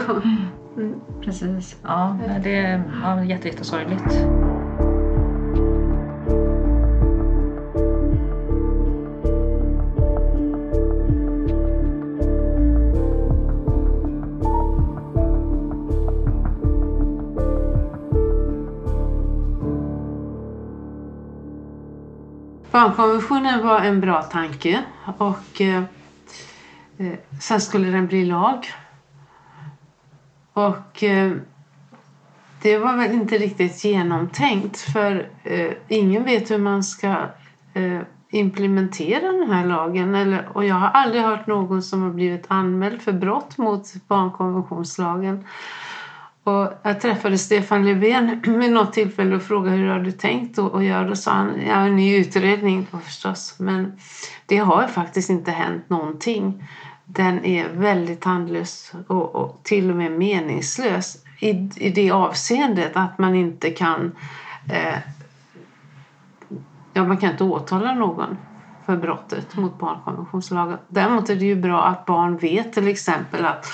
Mm. 0.77 0.93
Precis. 1.21 1.77
Ja, 1.83 2.17
det 2.43 2.55
är 2.55 2.83
ja, 3.03 3.23
jätte, 3.23 3.47
jättesorgligt. 3.47 4.25
Barnkonventionen 22.75 23.65
var 23.67 23.79
en 23.79 24.01
bra 24.01 24.21
tanke 24.21 24.83
och 25.17 25.61
eh, 25.61 25.83
eh, 26.97 27.13
sen 27.41 27.61
skulle 27.61 27.87
den 27.87 28.07
bli 28.07 28.25
lag. 28.25 28.67
Och 30.53 31.03
eh, 31.03 31.31
det 32.61 32.77
var 32.77 32.97
väl 32.97 33.11
inte 33.11 33.37
riktigt 33.37 33.83
genomtänkt 33.83 34.79
för 34.79 35.29
eh, 35.43 35.71
ingen 35.87 36.23
vet 36.23 36.51
hur 36.51 36.57
man 36.57 36.83
ska 36.83 37.07
eh, 37.73 38.01
implementera 38.29 39.31
den 39.31 39.51
här 39.51 39.65
lagen. 39.65 40.15
Eller, 40.15 40.49
och 40.53 40.65
jag 40.65 40.75
har 40.75 40.89
aldrig 40.89 41.23
hört 41.23 41.47
någon 41.47 41.81
som 41.81 42.01
har 42.01 42.09
blivit 42.09 42.45
anmäld 42.47 43.01
för 43.01 43.13
brott 43.13 43.57
mot 43.57 43.93
barnkonventionslagen. 44.07 45.45
Och 46.45 46.73
jag 46.83 47.01
träffade 47.01 47.37
Stefan 47.37 47.85
Löfven 47.85 48.41
vid 48.59 48.71
något 48.71 48.93
tillfälle 48.93 49.35
och 49.35 49.41
frågade 49.41 49.77
hur 49.77 49.87
har 49.87 49.99
du 49.99 50.11
tänkt 50.11 50.59
att 50.59 50.83
göra. 50.83 51.07
Då 51.07 51.15
sa 51.15 51.31
han, 51.31 51.61
ja 51.67 51.75
en 51.75 51.95
ny 51.95 52.17
utredning 52.17 52.87
förstås. 53.03 53.55
Men 53.59 53.99
det 54.45 54.57
har 54.57 54.87
faktiskt 54.87 55.29
inte 55.29 55.51
hänt 55.51 55.89
någonting. 55.89 56.63
Den 57.05 57.45
är 57.45 57.69
väldigt 57.69 58.21
tandlös 58.21 58.93
och, 59.07 59.35
och 59.35 59.59
till 59.63 59.89
och 59.89 59.95
med 59.95 60.11
meningslös 60.11 61.17
i, 61.39 61.49
i 61.75 61.89
det 61.89 62.11
avseendet 62.11 62.91
att 62.95 63.17
man 63.17 63.35
inte 63.35 63.69
kan 63.69 64.11
eh, 64.69 64.97
ja, 66.93 67.03
man 67.03 67.17
kan 67.17 67.31
inte 67.31 67.43
åtala 67.43 67.93
någon 67.93 68.37
för 68.85 68.97
brottet 68.97 69.55
mot 69.55 69.79
barnkonventionslagen. 69.79 70.77
Däremot 70.87 71.29
är 71.29 71.35
det 71.35 71.45
ju 71.45 71.55
bra 71.55 71.83
att 71.83 72.05
barn 72.05 72.37
vet 72.37 72.73
till 72.73 72.87
exempel 72.87 73.45
att 73.45 73.65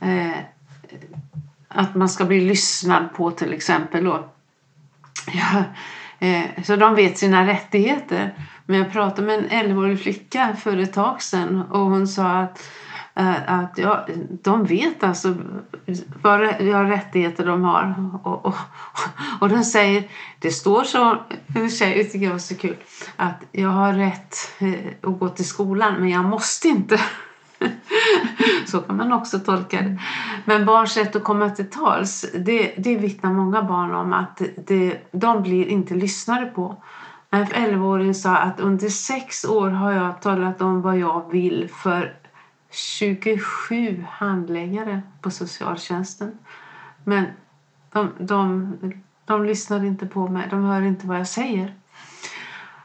eh, 0.00 0.38
att 1.74 1.94
man 1.94 2.08
ska 2.08 2.24
bli 2.24 2.40
lyssnad 2.40 3.12
på 3.14 3.30
till 3.30 3.52
exempel. 3.52 4.06
Och, 4.06 4.36
ja, 5.32 5.64
eh, 6.18 6.62
så 6.64 6.76
de 6.76 6.94
vet 6.94 7.18
sina 7.18 7.46
rättigheter. 7.46 8.34
Men 8.66 8.78
jag 8.78 8.92
pratade 8.92 9.26
med 9.26 9.38
en 9.38 9.48
11-årig 9.48 10.00
flicka 10.02 10.56
för 10.56 10.76
ett 10.76 10.92
tag 10.92 11.22
sedan 11.22 11.62
och 11.70 11.80
hon 11.80 12.08
sa 12.08 12.30
att, 12.30 12.70
eh, 13.14 13.52
att 13.60 13.78
ja, 13.78 14.06
de 14.42 14.64
vet 14.64 15.04
alltså 15.04 15.34
vad 16.22 16.40
ja, 16.60 16.84
rättigheter 16.84 17.46
de 17.46 17.62
har. 17.62 17.94
Och, 18.22 18.46
och, 18.46 18.54
och 19.40 19.48
de 19.48 19.64
säger, 19.64 20.04
det 20.38 20.50
står 20.50 20.84
så, 20.84 21.16
en 21.54 21.70
tjej 21.70 22.10
tycker 22.10 22.24
jag 22.26 22.32
var 22.32 22.38
så 22.38 22.54
kul, 22.54 22.76
att 23.16 23.42
jag 23.52 23.68
har 23.68 23.92
rätt 23.92 24.36
eh, 24.58 25.10
att 25.10 25.18
gå 25.18 25.28
till 25.28 25.48
skolan 25.48 25.94
men 26.00 26.08
jag 26.08 26.24
måste 26.24 26.68
inte. 26.68 27.00
Så 28.66 28.80
kan 28.80 28.96
man 28.96 29.12
också 29.12 29.38
tolka 29.38 29.82
det. 29.82 29.98
Men 30.44 30.66
barns 30.66 30.96
rätt 30.96 31.16
att 31.16 31.24
komma 31.24 31.50
till 31.50 31.70
tals, 31.70 32.26
det, 32.34 32.74
det 32.78 32.96
vittnar 32.96 33.32
många 33.32 33.62
barn 33.62 33.94
om 33.94 34.12
att 34.12 34.42
det, 34.66 34.98
de 35.12 35.42
blir 35.42 35.66
inte 35.66 35.94
lyssnade 35.94 36.46
på. 36.46 36.82
En 37.30 37.46
11-åring 37.46 38.14
sa 38.14 38.36
att 38.36 38.60
under 38.60 38.88
sex 38.88 39.44
år 39.44 39.70
har 39.70 39.92
jag 39.92 40.22
talat 40.22 40.60
om 40.60 40.82
vad 40.82 40.98
jag 40.98 41.30
vill 41.30 41.70
för 41.72 42.14
27 42.70 44.04
handläggare 44.10 45.02
på 45.20 45.30
socialtjänsten. 45.30 46.38
Men 47.04 47.26
de, 47.92 48.12
de, 48.18 48.76
de 49.24 49.44
lyssnar 49.44 49.84
inte 49.84 50.06
på 50.06 50.28
mig, 50.28 50.46
de 50.50 50.64
hör 50.64 50.82
inte 50.82 51.06
vad 51.06 51.18
jag 51.18 51.26
säger. 51.26 51.74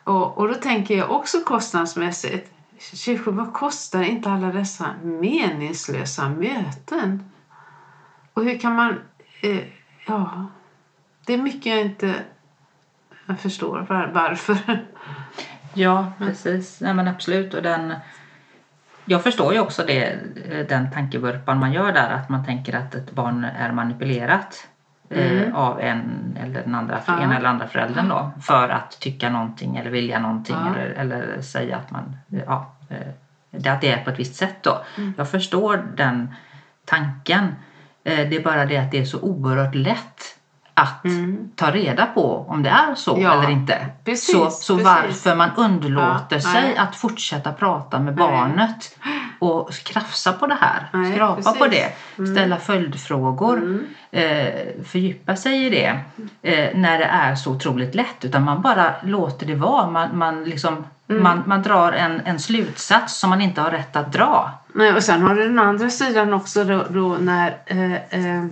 Och, 0.03 0.37
och 0.37 0.47
då 0.47 0.53
tänker 0.53 0.97
jag 0.97 1.11
också 1.11 1.39
kostnadsmässigt. 1.39 2.51
27, 2.79 3.31
vad 3.31 3.53
kostar 3.53 4.03
inte 4.03 4.29
alla 4.29 4.51
dessa 4.51 4.95
meningslösa 5.03 6.29
möten? 6.29 7.31
Och 8.33 8.43
hur 8.43 8.57
kan 8.57 8.75
man... 8.75 9.01
Eh, 9.41 9.63
ja, 10.07 10.47
det 11.25 11.33
är 11.33 11.37
mycket 11.37 11.65
jag 11.65 11.81
inte 11.81 12.15
jag 13.29 13.39
förstår 13.39 13.85
var, 13.89 14.11
varför. 14.13 14.85
Ja, 15.73 16.11
precis. 16.17 16.81
Nej, 16.81 16.93
men 16.93 17.07
absolut. 17.07 17.53
Och 17.53 17.61
den, 17.61 17.93
jag 19.05 19.23
förstår 19.23 19.53
ju 19.53 19.59
också 19.59 19.85
det, 19.85 20.19
den 20.69 20.91
tankevurpan 20.91 21.59
man 21.59 21.73
gör 21.73 21.91
där. 21.91 22.09
Att 22.09 22.29
man 22.29 22.45
tänker 22.45 22.73
att 22.73 22.95
ett 22.95 23.11
barn 23.11 23.43
är 23.43 23.71
manipulerat 23.71 24.67
Mm. 25.11 25.43
eh, 25.43 25.55
av 25.55 25.79
en 25.81 26.37
eller 26.43 26.61
den 26.63 26.75
andra, 26.75 27.01
Ja. 27.07 27.21
ena 27.21 27.37
eller 27.37 27.49
andra 27.49 27.67
föräldern 27.67 28.07
då. 28.09 28.31
För 28.41 28.69
att 28.69 28.99
tycka 28.99 29.29
någonting 29.29 29.77
eller 29.77 29.89
vilja 29.91 30.19
någonting. 30.19 30.55
Ja. 30.65 30.75
Eller, 30.75 30.89
eller 30.89 31.41
säga 31.41 31.77
att 31.77 31.91
man... 31.91 32.17
Ja, 32.45 32.71
eh, 32.89 32.97
det- 33.51 33.69
att 33.69 33.81
det 33.81 33.91
är 33.91 34.03
på 34.03 34.09
ett 34.09 34.19
visst 34.19 34.35
sätt 34.35 34.55
då. 34.63 34.81
Mm. 34.97 35.13
Jag 35.17 35.29
förstår 35.31 35.83
den 35.95 36.35
tanken. 36.85 37.55
Eh, 38.03 38.29
det 38.29 38.35
är 38.35 38.43
bara 38.43 38.65
det 38.65 38.77
att 38.77 38.91
det 38.91 38.97
är 38.99 39.05
så 39.05 39.19
oerhört 39.21 39.75
lätt 39.75 40.38
att 40.81 41.05
Mm. 41.05 41.49
ta 41.55 41.71
reda 41.71 42.05
på 42.05 42.45
om 42.49 42.63
det 42.63 42.69
är 42.69 42.95
så 42.95 43.17
Ja, 43.21 43.33
eller 43.33 43.49
inte. 43.49 43.85
precis, 44.05 44.31
så 44.35 44.49
så 44.49 44.77
precis. 44.77 44.85
varför 44.85 45.35
man 45.35 45.49
underlåter 45.57 46.35
Ja, 46.35 46.39
sig 46.41 46.61
nej. 46.63 46.77
att 46.77 46.95
fortsätta 46.95 47.51
prata 47.53 47.99
med 47.99 48.15
Nej. 48.15 48.27
barnet 48.27 48.97
och 49.39 49.73
krafsa 49.73 50.33
på 50.33 50.47
det 50.47 50.57
här, 50.61 50.89
Nej, 50.93 51.13
skrapa 51.13 51.35
precis. 51.35 51.57
på 51.59 51.67
det, 51.67 51.93
Mm. 52.17 52.35
ställa 52.35 52.57
följdfrågor, 52.57 53.57
Mm. 53.57 53.85
eh, 54.11 54.83
fördjupa 54.85 55.35
sig 55.35 55.65
i 55.65 55.69
det 55.69 55.99
eh, 56.41 56.77
när 56.77 56.97
det 56.99 57.05
är 57.05 57.35
så 57.35 57.51
otroligt 57.51 57.95
lätt. 57.95 58.25
Utan 58.25 58.43
man 58.43 58.61
bara 58.61 58.93
låter 59.03 59.45
det 59.45 59.55
vara. 59.55 59.89
Man, 59.89 60.17
man, 60.17 60.43
liksom, 60.43 60.85
Mm. 61.09 61.23
man, 61.23 61.43
man 61.45 61.61
drar 61.61 61.91
en, 61.91 62.21
en 62.25 62.39
slutsats 62.39 63.19
som 63.19 63.29
man 63.29 63.41
inte 63.41 63.61
har 63.61 63.71
rätt 63.71 63.95
att 63.95 64.11
dra. 64.13 64.51
Nej, 64.73 64.93
och 64.93 65.03
sen 65.03 65.21
har 65.21 65.35
du 65.35 65.43
den 65.43 65.59
andra 65.59 65.89
sidan 65.89 66.33
också 66.33 66.63
då, 66.63 66.83
då 66.89 67.17
när 67.19 67.57
eh, 67.65 67.93
eh, 67.93 68.45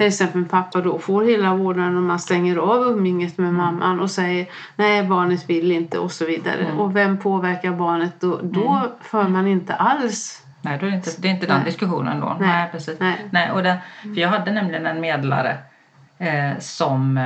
till 0.00 0.06
exempel 0.06 0.44
pappa 0.44 0.80
då 0.80 0.98
får 0.98 1.24
hela 1.24 1.54
vårdnaden 1.54 1.96
och 1.96 2.02
man 2.02 2.18
stänger 2.18 2.56
av 2.56 2.82
umgänget 2.82 3.38
med 3.38 3.54
mamman 3.54 4.00
och 4.00 4.10
säger 4.10 4.46
nej 4.76 5.02
barnet 5.02 5.50
vill 5.50 5.72
inte 5.72 5.98
och 5.98 6.12
så 6.12 6.26
vidare. 6.26 6.64
Mm. 6.64 6.78
Och 6.78 6.96
vem 6.96 7.18
påverkar 7.18 7.72
barnet 7.72 8.20
då? 8.20 8.40
Då 8.42 8.92
för 9.00 9.28
man 9.28 9.46
inte 9.46 9.74
alls. 9.74 10.46
Nej, 10.62 10.78
då 10.78 10.86
är 10.86 10.90
det 10.90 10.96
inte, 10.96 11.10
det 11.18 11.28
är 11.28 11.32
inte 11.32 11.46
den 11.46 11.56
Nej. 11.56 11.64
diskussionen 11.64 12.20
då. 12.20 12.36
Nej. 12.40 12.48
Nej, 12.48 12.68
precis. 12.72 13.00
Nej. 13.00 13.26
Nej, 13.30 13.50
och 13.50 13.62
den, 13.62 13.76
för 14.02 14.20
jag 14.20 14.28
hade 14.28 14.52
nämligen 14.52 14.86
en 14.86 15.00
medlare 15.00 15.58
eh, 16.18 16.58
som 16.58 17.16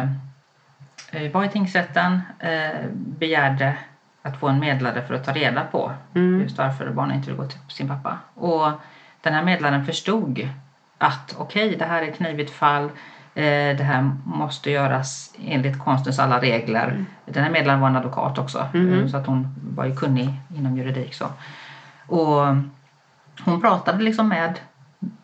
eh, 1.11 1.31
var 1.33 1.45
i 1.45 1.49
tingsrätten, 1.49 2.20
eh, 2.39 2.87
begärde 2.93 3.75
att 4.22 4.41
få 4.41 4.49
en 4.49 4.61
medlare 4.61 5.03
för 5.03 5.14
att 5.14 5.25
ta 5.25 5.33
reda 5.33 5.64
på 5.64 5.93
Mm. 6.14 6.41
just 6.41 6.59
varför 6.59 6.91
barnen 6.91 7.16
inte 7.16 7.29
vill 7.29 7.37
gå 7.37 7.47
till 7.47 7.59
sin 7.68 7.89
pappa. 7.89 8.18
Och 8.35 8.70
den 9.22 9.35
här 9.35 9.45
medlaren 9.45 9.87
förstod 9.87 10.49
att 11.07 11.34
okej, 11.38 11.76
det 11.78 11.84
här 11.84 12.02
är 12.02 12.09
ett 12.09 12.16
knivigt 12.16 12.50
fall. 12.50 12.84
Eh, 13.34 13.76
det 13.76 13.84
här 13.84 14.11
måste 14.24 14.70
göras 14.70 15.34
enligt 15.44 15.78
konstens 15.78 16.18
alla 16.18 16.40
regler. 16.40 17.05
Den 17.26 17.44
här 17.44 17.50
medlaren 17.50 17.80
var 17.80 17.88
en 17.88 17.96
advokat 17.96 18.38
också, 18.38 18.59
eh, 18.74 19.07
så 19.07 19.16
att 19.16 19.26
hon 19.26 19.55
var 19.76 19.84
ju 19.84 19.96
kunnig 19.96 20.28
inom 20.57 20.76
juridik. 20.76 21.14
Så. 21.14 21.24
Och 22.07 22.46
hon 23.44 23.61
pratade 23.61 24.02
liksom 24.02 24.28
med, 24.28 24.59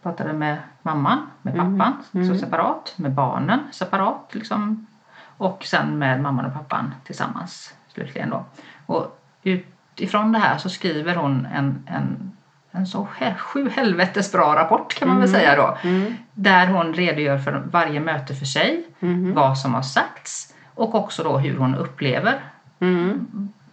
pratade 0.03 0.33
med 0.33 0.57
mamman, 0.83 1.27
med 1.43 1.55
Mhm. 1.57 1.79
pappan, 1.79 1.93
Mm. 2.15 2.29
så 2.29 2.35
separat, 2.35 2.95
med 2.97 3.13
barnen 3.13 3.61
separat 3.73 4.31
liksom. 4.33 4.87
Och 5.37 5.65
sen 5.65 5.99
med 5.99 6.21
mamman 6.23 6.45
och 6.47 6.53
pappan 6.53 6.95
tillsammans 7.05 7.75
slutligen 7.89 8.31
då. 8.31 8.45
Och 8.87 9.21
utifrån 9.43 10.33
det 10.33 10.39
här 10.39 10.59
så 10.59 10.69
skriver 10.69 11.15
hon 11.17 11.47
en, 11.47 11.83
en, 11.87 12.33
en 12.73 12.87
så 12.87 13.09
sju 13.39 13.69
helvetes 13.69 14.33
bra 14.33 14.55
rapport 14.57 14.95
kan 14.95 15.09
man 15.09 15.19
väl 15.21 15.29
säga 15.29 15.57
då. 15.57 15.89
Mm. 15.89 16.15
Där 16.35 16.67
hon 16.67 16.95
redogör 16.95 17.39
för 17.39 17.63
varje 17.73 18.01
möte 18.01 18.35
för 18.35 18.47
sig, 18.47 18.85
Mhm. 19.01 19.35
vad 19.35 19.59
som 19.59 19.75
har 19.75 19.83
sagts 19.83 20.55
och 20.75 20.95
också 20.95 21.23
då 21.23 21.39
hur 21.39 21.57
hon 21.59 21.75
upplever 21.75 22.35
Mm. 22.81 23.27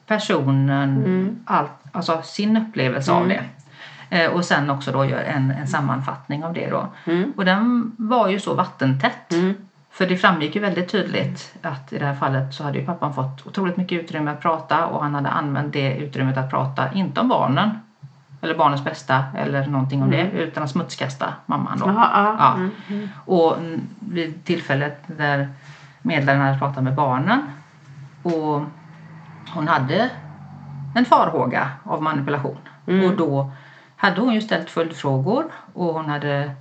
personen, 0.08 0.98
Mm. 1.06 1.39
allt, 1.45 1.72
alltså 1.91 2.22
sin 2.24 2.58
upplevelse 2.58 3.12
av 3.12 3.24
Mm. 3.24 3.38
det. 3.38 3.43
Eh, 4.10 4.32
och 4.32 4.45
sen 4.45 4.70
också 4.70 4.91
då 4.91 5.06
gör 5.06 5.22
en, 5.24 5.52
en 5.52 5.68
sammanfattning 5.68 6.43
av 6.43 6.54
det 6.54 6.70
då. 6.70 6.88
Mm. 7.06 7.34
Och 7.38 7.45
den 7.45 7.91
var 7.98 8.28
ju 8.28 8.39
så 8.39 8.54
vattentätt. 8.54 9.34
Mm. 9.34 9.54
För 9.91 10.06
det 10.08 10.18
framgick 10.18 10.56
ju 10.56 10.62
väldigt 10.62 10.89
tydligt 10.91 11.54
att 11.62 11.93
i 11.93 11.98
det 12.00 12.06
här 12.06 12.16
fallet 12.16 12.54
så 12.54 12.64
hade 12.64 12.78
ju 12.80 12.86
pappan 12.86 13.14
fått 13.14 13.48
otroligt 13.48 13.78
mycket 13.78 14.04
utrymme 14.04 14.32
att 14.32 14.41
prata 14.41 14.86
och 14.86 15.04
han 15.04 15.16
hade 15.16 15.30
använt 15.30 15.74
det 15.74 15.98
utrymmet 15.98 16.38
att 16.38 16.50
prata, 16.50 16.91
inte 16.93 17.22
om 17.22 17.28
barnen 17.28 17.70
eller 18.42 18.56
barnens 18.58 18.84
bästa 18.84 19.24
eller 19.36 19.68
någonting 19.68 20.02
om 20.04 20.14
Mm. 20.14 20.30
det, 20.30 20.32
utan 20.44 20.64
att 20.64 20.70
smutskasta 20.70 21.34
mamman 21.46 21.80
då. 21.80 21.86
Jaha, 21.88 22.10
ja. 22.14 22.36
Ja. 22.40 22.54
Mm. 22.56 22.72
Mm. 22.90 23.10
Och 23.26 23.56
vid 24.00 24.44
tillfället 24.46 25.04
där 25.08 25.50
medlaren 26.02 26.42
hade 26.42 26.60
pratat 26.60 26.84
med 26.84 26.96
barnen 26.96 27.42
och 28.24 28.62
hon 29.54 29.68
hade 29.68 30.10
en 30.96 31.06
farhåga 31.06 31.70
av 31.84 32.04
manipulation. 32.04 32.58
Mm. 32.88 33.06
Och 33.06 33.18
då 33.18 33.52
hade 33.96 34.22
hon 34.22 34.34
ju 34.34 34.42
ställt 34.42 34.70
följdfrågor 34.70 35.46
och 35.74 35.94
hon 35.94 36.06
hade 36.10 36.52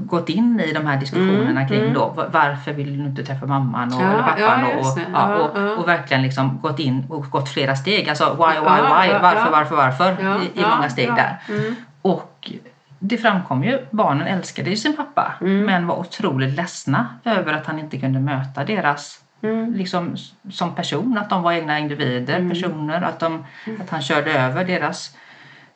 gått 0.00 0.28
in 0.28 0.60
i 0.60 0.72
de 0.72 0.86
här 0.86 0.96
diskussionerna 0.96 1.50
Mm, 1.50 1.68
kring 1.68 1.80
mm. 1.80 1.94
då 1.94 2.08
va- 2.08 2.26
varför 2.32 2.72
vill 2.72 2.98
du 2.98 3.04
inte 3.04 3.24
träffa 3.24 3.46
mamman 3.46 3.92
och, 3.94 4.02
Ja, 4.02 4.06
eller 4.12 4.22
pappan 4.22 4.60
ja, 4.60 4.78
och, 4.78 4.98
ja, 5.12 5.34
och, 5.36 5.78
och 5.78 5.88
verkligen 5.88 6.22
liksom 6.22 6.58
gått 6.62 6.78
in 6.78 7.04
och 7.10 7.24
gått 7.30 7.48
flera 7.48 7.76
steg. 7.76 8.08
Alltså 8.08 8.24
why, 8.34 8.60
why, 8.60 8.82
why, 8.82 9.18
varför, 9.22 9.50
varför, 9.50 9.76
varför 9.76 10.12
i, 10.42 10.60
i 10.60 10.62
många 10.76 10.88
steg 10.90 11.08
där. 11.14 11.36
Mm. 11.48 11.74
Och 12.02 12.52
det 12.98 13.18
framkom 13.18 13.64
ju, 13.64 13.78
barnen 13.90 14.26
älskade 14.26 14.70
ju 14.70 14.76
sin 14.76 14.96
pappa 14.96 15.32
Mm. 15.40 15.64
men 15.66 15.86
var 15.86 15.96
otroligt 15.96 16.56
ledsna 16.56 17.06
över 17.24 17.52
att 17.52 17.66
han 17.66 17.78
inte 17.78 17.98
kunde 17.98 18.20
möta 18.20 18.64
deras 18.64 19.20
Mm. 19.42 19.74
liksom 19.74 20.16
som 20.50 20.74
person, 20.74 21.18
att 21.18 21.30
de 21.30 21.42
var 21.42 21.52
egna 21.52 21.78
individer, 21.78 22.36
Mm. 22.36 22.50
personer, 22.50 23.02
att, 23.02 23.20
de, 23.20 23.44
att 23.80 23.90
han 23.90 24.02
körde 24.02 24.32
över 24.32 24.64
deras 24.64 25.16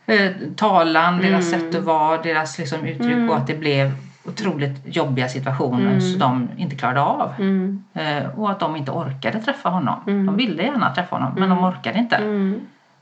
eh, 0.07 0.31
talan, 0.57 1.19
deras 1.19 1.53
Mm. 1.53 1.61
sätt 1.61 1.75
att 1.75 1.85
vara, 1.85 2.23
deras 2.23 2.59
liksom, 2.59 2.85
uttryck 2.87 3.13
Mm. 3.13 3.31
och 3.31 3.37
att 3.37 3.47
det 3.47 3.55
blev 3.55 3.93
otroligt 4.25 4.97
jobbiga 4.97 5.29
situationer 5.29 5.87
Mm. 5.91 6.01
som 6.01 6.19
de 6.19 6.49
inte 6.57 6.77
klarade 6.77 7.01
av. 7.01 7.33
Mm. 7.39 7.85
Eh, 7.95 8.39
och 8.39 8.51
att 8.51 8.61
de 8.61 8.77
inte 8.77 8.91
orkade 8.91 9.41
träffa 9.41 9.69
honom. 9.69 10.01
Mm. 10.07 10.27
De 10.27 10.37
ville 10.37 10.63
gärna 10.63 10.95
träffa 10.95 11.17
honom 11.17 11.33
men 11.35 11.43
Mm. 11.45 11.57
de 11.59 11.65
orkade 11.65 11.99
inte. 11.99 12.17
Mm. 12.17 12.61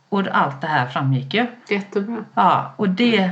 Och 0.08 0.22
allt 0.32 0.60
det 0.60 0.66
här 0.66 0.86
framgick 0.86 1.34
ju. 1.34 1.46
Jättebra. 1.68 2.16
Ja, 2.34 2.72
och 2.76 2.88
det 2.88 3.30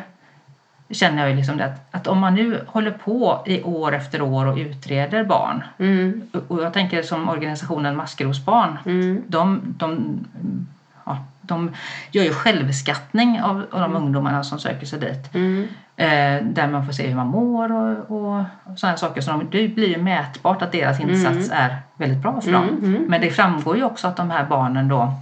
känner 0.91 1.20
jag 1.22 1.30
ju 1.30 1.37
liksom 1.37 1.57
det 1.57 1.64
att, 1.64 1.95
att 1.95 2.07
om 2.07 2.18
man 2.18 2.34
nu 2.34 2.61
håller 2.66 2.91
på 2.91 3.43
i 3.47 3.62
år 3.62 3.95
efter 3.95 4.22
år 4.22 4.47
och 4.47 4.57
utreder 4.57 5.24
barn 5.24 5.64
Mm. 5.78 6.22
och 6.49 6.62
jag 6.62 6.72
tänker 6.72 7.03
som 7.03 7.28
organisationen 7.28 7.97
Maskrosbarn 7.97 8.78
Mm. 8.87 9.22
de, 9.26 9.61
de, 9.76 10.18
ja, 11.05 11.18
de 11.41 11.70
gör 12.11 12.24
ju 12.24 12.32
självskattning 12.32 13.43
av, 13.43 13.66
av 13.70 13.80
de 13.80 13.97
ungdomarna 13.97 14.45
som 14.45 14.59
söker 14.59 14.87
sig 14.87 14.99
dit. 15.01 15.34
Mm. 15.97 16.47
Eh, 16.47 16.53
där 16.53 16.69
man 16.69 16.87
får 16.87 16.93
se 16.93 17.07
hur 17.07 17.17
man 17.17 17.27
mår 17.27 17.73
och, 17.73 18.17
och 18.17 18.45
sådana 18.77 18.97
saker. 18.97 19.21
Så 19.21 19.31
de, 19.31 19.49
det 19.51 19.69
blir 19.69 19.89
ju 19.89 19.99
mätbart 20.03 20.63
att 20.63 20.73
deras 20.73 21.01
insats 21.01 21.51
är 21.53 21.77
väldigt 21.97 22.23
bra 22.23 22.41
för 22.41 22.53
dem. 22.53 22.69
Mm, 22.69 22.85
mm. 22.85 23.03
Men 23.03 23.21
det 23.21 23.31
framgår 23.31 23.77
ju 23.77 23.85
också 23.85 24.09
att 24.09 24.17
de 24.17 24.31
här 24.31 24.45
barnen 24.45 24.89
då 24.89 25.13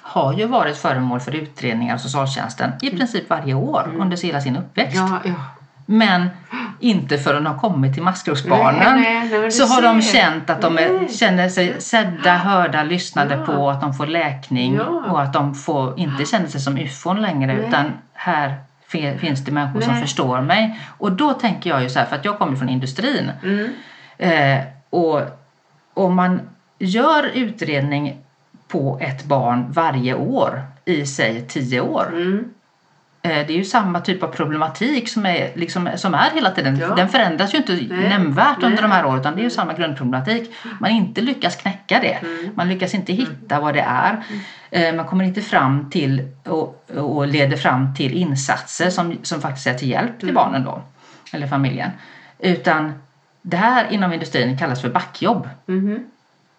har 0.00 0.32
ju 0.32 0.46
varit 0.46 0.76
föremål 0.76 1.20
för 1.20 1.34
utredningar 1.34 1.94
av 1.94 1.98
socialtjänsten 1.98 2.72
i 2.82 2.90
princip 2.90 3.30
varje 3.30 3.54
år 3.54 3.90
under 3.98 4.22
hela 4.22 4.40
sin 4.40 4.56
uppväxt. 4.56 4.96
Ja, 4.96 5.20
ja. 5.24 5.34
Men 5.86 6.28
inte 6.80 7.18
förrän 7.18 7.44
de 7.44 7.50
har 7.50 7.60
kommit 7.60 7.94
till 7.94 8.02
maskrosbarnen 8.02 9.50
så 9.52 9.66
har 9.66 9.82
de 9.82 10.02
känt 10.02 10.50
att 10.50 10.60
de 10.60 10.78
är, 10.78 11.08
känner 11.08 11.48
sig 11.48 11.80
sedda, 11.80 12.36
hörda, 12.36 12.82
lyssnade 12.82 13.34
Ja. 13.34 13.46
på, 13.46 13.70
att 13.70 13.80
de 13.80 13.94
får 13.94 14.06
läkning 14.06 14.80
och 14.80 15.22
att 15.22 15.32
de 15.32 15.54
får 15.54 15.98
inte 15.98 16.24
känner 16.24 16.46
sig 16.46 16.60
som 16.60 16.78
ufon 16.78 17.22
längre 17.22 17.54
Nej. 17.54 17.66
utan 17.68 17.92
här 18.12 18.54
finns 19.18 19.44
det 19.44 19.52
människor 19.52 19.80
som 19.80 19.92
Nej. 19.92 20.02
förstår 20.02 20.40
mig. 20.40 20.80
Och 20.98 21.12
då 21.12 21.32
tänker 21.32 21.70
jag 21.70 21.82
ju 21.82 21.88
så 21.90 21.98
här, 21.98 22.06
för 22.06 22.16
att 22.16 22.24
jag 22.24 22.38
kommer 22.38 22.56
från 22.56 22.68
industrin 22.68 23.30
Mm. 23.42 23.68
eh, 24.18 24.64
och 24.90 25.20
om 25.94 26.14
man 26.14 26.40
gör 26.78 27.30
utredning 27.34 28.16
på 28.68 28.98
ett 29.00 29.24
barn 29.24 29.66
varje 29.72 30.14
år 30.14 30.62
i 30.84 31.06
sig 31.06 31.42
tio 31.48 31.80
år 31.80 32.06
Mm. 32.12 32.44
Eh, 33.24 33.46
Det 33.46 33.52
är 33.52 33.56
ju 33.56 33.64
samma 33.64 34.00
typ 34.00 34.22
av 34.22 34.28
problematik 34.28 35.08
som 35.08 35.26
är, 35.26 35.50
liksom, 35.54 35.88
som 35.96 36.14
är 36.14 36.30
hela 36.34 36.50
tiden. 36.50 36.76
Ja. 36.78 36.94
Den 36.94 37.08
förändras 37.08 37.54
ju 37.54 37.58
inte 37.58 37.72
Nej. 37.72 38.08
nämnvärt 38.08 38.56
under 38.56 38.68
Nej. 38.68 38.82
de 38.82 38.90
här 38.90 39.06
åren 39.06 39.20
utan 39.20 39.34
det 39.34 39.40
är 39.40 39.44
ju 39.44 39.50
samma 39.50 39.72
grundproblematik. 39.72 40.54
Man 40.80 40.90
inte 40.90 41.20
lyckas 41.20 41.56
knäcka 41.56 41.98
det. 42.00 42.18
Mm. 42.26 42.50
Man 42.54 42.68
lyckas 42.68 42.94
inte 42.94 43.12
hitta 43.12 43.60
vad 43.60 43.74
det 43.74 43.80
är. 43.80 44.22
Eh, 44.74 44.94
Man 44.94 45.06
kommer 45.06 45.24
inte 45.24 45.42
fram 45.42 45.90
till 45.90 46.28
och, 46.44 46.90
och 46.96 47.26
leder 47.26 47.56
fram 47.56 47.94
till 47.94 48.12
insatser 48.16 48.90
som, 48.90 49.18
som 49.22 49.40
faktiskt 49.40 49.66
är 49.66 49.74
till 49.74 49.88
hjälp 49.90 50.18
till 50.20 50.28
Mm. 50.28 50.34
barnen 50.34 50.64
då. 50.64 50.82
Eller 51.32 51.46
familjen. 51.46 51.90
Utan 52.38 52.92
det 53.42 53.56
här 53.56 53.86
inom 53.92 54.12
industrin 54.12 54.58
kallas 54.58 54.80
för 54.82 54.90
backjobb. 54.90 55.48
Mhm. 55.66 55.98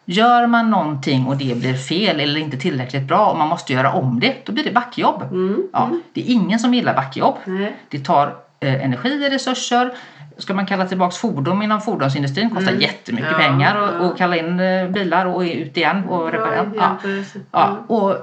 Gör 0.06 0.48
man 0.48 0.70
någonting 0.72 1.28
och 1.28 1.38
det 1.38 1.58
blir 1.60 1.74
fel 1.74 2.20
eller 2.20 2.40
inte 2.40 2.58
tillräckligt 2.58 3.04
bra 3.08 3.30
och 3.32 3.38
man 3.38 3.48
måste 3.50 3.74
göra 3.74 3.94
om 3.94 4.20
det, 4.20 4.36
då 4.46 4.52
blir 4.54 4.64
det 4.64 4.72
backjobb. 4.72 5.24
Mm. 5.32 5.64
Ja, 5.74 5.90
det 6.14 6.22
är 6.22 6.34
ingen 6.34 6.60
som 6.60 6.74
gillar 6.74 6.94
backjobb. 6.94 7.36
Nej. 7.46 7.76
Det 7.90 8.00
tar 8.00 8.36
eh, 8.60 8.84
energi 8.86 9.28
och 9.28 9.32
resurser. 9.32 9.94
Ska 10.38 10.54
man 10.54 10.66
kalla 10.66 10.86
tillbaks 10.86 11.18
fordon 11.18 11.64
inom 11.64 11.82
fordonsindustrin 11.82 12.50
kostar 12.50 12.72
Mm. 12.72 12.82
jättemycket 12.82 13.32
Ja, 13.32 13.38
pengar 13.38 13.76
och, 13.82 13.88
ja. 13.88 14.00
och 14.10 14.18
kalla 14.18 14.36
in 14.38 14.60
eh, 14.60 14.88
bilar 14.90 15.26
och 15.26 15.42
ut 15.42 15.78
igen 15.78 16.04
och 16.10 16.32
reparera. 16.32 16.72
Ja, 16.76 16.98
ja, 17.52 17.78
och, 17.88 18.16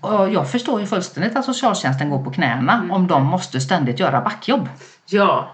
och 0.00 0.28
jag 0.32 0.50
förstår 0.50 0.80
ju 0.80 0.86
fullständigt 0.86 1.36
att 1.36 1.44
socialtjänsten 1.44 2.10
går 2.10 2.24
på 2.24 2.30
knäna 2.30 2.74
Mm. 2.74 2.90
om 2.90 3.06
de 3.06 3.24
måste 3.26 3.60
ständigt 3.60 4.00
göra 4.00 4.20
backjobb. 4.20 4.68
Ja, 5.06 5.50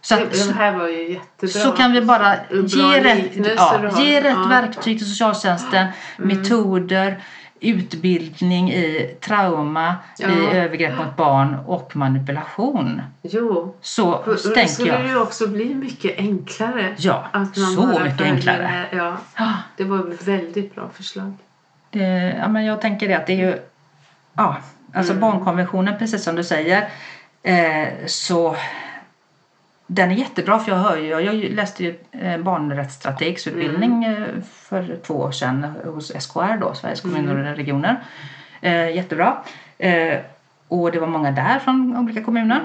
Så, 0.00 0.14
att, 0.14 0.20
det 0.32 0.52
här 0.54 0.72
var 0.78 0.88
ju 0.88 1.12
jättebra. 1.12 1.48
så 1.48 1.70
kan 1.72 1.92
vi 1.92 2.00
bara 2.00 2.34
ge 2.50 3.00
rätt, 3.00 3.36
ja, 3.56 4.00
ge 4.02 4.20
rätt. 4.20 4.36
Mm. 4.36 4.48
verktyg 4.48 4.98
till 4.98 5.08
socialtjänsten, 5.08 5.86
metoder, 6.16 7.18
utbildning 7.60 8.72
i 8.72 9.16
trauma, 9.20 9.94
Ja. 10.18 10.28
i 10.28 10.56
övergrepp 10.56 10.96
mot 10.98 11.16
barn 11.16 11.54
och 11.66 11.96
manipulation. 11.96 13.02
Jo, 13.22 13.74
Så 13.80 14.22
då 14.26 14.34
tänker 14.36 14.66
skulle 14.66 14.92
jag. 14.92 15.00
det 15.02 15.08
ju 15.08 15.20
också 15.20 15.48
bli 15.48 15.74
mycket 15.74 16.18
enklare. 16.18 16.94
Ja, 16.98 17.24
Att 17.32 17.56
man 17.56 17.72
så 17.74 17.86
mycket 18.04 18.20
enklare. 18.20 18.84
Ja, 18.92 19.16
det 19.76 19.84
var 19.84 19.98
ett 20.14 20.28
väldigt 20.28 20.74
bra 20.74 20.88
förslag. 20.94 21.32
det, 21.90 22.36
ja, 22.40 22.48
men 22.48 22.64
jag 22.64 22.80
tänker 22.80 23.08
det 23.08 23.14
att 23.14 23.26
det 23.26 23.32
är 23.32 23.46
ju... 23.46 23.58
Ja, 24.36 24.56
alltså 24.94 25.12
Mm. 25.12 25.20
barnkonventionen, 25.20 25.98
precis 25.98 26.24
som 26.24 26.34
du 26.36 26.44
säger, 26.44 26.88
eh, 27.42 27.88
så 28.06 28.56
den 29.90 30.10
är 30.10 30.14
jättebra 30.14 30.58
för 30.58 30.70
jag 30.72 30.78
hör 30.78 30.96
ju, 30.96 31.08
jag 31.08 31.34
läste 31.34 31.84
ju 31.84 31.94
eh, 32.12 32.38
barnrättsstrategsutbildning 32.38 34.04
Mm. 34.04 34.22
eh, 34.22 34.28
för 34.52 34.96
två 35.06 35.14
år 35.14 35.30
sedan 35.30 35.74
hos 35.84 36.12
SKR 36.22 36.56
då, 36.60 36.74
Sveriges 36.74 37.00
kommuner 37.00 37.34
Mm. 37.34 37.50
och 37.50 37.56
regioner. 37.56 37.96
Eh, 38.60 38.90
jättebra. 38.96 39.36
Eh, 39.78 40.18
och 40.68 40.92
det 40.92 41.00
var 41.00 41.06
många 41.06 41.30
där 41.30 41.58
från 41.58 41.96
olika 41.96 42.22
kommuner. 42.24 42.60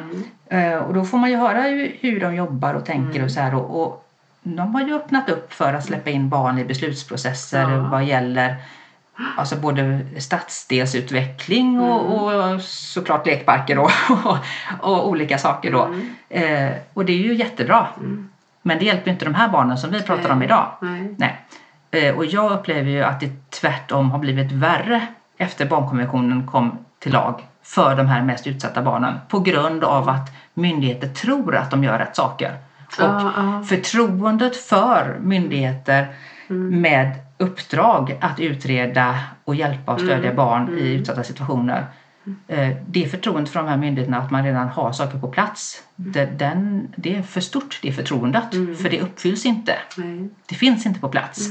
Mm. 0.50 0.74
Eh, 0.74 0.78
och 0.80 0.94
då 0.94 1.06
får 1.06 1.18
man 1.18 1.30
ju 1.32 1.38
höra 1.38 1.62
hur, 1.62 1.96
hur 2.00 2.20
de 2.20 2.36
jobbar 2.36 2.74
och 2.74 2.86
tänker 2.86 3.10
Mm. 3.16 3.24
och 3.26 3.32
så 3.32 3.40
här. 3.40 3.56
Och, 3.56 3.82
och 3.84 4.10
de 4.44 4.76
har 4.76 4.82
ju 4.82 4.96
öppnat 4.96 5.30
upp 5.30 5.54
för 5.54 5.74
att 5.74 5.86
släppa 5.86 6.10
in 6.10 6.30
barn 6.30 6.58
i 6.60 6.66
beslutsprocesser 6.66 7.62
Ja. 7.72 7.88
vad 7.92 8.04
gäller 8.04 8.56
alltså 9.38 9.56
både 9.56 10.00
stadsdelsutveckling 10.20 11.80
och, 11.80 12.32
Mm. 12.34 12.54
och 12.56 12.62
såklart 12.62 13.26
lekparker 13.26 13.78
och, 13.80 13.92
och, 14.26 14.38
och 14.80 15.10
olika 15.10 15.38
saker 15.38 15.72
då. 15.72 15.84
Mm. 15.84 16.10
Eh, 16.30 16.76
och 16.94 17.06
det 17.06 17.14
är 17.14 17.18
ju 17.18 17.34
jättebra. 17.34 17.88
Mm. 17.98 18.30
Men 18.62 18.80
det 18.80 18.86
hjälper 18.86 19.12
inte 19.12 19.26
de 19.26 19.36
här 19.36 19.48
barnen 19.50 19.78
som 19.78 19.92
vi 19.92 20.02
pratar 20.02 20.30
om 20.30 20.40
Nej. 20.40 20.46
idag. 20.48 20.68
Nej. 20.82 21.16
Nej. 21.18 21.38
Eh, 21.92 22.16
och 22.16 22.26
jag 22.26 22.52
upplever 22.52 22.90
ju 22.92 23.04
att 23.04 23.20
det 23.20 23.50
tvärtom 23.50 24.12
har 24.12 24.20
blivit 24.20 24.52
värre 24.52 25.08
efter 25.38 25.66
barnkonventionen 25.66 26.48
kom 26.48 26.78
till 27.00 27.12
lag 27.14 27.42
för 27.64 27.96
de 27.96 28.08
här 28.08 28.22
mest 28.22 28.48
utsatta 28.48 28.82
barnen 28.82 29.14
på 29.28 29.40
grund 29.40 29.84
av 29.84 30.10
att 30.10 30.32
myndigheter 30.54 31.08
tror 31.08 31.56
att 31.56 31.72
de 31.72 31.84
gör 31.84 32.00
rätt 32.00 32.16
saker. 32.16 32.52
Och 32.88 32.94
Ja, 33.00 33.32
ja. 33.38 33.64
förtroendet 33.70 34.58
för 34.58 35.18
myndigheter 35.22 36.08
Mm. 36.50 36.82
med 36.82 37.12
uppdrag 37.44 38.18
att 38.22 38.40
utreda 38.40 39.20
och 39.44 39.56
hjälpa 39.56 39.94
och 39.94 40.00
stödja 40.00 40.16
Mm. 40.32 40.36
barn 40.36 40.78
i 40.78 40.94
utsatta 40.94 41.24
situationer. 41.24 41.86
Eh, 42.48 42.70
Det 42.88 43.08
förtroendet 43.12 43.50
för 43.54 43.60
de 43.60 43.68
här 43.70 43.78
myndigheterna 43.78 44.18
att 44.18 44.32
man 44.32 44.44
redan 44.44 44.68
har 44.68 44.92
saker 44.92 45.20
på 45.20 45.28
plats. 45.28 45.84
Det, 45.96 46.26
den, 46.26 46.88
det 46.96 47.16
är 47.16 47.22
för 47.22 47.42
stort 47.42 47.80
det 47.82 47.92
förtroendet 47.92 48.54
Mm. 48.54 48.76
för 48.76 48.90
det 48.90 49.02
uppfylls 49.02 49.46
inte. 49.46 49.76
Nej. 49.98 50.30
Det 50.50 50.56
finns 50.56 50.86
inte 50.86 51.00
på 51.00 51.10
plats. 51.10 51.50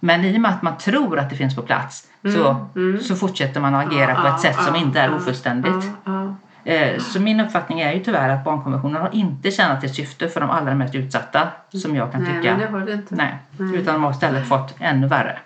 Men 0.00 0.24
i 0.24 0.36
och 0.36 0.40
med 0.40 0.50
att 0.50 0.62
man 0.62 0.78
tror 0.78 1.18
att 1.18 1.30
det 1.30 1.36
finns 1.36 1.56
på 1.56 1.62
plats 1.62 2.08
så, 2.34 2.56
Mm. 2.76 3.00
så 3.00 3.16
fortsätter 3.16 3.60
man 3.60 3.74
att 3.74 3.86
agera 3.86 4.14
på 4.14 4.26
Ja, 4.26 4.34
ett 4.34 4.40
sätt 4.40 4.56
som 4.56 4.74
ja, 4.74 4.80
inte 4.80 5.00
är 5.00 5.08
ja, 5.08 5.14
ofullständigt. 5.16 5.84
Eh, 6.64 6.98
Så 6.98 7.20
min 7.20 7.40
uppfattning 7.40 7.80
är 7.80 7.92
ju 7.92 8.04
tyvärr 8.04 8.28
att 8.28 8.44
barnkonventionen 8.44 9.00
har 9.02 9.14
inte 9.14 9.50
tjänat 9.50 9.84
ett 9.84 9.94
syfte 9.94 10.28
för 10.28 10.40
de 10.40 10.50
allra 10.50 10.74
mest 10.74 10.94
utsatta 10.94 11.48
som 11.72 11.96
jag 11.96 12.12
kan 12.12 12.22
Nej, 12.22 12.32
tycka. 12.36 12.50
men 12.56 12.60
det 12.60 12.66
har 12.78 12.86
det 12.86 12.92
inte. 12.92 13.14
Nej, 13.14 13.34
Nej. 13.58 13.76
utan 13.76 13.94
de 13.94 14.02
har 14.04 14.10
istället 14.10 14.48
fått 14.48 14.74
ännu 14.78 15.06
värre. 15.06 15.38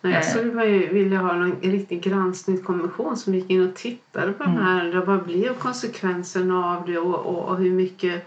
Nej, 0.00 0.12
Eh. 0.12 0.18
jag 0.18 0.24
skulle 0.24 0.52
man 0.52 0.64
ju 0.70 0.92
vilja 0.92 1.18
ha 1.20 1.32
någon 1.32 1.56
riktig 1.62 2.02
granskningskommission 2.02 3.16
som 3.16 3.34
gick 3.34 3.50
in 3.50 3.68
och 3.68 3.74
tittade 3.76 4.32
på 4.32 4.44
Mm. 4.44 4.56
de 4.56 4.62
här. 4.64 5.02
Vad 5.06 5.22
blev 5.24 5.54
konsekvenserna 5.54 6.66
av 6.66 6.86
det 6.86 6.98
och, 6.98 7.14
och, 7.26 7.48
och 7.48 7.56
hur 7.56 7.72
mycket, 7.72 8.26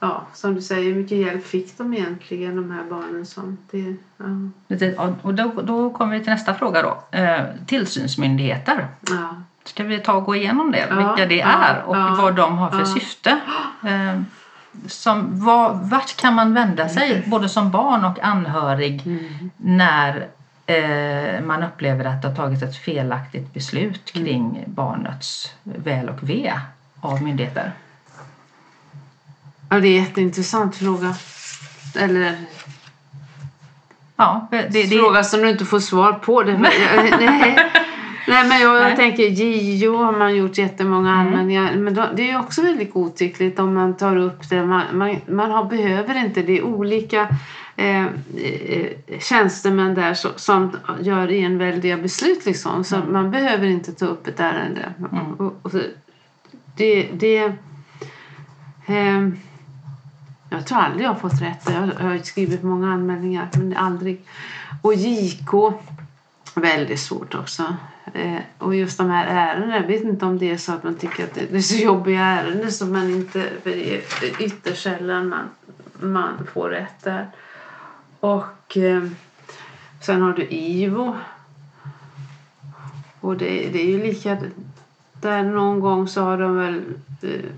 ja, 0.00 0.22
som 0.32 0.54
du 0.54 0.62
säger, 0.62 0.92
hur 0.94 1.02
mycket 1.02 1.18
hjälp 1.18 1.44
fick 1.46 1.78
de 1.78 1.94
egentligen, 1.94 2.56
de 2.56 2.70
här 2.70 2.84
barnen 2.90 3.26
som 3.26 3.58
det, 3.70 3.94
ja, 4.96 5.08
Och 5.22 5.34
då, 5.34 5.52
då 5.62 5.90
kommer 5.90 6.12
vi 6.18 6.24
till 6.24 6.32
nästa 6.32 6.54
fråga 6.54 6.82
då. 6.82 7.18
Eh, 7.18 7.40
Tillsynsmyndigheter. 7.66 8.86
ja. 9.10 9.42
Ska 9.68 9.84
vi 9.84 9.98
ta 9.98 10.12
och 10.12 10.24
gå 10.24 10.34
igenom 10.36 10.72
det? 10.72 10.86
Ja, 10.90 10.96
vilka 10.96 11.26
det 11.28 11.36
ja, 11.36 11.46
är 11.48 11.82
och 11.82 11.96
ja, 11.96 12.16
vad 12.20 12.34
de 12.34 12.58
har 12.58 12.70
för 12.70 12.84
syfte. 12.84 13.30
Eh, 13.86 14.20
Som, 14.86 15.44
vad, 15.44 15.76
vart 15.90 16.16
kan 16.16 16.34
man 16.34 16.54
vända 16.54 16.88
sig 16.88 17.22
både 17.26 17.48
som 17.48 17.70
barn 17.70 18.04
och 18.04 18.20
anhörig 18.20 19.02
Mm. 19.06 19.50
när 19.56 20.26
eh, 20.66 21.40
man 21.44 21.62
upplever 21.62 22.04
att 22.04 22.22
det 22.22 22.28
har 22.28 22.34
tagits 22.36 22.62
ett 22.62 22.76
felaktigt 22.76 23.54
beslut 23.54 24.12
Mm. 24.14 24.26
kring 24.26 24.64
barnets 24.66 25.54
väl 25.62 26.08
och 26.08 26.28
ve 26.28 26.52
av 27.00 27.22
myndigheter? 27.22 27.72
ja, 29.70 29.80
det 29.80 29.88
är 29.88 29.98
en 29.98 30.04
jätteintressant 30.04 30.76
fråga. 30.76 31.14
Eller 31.98 32.36
Ja, 34.16 34.46
det, 34.50 34.62
det, 34.68 34.86
fråga 34.88 35.24
som 35.24 35.40
du 35.40 35.50
inte 35.50 35.64
får 35.64 35.80
svar 35.80 36.12
på. 36.12 36.42
Det, 36.42 36.58
nej. 36.58 37.58
Nej, 38.28 38.48
men 38.48 38.60
jag, 38.60 38.90
jag 38.90 38.96
tänker 38.96 39.22
JO 39.22 39.96
har 39.96 40.12
man 40.12 40.36
gjort 40.36 40.58
jättemånga 40.58 41.12
Mm. 41.12 41.26
anmälningar. 41.26 41.76
Men 41.76 41.94
då, 41.94 42.06
det 42.16 42.22
är 42.22 42.26
ju 42.32 42.38
också 42.38 42.62
väldigt 42.62 42.92
godtyckligt 42.92 43.58
om 43.58 43.74
man 43.74 43.96
tar 43.96 44.16
upp 44.16 44.48
det. 44.50 44.66
Man, 44.66 44.82
man, 44.92 45.16
man 45.28 45.50
har, 45.50 45.64
behöver 45.64 46.14
inte. 46.24 46.42
Det 46.42 46.58
är 46.58 46.62
olika 46.62 47.28
eh, 47.76 48.04
eh, 48.04 48.86
tjänstemän 49.20 49.94
där 49.94 50.14
som, 50.14 50.30
som 50.36 50.76
gör 51.00 51.28
enväldiga 51.32 51.96
beslut. 51.96 52.46
Liksom. 52.46 52.84
Så 52.84 52.96
Mm. 52.96 53.12
man 53.12 53.30
behöver 53.30 53.66
inte 53.66 53.92
ta 53.92 54.06
upp 54.06 54.26
ett 54.26 54.40
ärende. 54.40 54.92
Mm. 55.12 55.32
Och, 55.32 55.54
och, 55.62 55.70
så- 55.70 55.82
det, 56.76 57.08
det, 57.12 57.52
ehm, 58.86 59.36
jag 60.50 60.66
tror 60.66 60.78
aldrig 60.78 61.04
jag 61.04 61.08
har 61.10 61.20
fått 61.20 61.42
rätt. 61.42 61.70
Jag 61.98 62.04
har 62.08 62.18
skrivit 62.18 62.62
många 62.62 62.92
anmälningar, 62.92 63.48
men 63.54 63.76
aldrig. 63.76 64.20
Och 64.82 64.94
JK, 64.94 65.72
väldigt 66.54 67.00
svårt 67.00 67.34
också. 67.34 67.76
Eh, 68.16 68.40
och 68.58 68.74
just 68.74 68.98
de 68.98 69.10
här 69.10 69.26
ärendena, 69.26 69.76
jag 69.76 69.86
vet 69.86 70.04
inte 70.04 70.26
om 70.26 70.38
det 70.38 70.50
är 70.50 70.56
så 70.56 70.72
att 70.72 70.84
man 70.84 70.94
tycker 70.94 71.24
att 71.24 71.34
det 71.34 71.56
är 71.56 71.60
så 71.60 71.82
jobbiga 71.82 72.20
ärenden 72.20 72.72
som 72.72 72.92
man 72.92 73.10
inte, 73.10 73.50
för 73.62 73.70
det 73.70 73.94
är 73.94 74.02
ytterst 74.42 74.82
sällan 74.82 75.28
man, 75.28 75.48
man 76.00 76.46
får 76.52 76.68
rätt 76.68 77.04
där. 77.04 77.26
Och 78.20 78.76
eh, 78.76 79.04
sen 80.00 80.22
har 80.22 80.32
du 80.32 80.46
IVO. 80.50 81.16
Och 83.20 83.36
det, 83.36 83.68
det 83.72 83.82
är 83.82 83.86
ju 83.86 84.02
lika 84.02 84.38
där 85.12 85.42
någon 85.42 85.80
gång 85.80 86.08
så 86.08 86.22
har 86.22 86.38
de 86.38 86.56
väl 86.56 86.82
eh, 87.22 87.50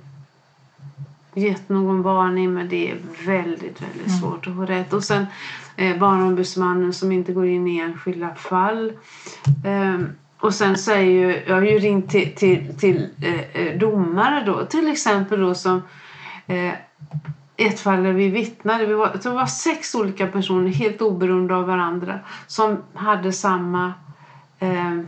gett 1.35 1.69
någon 1.69 2.03
varning 2.03 2.55
men 2.55 2.69
det 2.69 2.91
är 2.91 2.99
väldigt, 3.27 3.83
väldigt 3.83 4.21
svårt 4.21 4.47
att 4.47 4.55
få 4.55 4.65
rätt. 4.65 4.93
Och 4.93 5.05
sen 5.05 5.27
eh, 5.77 5.99
Barnombudsmannen 5.99 6.93
som 6.93 7.13
inte 7.13 7.33
går 7.33 7.47
in 7.47 7.69
i 7.69 7.79
enskilda 7.79 8.35
fall. 8.35 8.93
Ehm, 9.65 10.09
och 10.41 10.55
sen 10.55 10.79
säger 10.79 11.11
ju, 11.11 11.43
jag 11.47 11.55
har 11.55 11.63
ju 11.63 11.79
ringt 11.79 12.11
till, 12.11 12.35
till, 12.35 12.79
till 12.79 13.09
eh, 13.23 13.63
eh, 13.63 13.79
domare 13.79 14.43
då, 14.47 14.65
till 14.65 14.89
exempel 14.89 15.41
då 15.41 15.55
som 15.55 15.83
eh, 16.47 16.73
ett 17.57 17.81
fall 17.81 18.03
där 18.03 18.13
vi 18.13 18.29
vittnade, 18.29 18.87
vi 18.87 18.95
var, 18.95 19.21
det 19.23 19.31
var 19.31 19.47
sex 19.47 19.95
olika 19.95 20.27
personer 20.27 20.71
helt 20.71 21.03
oberoende 21.03 21.57
av 21.57 21.67
varandra 21.67 22.19
som 22.47 22.83
hade 22.95 23.33
samma 23.33 23.93
eh, 24.59 24.99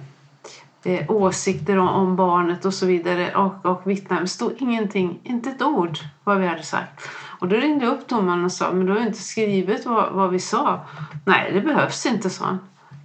eh, 0.84 1.10
åsikter 1.10 1.78
om, 1.78 1.88
om 1.88 2.16
barnet 2.16 2.64
och 2.64 2.74
så 2.74 2.86
vidare 2.86 3.34
och, 3.34 3.66
och 3.66 3.82
vittnade. 3.84 4.22
Det 4.22 4.28
stod 4.28 4.52
ingenting, 4.58 5.20
inte 5.22 5.50
ett 5.50 5.62
ord 5.62 5.98
vad 6.24 6.38
vi 6.38 6.46
hade 6.46 6.62
sagt. 6.62 7.08
Och 7.40 7.48
då 7.48 7.56
ringde 7.56 7.84
jag 7.84 7.94
upp 7.94 8.08
domaren 8.08 8.44
och 8.44 8.52
sa, 8.52 8.72
men 8.72 8.86
du 8.86 8.92
har 8.92 9.00
ju 9.00 9.06
inte 9.06 9.22
skrivit 9.22 9.86
vad, 9.86 10.12
vad 10.12 10.30
vi 10.30 10.38
sa. 10.38 10.80
Nej, 11.24 11.52
det 11.52 11.60
behövs 11.60 12.06
inte, 12.06 12.30
sa 12.30 12.44
han. 12.44 12.58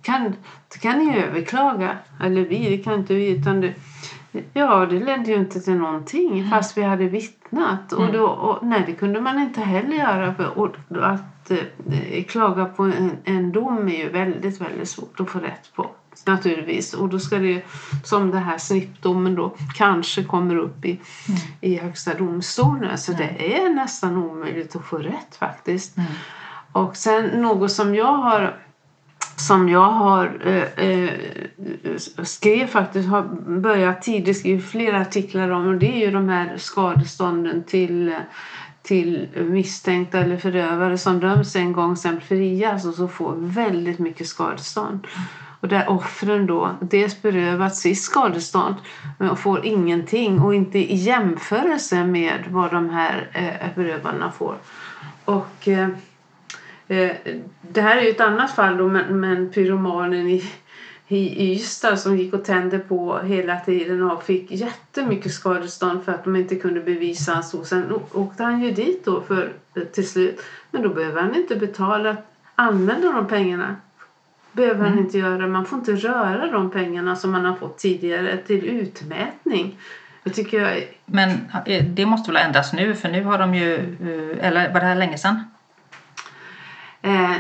Kan, 0.06 0.36
det 0.74 0.80
kan 0.80 0.98
ni 0.98 1.18
överklaga. 1.18 1.98
Eller 2.22 2.42
vi, 2.42 2.70
det 2.70 2.78
kan 2.78 2.94
inte 2.94 3.14
vi. 3.14 3.30
Utan 3.30 3.62
det, 3.62 3.74
ja, 4.54 4.86
det 4.86 5.00
ledde 5.00 5.32
ju 5.32 5.36
inte 5.36 5.60
till 5.62 5.76
någonting 5.76 6.50
fast 6.50 6.78
vi 6.78 6.82
hade 6.82 7.08
vittnat. 7.08 7.94
Och 7.94 8.12
då, 8.14 8.26
och, 8.26 8.66
nej, 8.66 8.84
det 8.86 8.94
kunde 8.94 9.22
man 9.22 9.40
inte 9.40 9.62
heller 9.62 9.96
göra. 9.96 10.36
För, 10.36 10.60
och, 10.60 10.76
att 11.02 11.52
eh, 11.52 12.24
klaga 12.24 12.66
på 12.66 12.84
en, 12.84 13.12
en 13.24 13.52
dom 13.52 13.88
är 13.88 13.98
ju 13.98 14.10
väldigt, 14.10 14.62
väldigt 14.62 14.90
svårt 14.90 15.20
att 15.20 15.30
få 15.30 15.40
rätt 15.40 15.76
på. 15.76 15.90
Naturligtvis. 16.26 16.94
Och 16.94 17.10
då 17.10 17.20
ska 17.20 17.38
det 17.38 17.62
som 18.04 18.32
det 18.32 18.40
här 18.40 18.58
snippdomen 18.58 19.36
då 19.36 19.56
kanske 19.76 20.24
kommer 20.24 20.58
upp 20.58 20.86
i, 20.86 21.00
i 21.62 21.78
högsta 21.78 22.14
domstolen. 22.14 22.98
Så 22.98 23.12
det 23.12 23.58
är 23.58 23.70
nästan 23.70 24.18
omöjligt 24.18 24.76
att 24.76 24.86
få 24.86 24.98
rätt 24.98 25.36
faktiskt. 25.36 25.98
Mm. 25.98 26.10
Och 26.72 26.98
sen 26.98 27.42
något 27.42 27.72
som 27.72 27.96
jag 27.96 28.14
har 28.14 28.65
som 29.36 29.70
jag 29.70 29.92
har 29.92 30.38
eh, 30.46 30.88
eh, 30.88 31.10
skrev 32.24 32.68
faktiskt, 32.68 33.10
har 33.10 33.24
börjat 33.60 34.02
tidigt 34.02 34.38
skriva 34.38 34.62
flera 34.62 35.02
artiklar 35.02 35.50
om 35.50 35.68
och 35.68 35.76
det 35.76 35.94
är 35.94 36.06
ju 36.06 36.12
de 36.12 36.30
här 36.30 36.58
skadestånden 36.58 37.64
till, 37.64 38.16
till 38.82 39.28
misstänkta 39.36 40.20
eller 40.20 40.38
förövare 40.38 40.98
som 40.98 41.20
döms 41.20 41.56
en 41.56 41.74
gång 41.74 41.98
sen 41.98 42.22
frias 42.22 42.72
alltså 42.72 42.90
och 42.90 42.96
så 42.96 43.08
får 43.08 43.34
väldigt 43.38 44.00
mycket 44.00 44.28
skadestånd. 44.28 45.08
Och 45.60 45.68
där 45.68 45.90
offren 45.90 46.46
då 46.46 46.76
dels 46.82 47.22
berövats 47.22 47.80
sitt 47.80 48.02
skadestånd 48.02 48.76
men 49.20 49.38
får 49.38 49.66
ingenting 49.66 50.40
och 50.40 50.56
inte 50.56 50.78
i 50.80 50.96
jämförelse 50.96 52.06
med 52.06 52.44
vad 52.50 52.72
de 52.72 52.90
här 52.90 53.30
eh, 53.34 53.76
berövarna 53.76 54.32
får. 54.32 54.56
Och 55.26 55.68
Eh, 55.68 55.90
det 56.88 57.82
här 57.82 57.98
är 57.98 58.02
ju 58.02 58.10
ett 58.10 58.22
annat 58.22 58.56
fall 58.56 58.78
då, 58.78 58.88
men, 58.88 59.50
pyromanen 59.50 60.28
i, 60.28 60.44
i 61.08 61.54
Ystad 61.54 61.98
som 61.98 62.18
gick 62.18 62.34
och 62.34 62.46
tände 62.46 62.80
på 62.80 63.20
hela 63.20 63.60
tiden 63.60 64.04
och 64.04 64.24
fick 64.24 64.52
jättemycket 64.52 65.32
skadestånd 65.32 66.04
för 66.04 66.12
att 66.12 66.24
de 66.24 66.36
inte 66.36 66.56
kunde 66.56 66.82
bevisa 66.82 67.34
hans 67.34 67.54
ord. 67.54 67.66
Sen 67.66 67.94
åkte 68.14 68.44
han 68.44 68.62
ju 68.62 68.72
dit 68.72 69.06
då 69.06 69.22
för, 69.22 69.54
till 69.94 70.08
slut. 70.08 70.42
Men 70.72 70.82
då 70.82 70.90
behöver 70.90 71.22
han 71.22 71.36
inte 71.36 71.56
betala, 71.56 72.18
använda 72.56 73.12
de 73.12 73.28
pengarna. 73.28 73.76
Behöver 74.52 74.90
han 74.90 75.00
inte 75.00 75.18
göra. 75.18 75.48
Man 75.48 75.66
får 75.66 75.80
inte 75.80 75.96
röra 75.96 76.52
de 76.52 76.72
pengarna 76.72 77.16
som 77.16 77.32
man 77.32 77.46
har 77.46 77.56
fått 77.56 77.78
tidigare 77.78 78.38
till 78.38 78.66
utmätning. 78.66 79.78
Jag 80.24 80.34
tycker 80.34 80.62
jag, 80.62 80.84
Men 81.06 81.30
eh, 81.66 81.86
det 81.86 82.06
måste 82.06 82.32
väl 82.32 82.46
ändras 82.46 82.74
nu 82.74 82.96
för 82.96 83.10
nu 83.10 83.24
har 83.24 83.38
de 83.38 83.56
ju, 83.56 83.76
eh, 83.76 84.48
eller 84.48 84.74
var 84.74 84.80
det 84.80 84.86
här 84.86 84.96
länge 84.96 85.18
sedan? 85.18 85.44
Eh, 87.06 87.32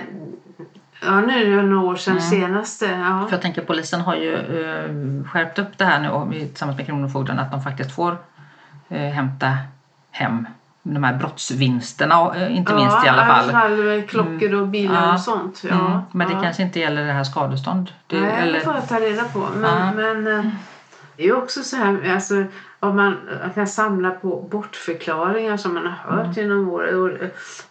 ja 1.01 1.21
nu 1.21 1.53
är 1.53 1.57
det 1.57 1.61
några 1.63 1.87
år 1.87 1.95
sedan 1.95 2.17
Mm. 2.17 2.29
senaste. 2.29 2.85
Ja. 2.85 3.25
För 3.27 3.31
jag 3.35 3.41
tänker 3.41 3.61
polisen 3.61 4.01
har 4.01 4.15
ju 4.15 4.33
eh, 4.35 5.29
skärpt 5.31 5.59
upp 5.59 5.77
det 5.77 5.85
här 5.85 5.99
nu 5.99 6.39
tillsammans 6.39 6.77
med 6.77 6.85
Kronofogden 6.85 7.39
att 7.39 7.51
de 7.51 7.61
faktiskt 7.63 7.95
får 7.95 8.17
eh, 8.89 8.99
hämta 9.01 9.57
hem 10.11 10.47
de 10.83 11.03
här 11.03 11.13
brottsvinsterna, 11.13 12.35
eh, 12.35 12.55
inte 12.57 12.75
minst 12.75 13.05
i 13.05 13.09
alla 13.09 13.25
fall. 13.25 13.51
Fall 13.51 14.03
klockor 14.07 14.53
och 14.53 14.67
bilar 14.67 15.07
Ja. 15.07 15.13
och 15.13 15.19
sånt. 15.19 15.61
Ja. 15.69 15.75
Mm, 15.87 15.99
men 16.11 16.27
det 16.27 16.33
ja. 16.33 16.41
kanske 16.41 16.63
inte 16.63 16.79
gäller 16.79 17.05
det 17.05 17.11
här 17.13 17.23
skadestånd. 17.23 17.91
Det, 18.07 18.19
Nej, 18.21 18.31
eller, 18.41 18.53
det 18.53 18.59
får 18.59 18.73
jag 18.73 18.87
ta 18.89 18.95
reda 18.99 19.23
på. 19.23 19.47
Men, 19.55 19.77
Ja. 19.87 19.91
men, 19.95 20.27
eh, 20.39 20.45
det 21.17 21.27
är 21.27 21.35
också 21.35 21.63
så 21.63 21.75
här, 21.75 22.13
alltså, 22.13 22.43
om 22.79 22.95
man 22.95 23.17
kan 23.55 23.67
samla 23.67 24.11
på 24.11 24.47
bortförklaringar 24.51 25.57
som 25.57 25.73
man 25.73 25.85
har 25.87 26.15
hört 26.15 26.37
genom 26.37 26.69
åren 26.69 27.01
och, 27.01 27.09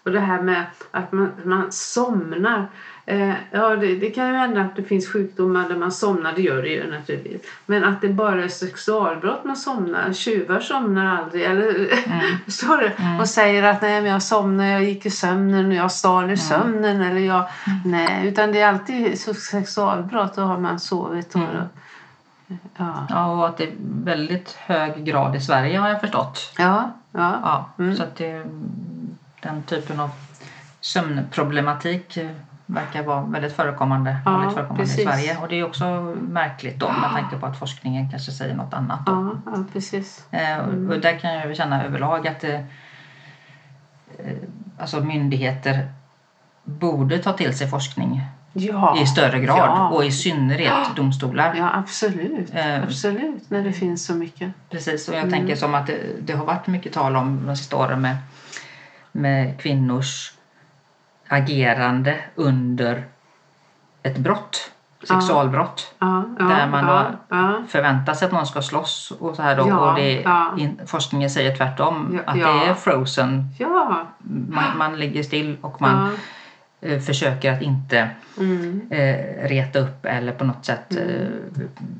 och 0.02 0.12
det 0.12 0.20
här 0.20 0.42
med 0.42 0.64
att 0.90 1.12
man, 1.12 1.30
man 1.44 1.72
somnar. 1.72 2.66
Eh, 3.06 3.32
ja, 3.50 3.76
det, 3.76 3.94
det 3.94 4.10
kan 4.10 4.28
ju 4.28 4.34
hända 4.34 4.60
att 4.60 4.76
det 4.76 4.82
finns 4.82 5.08
sjukdomar 5.12 5.68
där 5.68 5.76
man 5.76 5.92
somnar, 5.92 6.32
det 6.32 6.42
gör 6.42 6.62
det 6.62 6.68
ju 6.68 6.90
naturligtvis. 6.90 7.40
Men 7.66 7.84
att 7.84 8.00
det 8.00 8.08
bara 8.08 8.44
är 8.44 8.48
sexualbrott 8.48 9.44
man 9.44 9.56
somnar, 9.56 10.12
tjuvar 10.12 10.60
somnar 10.60 11.16
aldrig. 11.16 11.44
Eller, 11.44 11.74
Mm. 12.06 12.20
förstår 12.44 12.76
du? 12.78 13.20
Och 13.20 13.28
säger 13.28 13.62
att 13.62 13.82
nej, 13.82 14.02
men 14.02 14.12
jag 14.12 14.22
somnar, 14.22 14.64
jag 14.64 14.84
gick 14.84 15.06
i 15.06 15.10
sömnen 15.10 15.66
och 15.66 15.74
jag 15.74 15.92
stal 15.92 16.30
i 16.30 16.36
sömnen. 16.36 17.00
Eller 17.02 17.20
jag, 17.20 17.48
nej, 17.84 18.28
utan 18.28 18.52
det 18.52 18.60
är 18.60 18.68
alltid 18.68 19.18
sexualbrott, 19.36 20.34
då 20.36 20.42
har 20.42 20.58
man 20.58 20.78
sovit. 20.78 21.34
Och, 21.34 21.40
ja. 22.76 23.06
Ja, 23.08 23.26
och 23.26 23.48
att 23.48 23.56
det 23.56 23.64
är 23.64 23.72
väldigt 24.04 24.52
hög 24.52 25.04
grad 25.04 25.36
i 25.36 25.40
Sverige 25.40 25.78
har 25.78 25.88
jag 25.88 26.00
förstått. 26.00 26.52
Ja, 26.58 26.90
ja. 27.12 27.38
Ja, 27.42 27.64
Mm. 27.78 27.96
Så 27.96 28.02
att 28.02 28.16
det, 28.16 28.46
den 29.42 29.62
typen 29.62 30.00
av 30.00 30.10
sömnproblematik 30.80 32.16
eh, 32.16 32.30
verkar 32.66 33.02
vara 33.02 33.20
väldigt 33.22 33.52
förekommande, 33.52 34.16
Ja, 34.24 34.30
vanligt 34.30 34.54
förekommande 34.54 34.82
i. 34.82 34.86
Sverige. 35.04 35.38
Och 35.42 35.48
det 35.48 35.60
är 35.60 35.64
också 35.64 35.84
märkligt 36.28 36.78
då 36.80 36.88
med 36.92 37.10
tanke 37.10 37.36
på 37.36 37.46
att 37.46 37.58
forskningen 37.58 38.10
kanske 38.10 38.32
säger 38.32 38.54
något 38.54 38.74
annat. 38.74 39.00
Ja, 39.06 39.30
ja 39.46 39.64
precis. 39.72 40.26
Eh, 40.32 40.58
och- 40.58 40.74
Och 40.94 41.00
där 41.00 41.18
kan 41.18 41.32
jag 41.34 41.56
känna 41.56 41.84
överlag 41.84 42.28
att 42.28 42.40
det, 42.40 42.64
eh, 44.18 44.36
alltså 44.78 45.00
myndigheter 45.00 45.88
borde 46.64 47.18
ta 47.18 47.32
till 47.32 47.56
sig 47.58 47.68
forskning 47.68 48.22
Ja, 48.56 48.96
i 49.02 49.06
större 49.06 49.40
grad 49.40 49.58
Ja. 49.58 49.88
och 49.88 50.04
i 50.04 50.12
synnerhet 50.12 50.96
domstolar. 50.96 51.54
ja 51.58 51.70
absolut. 51.74 52.54
Eh, 52.54 52.82
absolut, 52.82 53.50
när 53.50 53.62
det 53.62 53.72
finns 53.72 54.06
så 54.06 54.14
mycket. 54.14 54.52
Precis, 54.70 55.08
och 55.08 55.14
jag 55.14 55.22
Mm. 55.22 55.32
tänker 55.32 55.56
som 55.56 55.74
att 55.74 55.86
det, 55.86 55.98
det 56.20 56.32
har 56.32 56.44
varit 56.44 56.66
mycket 56.66 56.92
tal 56.92 57.16
om 57.16 57.46
de 57.46 57.56
sista 57.56 57.76
åren 57.76 58.00
med, 58.00 58.16
med 59.12 59.60
kvinnors 59.60 60.32
agerande 61.28 62.16
under 62.34 63.04
ett 64.02 64.18
brott, 64.18 64.70
sexualbrott. 65.08 65.94
Ja, 65.98 66.24
ja, 66.38 66.44
Där 66.44 66.66
man 66.66 66.84
ja, 66.86 67.02
då 67.28 67.36
ja. 67.36 67.62
förväntar 67.68 68.14
sig 68.14 68.26
att 68.26 68.32
någon 68.32 68.46
ska 68.46 68.62
slåss 68.62 69.12
och 69.20 69.36
så 69.36 69.42
här 69.42 69.56
då, 69.56 69.68
Ja, 69.68 69.90
och 69.90 69.94
det, 69.98 70.20
ja. 70.22 70.54
in, 70.58 70.80
forskningen 70.86 71.30
säger 71.30 71.56
tvärtom, 71.56 72.12
Ja, 72.26 72.32
att 72.32 72.38
ja. 72.38 72.52
det 72.52 72.66
är 72.70 72.74
frozen. 72.74 73.44
ja, 73.58 74.06
Man, 74.48 74.78
man 74.78 74.96
ligger 74.98 75.22
still 75.22 75.56
och 75.60 75.80
man 75.80 76.06
ja. 76.10 76.18
Försöker 77.06 77.52
att 77.52 77.62
inte 77.62 78.08
Mm. 78.38 78.80
eh, 78.90 79.48
reta 79.48 79.78
upp 79.78 80.06
eller 80.06 80.32
på 80.32 80.44
något 80.44 80.64
sätt 80.64 80.96
eh, 80.96 81.26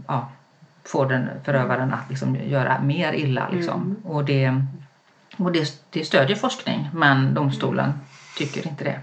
ja, 0.06 0.28
få 0.84 1.04
den 1.04 1.28
förövaren 1.44 1.92
att 1.92 2.08
liksom 2.10 2.36
göra 2.36 2.80
mer 2.82 3.12
illa. 3.12 3.48
Liksom. 3.52 3.82
Mm. 3.82 3.96
Och, 4.16 4.24
det, 4.24 4.62
och 5.36 5.52
det, 5.52 5.68
det 5.90 6.04
stödjer 6.04 6.36
forskning 6.36 6.88
men 6.94 7.34
domstolen 7.34 7.92
tycker 8.38 8.66
inte 8.68 8.84
det. 8.84 8.98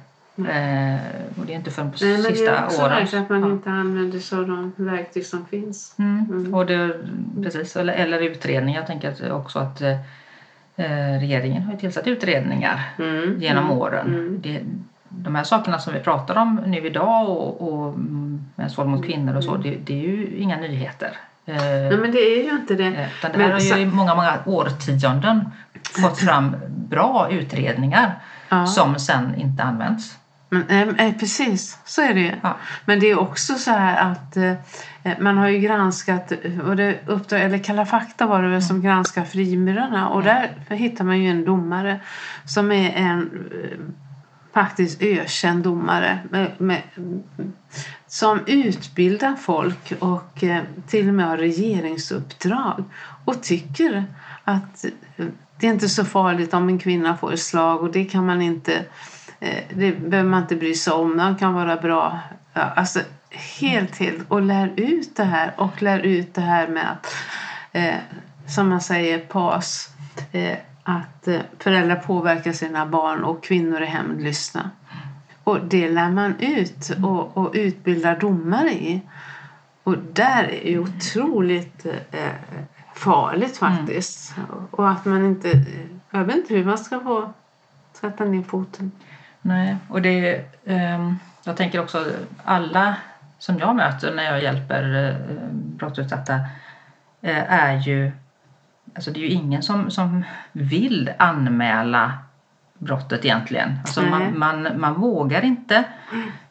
Eh, 0.52 1.00
och 1.40 1.46
det 1.46 1.54
är 1.54 1.58
inte 1.58 1.72
förrän 1.72 1.92
på 1.92 1.98
Nej, 2.02 2.12
men 2.14 2.22
det 2.24 2.30
sista 2.30 2.58
är 2.58 2.66
också 2.66 2.82
åren. 2.82 3.08
att 3.24 3.30
man 3.30 3.42
Ja. 3.42 3.52
inte 3.52 3.70
använder 3.70 4.20
sig 4.20 4.38
av 4.38 4.48
de 4.48 4.74
verktyg 4.76 5.26
som 5.26 5.46
finns. 5.46 5.96
Mm. 6.00 6.54
Och 6.54 6.66
det, 6.66 6.94
precis, 7.44 7.76
eller, 7.76 7.94
eller 7.94 8.20
utredningar. 8.20 8.80
Jag 8.80 8.88
tänker 8.88 9.10
att 9.12 9.32
också 9.32 9.60
att 9.60 9.82
eh, 9.82 9.92
eh, 10.76 11.20
regeringen 11.20 11.64
har 11.64 11.74
ju 11.74 11.80
tillsatt 11.80 12.08
utredningar 12.08 12.90
Mm. 13.00 13.40
genom 13.42 13.64
Mm. 13.66 13.78
åren. 13.78 14.08
Mm. 14.08 14.40
Det, 14.42 14.62
de 15.12 15.36
här 15.36 15.44
sakerna 15.44 15.80
som 15.80 15.94
vi 15.94 16.00
pratar 16.00 16.36
om 16.36 16.62
nu 16.66 16.78
idag 16.88 17.30
och, 17.30 17.62
och 17.74 17.90
mm, 17.94 18.46
mäns 18.56 18.78
våld 18.78 18.90
mot 18.90 19.06
kvinnor 19.06 19.36
och 19.36 19.44
så, 19.44 19.58
det, 19.58 19.76
det 19.86 19.94
är 19.94 20.08
ju 20.08 20.38
inga 20.38 20.58
nyheter. 20.58 21.18
Eh, 21.46 21.56
Nej, 21.56 21.98
men 21.98 22.12
det 22.12 22.20
är 22.20 22.44
ju 22.44 22.50
inte 22.52 22.76
det. 22.76 22.86
eh, 22.88 23.08
utan 23.18 23.32
det 23.32 23.38
men 23.38 23.42
här 23.48 23.54
har 23.54 23.78
ju 23.78 23.84
i 23.84 23.86
många, 23.86 24.16
många 24.16 24.34
årtionden 24.46 25.50
fått 26.02 26.20
fram 26.20 26.56
bra 26.70 27.28
utredningar 27.32 28.16
Ja. 28.50 28.66
som 28.66 29.00
sen 29.00 29.36
inte 29.36 29.64
används. 29.64 30.18
Men, 30.50 30.68
eh, 30.70 31.08
eh, 31.08 31.14
precis, 31.20 31.78
så 31.86 32.02
är 32.02 32.14
det 32.14 32.20
ju. 32.20 32.32
Ja. 32.44 32.56
Men 32.86 33.00
det 33.00 33.10
är 33.12 33.20
också 33.20 33.54
så 33.54 33.72
här 33.72 34.12
att 34.12 34.38
eh, 34.38 34.54
man 35.20 35.38
har 35.38 35.48
ju 35.48 35.60
granskat, 35.60 36.32
och 36.68 36.76
det 36.76 36.96
uppdrag, 37.06 37.42
eller 37.42 37.58
Kalla 37.58 37.86
fakta 37.86 38.26
var 38.26 38.44
det 38.44 38.50
väl 38.50 38.62
som 38.64 38.82
granskar 38.82 39.24
frimurarna 39.24 40.10
och 40.10 40.24
där 40.24 40.50
hittar 40.70 41.06
man 41.06 41.20
ju 41.20 41.30
en 41.30 41.46
domare 41.46 42.00
som 42.46 42.72
är 42.72 42.92
en 42.96 43.30
faktiskt 44.54 45.02
ökänd 45.02 45.64
domare 45.64 46.20
med, 46.30 46.52
med, 46.58 46.82
som 48.08 48.40
utbildar 48.48 49.36
folk 49.36 49.94
och 50.00 50.44
eh, 50.44 50.64
till 50.88 51.08
och 51.08 51.14
med 51.14 51.26
har 51.26 51.38
regeringsuppdrag 51.38 52.84
och 53.26 53.44
tycker 53.44 54.06
att 54.44 54.86
det 55.58 55.68
är 55.68 55.72
inte 55.72 55.90
så 55.90 56.06
farligt 56.06 56.54
om 56.54 56.70
en 56.70 56.80
kvinna 56.80 57.18
får 57.18 57.34
ett 57.34 57.40
slag 57.40 57.82
och 57.82 57.92
det 57.92 58.06
kan 58.06 58.26
man 58.26 58.42
inte 58.42 58.86
eh, 59.40 59.64
det 59.74 59.92
behöver 59.92 60.30
man 60.30 60.42
inte 60.42 60.56
bry 60.56 60.74
sig 60.74 60.94
om. 60.94 61.18
man 61.18 61.36
kan 61.36 61.54
vara 61.54 61.78
bra. 61.78 62.20
Alltså 62.54 63.00
helt, 63.60 63.98
helt. 63.98 64.32
Och 64.32 64.42
lär 64.42 64.74
ut 64.76 65.16
det 65.16 65.24
här 65.24 65.54
och 65.58 65.82
lär 65.82 66.00
ut 66.00 66.34
det 66.34 66.42
här 66.42 66.68
med 66.68 66.92
att 66.92 67.16
eh, 67.72 67.96
som 68.48 68.70
man 68.70 68.82
säger 68.82 69.20
PAS 69.20 69.90
eh, 70.32 70.58
att 70.84 71.28
eh, 71.28 71.40
föräldrar 71.60 71.96
påverkar 71.96 72.52
sina 72.52 72.86
barn 72.86 73.24
och 73.24 73.44
kvinnor 73.44 73.82
är 73.82 73.86
hämndlystna. 73.86 74.70
Och 75.44 75.66
det 75.66 75.90
lär 75.90 76.10
man 76.10 76.40
ut 76.40 76.92
och, 77.04 77.38
och 77.38 77.52
utbildar 77.54 78.20
domare 78.20 78.72
i. 78.72 79.02
Och 79.84 79.98
där 79.98 80.44
är 80.44 80.70
ju 80.70 80.80
otroligt 80.80 81.86
eh, 82.12 82.32
farligt 82.96 83.58
faktiskt. 83.58 84.36
Och 84.72 84.90
att 84.90 85.06
man 85.06 85.26
inte... 85.26 85.64
Jag 86.12 86.24
vet 86.24 86.36
inte 86.36 86.54
hur 86.54 86.66
man 86.66 86.78
ska 86.78 87.00
få 87.00 87.34
sätta 87.94 88.26
ner 88.26 88.44
foten. 88.44 88.92
Nej, 89.42 89.78
och 89.90 90.02
det, 90.02 90.46
ehm, 90.66 91.20
jag 91.44 91.58
tänker 91.58 91.80
också 91.80 92.06
alla 92.44 92.96
som 93.40 93.60
jag 93.60 93.76
möter 93.76 94.16
när 94.16 94.24
jag 94.24 94.44
hjälper 94.44 95.08
eh, 95.10 95.16
brottsutsatta 95.52 96.36
eh, 97.22 97.54
är 97.54 97.80
ju, 97.80 98.12
alltså 98.96 99.12
det 99.12 99.20
är 99.20 99.22
ju 99.22 99.30
ingen 99.30 99.64
som, 99.64 99.92
som 99.92 100.24
vill 100.52 101.12
anmäla 101.18 102.14
brottet 102.82 103.26
egentligen. 103.26 103.80
Alltså 103.82 104.02
man, 104.02 104.40
man, 104.40 104.80
man 104.80 104.94
vågar 104.94 105.42
inte. 105.42 105.84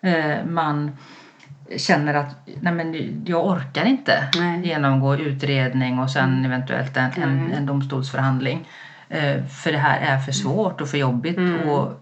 Eh, 0.01 0.45
man 0.47 0.97
känner 1.77 2.15
att 2.15 2.49
nej 2.61 2.73
men 2.73 3.23
jag 3.27 3.47
orkar 3.47 3.85
inte 3.85 4.29
Nej. 4.37 4.67
genomgå 4.67 5.17
utredning 5.17 5.99
och 5.99 6.11
sen 6.11 6.45
eventuellt 6.45 6.97
en, 6.97 7.11
en, 7.23 7.47
Nej. 7.47 7.57
en 7.57 7.67
domstolsförhandling. 7.67 8.69
Eh, 9.09 9.45
för 9.45 9.73
det 9.73 9.79
här 9.79 10.01
är 10.01 10.19
för 10.19 10.33
svårt 10.33 10.81
och 10.81 10.89
för 10.89 10.99
jobbigt. 10.99 11.37
Mm. 11.37 11.69
Och 11.69 11.93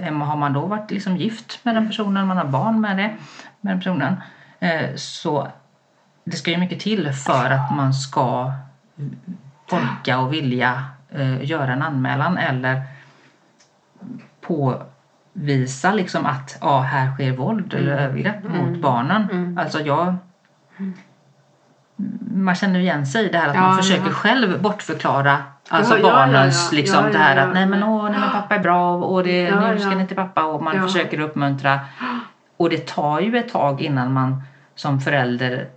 eh, 0.00 0.14
har 0.14 0.36
man 0.36 0.52
då 0.52 0.66
varit 0.66 0.90
liksom 0.90 1.16
gift 1.16 1.64
med 1.64 1.74
den 1.74 1.86
personen, 1.88 2.26
man 2.26 2.36
har 2.36 2.44
barn 2.44 2.80
med, 2.80 2.96
det, 2.96 3.16
med 3.60 3.72
den 3.72 3.78
personen. 3.78 4.16
Så 4.96 5.48
det 6.24 6.36
ska 6.36 6.50
ju 6.50 6.56
mycket 6.56 6.80
till 6.80 7.12
för 7.12 7.50
att 7.50 7.76
man 7.76 7.94
ska 7.94 8.52
orka 9.70 10.18
och 10.18 10.32
vilja 10.32 10.84
eh, 11.08 11.44
göra 11.44 11.72
en 11.72 11.82
anmälan 11.82 12.38
eller 12.38 12.82
påvisa 14.40 15.92
liksom 15.92 16.26
att 16.26 16.58
ja, 16.60 16.80
här 16.80 17.12
sker 17.12 17.32
våld 17.32 17.74
eller 17.74 17.96
övergrepp 17.96 18.44
mot 18.48 18.78
barnen. 18.78 19.28
Mm. 19.30 19.58
Alltså 19.58 19.80
jag 19.80 20.16
man 22.34 22.54
känner 22.54 22.80
igen 22.80 23.06
sig 23.06 23.26
i 23.26 23.28
det 23.28 23.38
här 23.38 23.48
att 23.48 23.54
Ja, 23.54 23.60
man 23.60 23.76
försöker 23.76 24.06
ja. 24.06 24.12
själv 24.12 24.62
bortförklara 24.62 25.42
alltså 25.68 25.98
Ja, 25.98 26.02
barnens 26.02 26.72
liksom 26.72 27.04
det 27.12 27.18
här 27.18 27.36
att 27.36 27.54
nej 27.54 27.66
men 27.66 27.82
åh, 27.82 28.10
nej 28.10 28.20
men 28.20 28.30
pappa 28.30 28.54
är 28.54 28.58
bra 28.58 28.94
och 28.94 29.24
det, 29.24 29.56
nu 29.56 29.78
ska 29.78 29.90
ni 29.90 30.06
till 30.06 30.16
pappa 30.16 30.44
och 30.44 30.62
man 30.62 30.82
försöker 30.82 31.20
uppmuntra. 31.20 31.80
Och 32.56 32.70
det 32.70 32.86
tar 32.86 33.20
ju 33.20 33.36
ett 33.36 33.48
tag 33.48 33.80
innan 33.80 34.12
man 34.12 34.42
som 34.74 35.00
förälder 35.00 35.68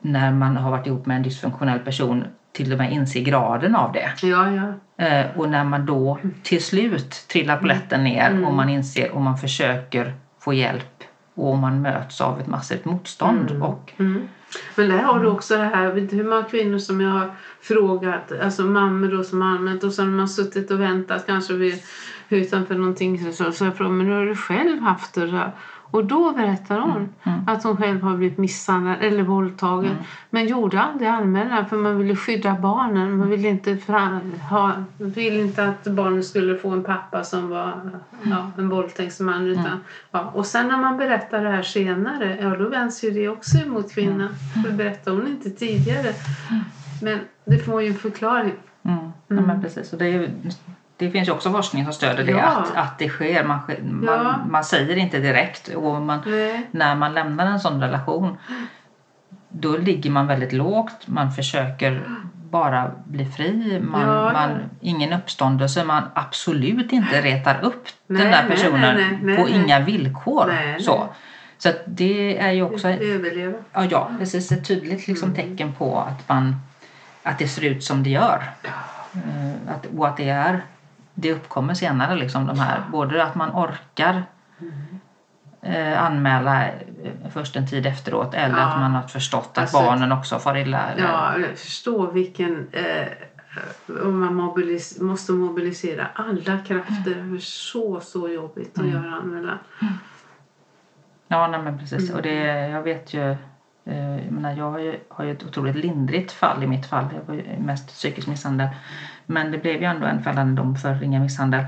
när 0.00 0.32
man 0.32 0.56
har 0.56 0.70
varit 0.70 0.86
ihop 0.86 1.06
med 1.06 1.16
en 1.16 1.22
dysfunktionell 1.22 1.78
person 1.78 2.24
till 2.54 2.72
och 2.72 2.78
med 2.78 2.92
inser 2.92 3.20
graden 3.20 3.76
av 3.76 3.92
det. 3.92 4.12
Ja, 4.22 4.50
ja. 4.50 5.04
Eh, 5.04 5.26
och 5.36 5.48
när 5.48 5.64
man 5.64 5.86
då 5.86 6.18
till 6.42 6.64
slut 6.64 7.26
trillar 7.28 7.56
polletten 7.56 8.04
ner 8.04 8.46
och 8.46 8.54
man 8.54 8.68
inser 8.68 9.10
och 9.10 9.20
man 9.20 9.38
försöker 9.38 10.14
få 10.40 10.54
hjälp 10.54 11.04
och 11.34 11.58
man 11.58 11.82
möts 11.82 12.20
av 12.20 12.40
ett 12.40 12.46
massivt 12.46 12.84
motstånd. 12.84 13.62
Och, 13.62 13.92
Mm. 13.98 14.28
Men 14.74 14.88
där 14.88 14.98
har 14.98 15.20
du 15.20 15.26
också 15.26 15.56
det 15.56 15.64
här, 15.64 15.92
vet 15.92 16.10
du 16.10 16.16
hur 16.16 16.24
många 16.24 16.42
kvinnor 16.42 16.78
som 16.78 17.00
jag 17.00 17.10
har 17.10 17.30
frågat, 17.60 18.32
alltså 18.42 18.62
mammor 18.62 19.08
då 19.08 19.24
som 19.24 19.42
anmält 19.42 19.84
och 19.84 19.92
så 19.92 20.02
har 20.02 20.08
man 20.08 20.28
suttit 20.28 20.70
och 20.70 20.80
väntat 20.80 21.26
kanske 21.26 21.54
vid, 21.54 21.82
utanför 22.28 22.74
någonting 22.74 23.32
så, 23.32 23.52
så 23.52 23.64
jag 23.64 23.76
frågar, 23.76 23.92
men 23.92 24.06
hur 24.06 24.14
har 24.14 24.26
du 24.26 24.36
själv 24.36 24.80
haft 24.80 25.14
det? 25.14 25.52
Och 25.94 26.04
då 26.04 26.32
berättar 26.32 26.78
hon 26.78 27.08
att 27.46 27.64
hon 27.64 27.76
själv 27.76 28.02
har 28.02 28.16
blivit 28.16 28.38
misshandlad 28.38 28.96
eller 29.00 29.22
våldtagen. 29.22 29.96
Men 30.30 30.46
gjorde 30.46 30.80
aldrig 30.80 31.08
anmälan 31.08 31.68
för 31.68 31.76
man 31.76 31.98
ville 31.98 32.16
skydda 32.16 32.54
barnen. 32.54 33.18
Man 33.18 33.30
ville 33.30 33.48
inte, 33.48 33.78
ha, 34.50 34.72
ville 34.98 35.40
inte 35.40 35.68
att 35.68 35.84
barnen 35.84 36.24
skulle 36.24 36.58
få 36.58 36.70
en 36.70 36.84
pappa 36.84 37.24
som 37.24 37.48
var 37.48 37.90
ja, 38.22 38.50
en 38.58 38.68
våldtäktsman. 38.68 39.46
Utan, 39.46 39.80
ja. 40.10 40.30
Och 40.34 40.46
sen 40.46 40.68
när 40.68 40.76
man 40.76 40.96
berättar 40.96 41.44
det 41.44 41.50
här 41.50 41.62
senare, 41.62 42.38
ja 42.40 42.56
då 42.56 42.68
vänds 42.68 43.04
ju 43.04 43.10
det 43.10 43.28
också 43.28 43.58
emot 43.58 43.92
kvinnan. 43.92 44.28
För 44.64 44.72
berättar 44.72 45.12
hon 45.12 45.26
inte 45.26 45.50
tidigare 45.50 46.12
Men 47.02 47.18
det 47.44 47.58
får 47.58 47.82
ju 47.82 47.88
en 47.88 47.94
förklaring. 47.94 48.54
Mm. 48.82 49.12
Ja, 49.28 49.40
men 49.40 49.62
precis. 49.62 49.92
Och 49.92 49.98
det, 49.98 50.06
är 50.06 50.30
det 50.96 51.10
finns 51.10 51.28
ju 51.28 51.32
också 51.32 51.52
forskning 51.52 51.84
som 51.84 51.92
stöder 51.92 52.24
det, 52.24 52.32
Ja. 52.32 52.42
att, 52.46 52.76
att 52.76 52.98
det 52.98 53.08
sker. 53.08 53.44
Man, 53.44 53.58
man, 53.82 54.04
Ja. 54.26 54.34
man 54.50 54.64
säger 54.64 54.96
inte 54.96 55.18
direkt. 55.18 55.68
Och 55.68 56.02
man, 56.02 56.20
Nej. 56.26 56.66
när 56.70 56.94
man 56.94 57.14
lämnar 57.14 57.46
en 57.46 57.60
sån 57.60 57.80
relation 57.80 58.36
då 59.48 59.76
ligger 59.76 60.10
man 60.10 60.26
väldigt 60.26 60.52
lågt. 60.52 61.06
Man 61.06 61.32
försöker 61.32 62.02
bara 62.50 62.90
bli 63.04 63.24
fri. 63.26 63.80
Man, 63.80 64.00
Ja, 64.00 64.32
man, 64.32 64.58
ingen 64.80 65.12
uppståndelse. 65.12 65.84
Man 65.84 66.02
absolut 66.14 66.92
inte 66.92 67.20
retar 67.22 67.64
upp 67.64 67.88
Nej, 68.06 68.22
den 68.22 68.30
där 68.32 68.44
personen 68.48 68.96
nej, 68.96 69.18
nej, 69.22 69.36
på 69.36 69.48
inga 69.48 69.80
villkor. 69.80 70.54
Så, 70.80 71.08
så 71.58 71.68
det 71.86 72.38
är 72.38 72.50
ju 72.52 72.62
också 72.62 72.88
Överleva. 72.88 73.58
ja, 73.72 73.84
ja, 73.90 74.10
precis, 74.18 74.52
ett 74.52 74.66
tydligt 74.68 75.06
liksom, 75.08 75.30
Mm. 75.32 75.36
tecken 75.36 75.72
på 75.72 75.98
att, 76.00 76.28
man, 76.28 76.56
att 77.22 77.38
det 77.38 77.48
ser 77.48 77.62
ut 77.64 77.84
som 77.84 78.02
det 78.02 78.10
gör. 78.10 78.42
Eh, 79.14 79.74
att, 79.74 79.86
och 79.96 80.08
att 80.08 80.16
det 80.16 80.28
är 80.28 80.62
det 81.14 81.32
uppkommer 81.32 81.74
senare 81.74 82.14
liksom 82.16 82.46
de 82.46 82.58
här 82.58 82.80
både 82.92 83.24
att 83.24 83.34
man 83.34 83.50
orkar 83.50 84.22
eh, 85.62 86.02
anmäla 86.04 86.64
eh, 86.66 86.72
först 87.32 87.56
en 87.56 87.66
tid 87.66 87.86
efteråt 87.86 88.34
eller 88.34 88.58
Ja. 88.58 88.64
att 88.64 88.80
man 88.80 88.92
har 88.94 89.02
förstått 89.02 89.50
att 89.52 89.58
Alltså- 89.58 89.76
barnen 89.82 90.12
också 90.12 90.38
far 90.38 90.56
illa. 90.56 90.80
eller- 90.90 91.02
Ja, 91.08 91.38
jag 91.38 91.58
förstår 91.58 92.12
vilken... 92.12 92.68
Eh, 92.72 93.06
om 94.04 94.20
man 94.20 94.40
mobilis- 94.40 95.02
måste 95.02 95.32
mobilisera 95.32 96.06
alla 96.14 96.58
krafter. 96.58 97.04
Det 97.04 97.36
är 97.36 97.38
så, 97.40 98.00
så 98.00 98.28
jobbigt 98.28 98.78
att 98.78 98.84
Mm. 98.84 98.90
göra 98.92 99.14
anmälan. 99.14 99.58
Ja, 101.28 101.46
nej, 101.48 101.62
men 101.62 101.78
precis. 101.78 102.02
Mm. 102.04 102.16
Och 102.16 102.22
det, 102.22 102.34
jag 102.68 102.82
vet 102.82 103.14
ju, 103.14 103.30
eh, 103.84 104.16
jag, 104.24 104.32
menar, 104.32 104.52
jag 104.56 104.70
har 104.70 104.78
ju, 104.78 105.00
har 105.08 105.24
ju 105.24 105.32
ett 105.32 105.44
otroligt 105.44 105.76
lindrigt 105.76 106.32
fall 106.32 106.62
i 106.62 106.66
mitt 106.66 106.86
fall. 106.86 107.04
Jag 107.14 107.34
var 107.34 107.42
mest 107.58 107.88
psykisk 107.88 108.26
misshandel. 108.28 108.68
Men 109.26 109.50
det 109.50 109.58
blev 109.58 109.80
ju 109.80 109.84
ändå 109.84 110.06
en 110.06 110.22
fällande 110.22 110.62
dom 110.62 110.76
för 110.76 110.94
ringa 110.94 111.20
misshandel. 111.20 111.64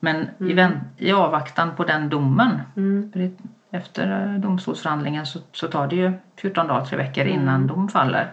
Men 0.00 0.16
i, 0.16 0.28
Mm. 0.40 0.56
vänt, 0.56 0.76
i 0.96 1.12
avvaktan 1.12 1.76
på 1.76 1.84
den 1.84 2.08
domen, 2.08 2.60
Mm. 2.76 3.10
det- 3.14 3.38
efter 3.70 4.32
eh, 4.34 4.40
domstolsförhandlingen 4.40 5.26
så, 5.26 5.38
så 5.52 5.68
tar 5.68 5.86
det 5.86 5.96
ju 5.96 6.12
14 6.36 6.66
dagar, 6.66 6.84
tre 6.84 6.96
veckor 6.96 7.22
Mm. 7.22 7.34
innan 7.34 7.66
dom 7.66 7.88
faller. 7.88 8.32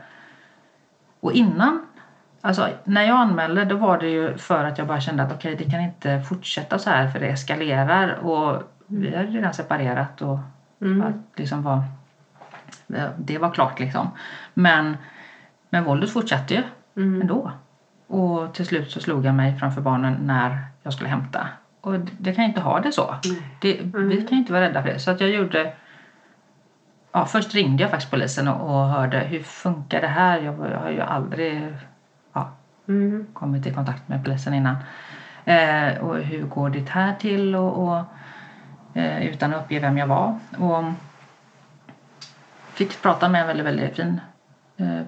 Och 1.20 1.32
innan, 1.32 1.86
alltså 2.42 2.68
när 2.84 3.04
jag 3.04 3.18
anmälde 3.18 3.66
då 3.66 3.76
var 3.76 3.98
det 3.98 4.10
ju 4.10 4.38
för 4.38 4.66
att 4.66 4.78
jag 4.78 4.88
bara 4.88 5.02
kände 5.02 5.24
att 5.24 5.32
okej 5.34 5.56
det 5.56 5.72
kan 5.72 5.80
inte 5.82 6.22
fortsätta 6.22 6.80
så 6.80 6.90
här 6.90 7.08
för 7.08 7.20
det 7.20 7.28
eskalerar 7.28 8.14
och 8.16 8.64
vi 8.88 9.16
hade 9.16 9.28
redan 9.30 9.54
separerat 9.54 10.22
och 10.22 10.40
Mm. 10.82 11.14
liksom 11.36 11.64
var, 11.64 11.84
det 13.18 13.38
var 13.38 13.52
klart 13.52 13.80
liksom. 13.80 14.08
Men, 14.54 14.98
men 15.70 15.84
våldet 15.84 16.12
fortsatte 16.14 16.54
ju 16.54 16.64
Mm. 16.96 17.22
ändå. 17.22 17.52
Och 18.12 18.54
till 18.54 18.66
slut 18.66 18.92
så 18.92 19.00
slog 19.00 19.26
jag 19.26 19.36
mig 19.36 19.58
framför 19.60 19.82
barnen 19.82 20.18
när 20.22 20.66
jag 20.84 20.94
skulle 20.94 21.10
hämta. 21.10 21.48
Och 21.82 22.00
det, 22.00 22.34
kan 22.34 22.46
inte 22.46 22.62
ha 22.62 22.80
det 22.80 22.92
så. 22.92 23.16
Det, 23.62 23.82
Vi 23.94 24.18
kan 24.22 24.30
ju 24.30 24.38
inte 24.38 24.54
vara 24.54 24.64
rädda 24.64 24.82
för 24.82 24.90
det. 24.90 25.00
Så 25.00 25.12
att 25.12 25.22
jag 25.22 25.30
gjorde... 25.30 25.74
Ja, 27.12 27.26
först 27.26 27.54
ringde 27.56 27.84
jag 27.84 27.90
faktiskt 27.92 28.12
polisen 28.12 28.48
och, 28.48 28.76
och 28.76 28.88
hörde 28.88 29.20
hur 29.20 29.40
funkar 29.44 30.02
det 30.02 30.08
här? 30.08 30.40
Jag, 30.42 30.56
jag 30.72 30.80
har 30.80 30.90
ju 30.90 31.02
aldrig 31.02 31.74
ja, 32.34 32.52
Mm. 32.88 33.28
kommit 33.34 33.66
i 33.66 33.74
kontakt 33.74 34.08
med 34.08 34.24
polisen 34.24 34.54
innan. 34.54 34.76
Eh, 35.46 35.98
och 35.98 36.18
hur 36.18 36.44
går 36.44 36.70
det 36.70 36.90
här 36.90 37.16
till? 37.16 37.56
Och, 37.56 37.88
och, 37.88 38.04
eh, 38.94 39.26
utan 39.28 39.54
att 39.54 39.64
uppge 39.64 39.80
vem 39.80 39.98
jag 39.98 40.08
var. 40.08 40.40
Och 40.60 40.84
fick 42.74 43.02
prata 43.02 43.30
med 43.30 43.42
en 43.42 43.48
väldigt, 43.48 43.66
väldigt 43.66 43.96
fin 43.96 44.22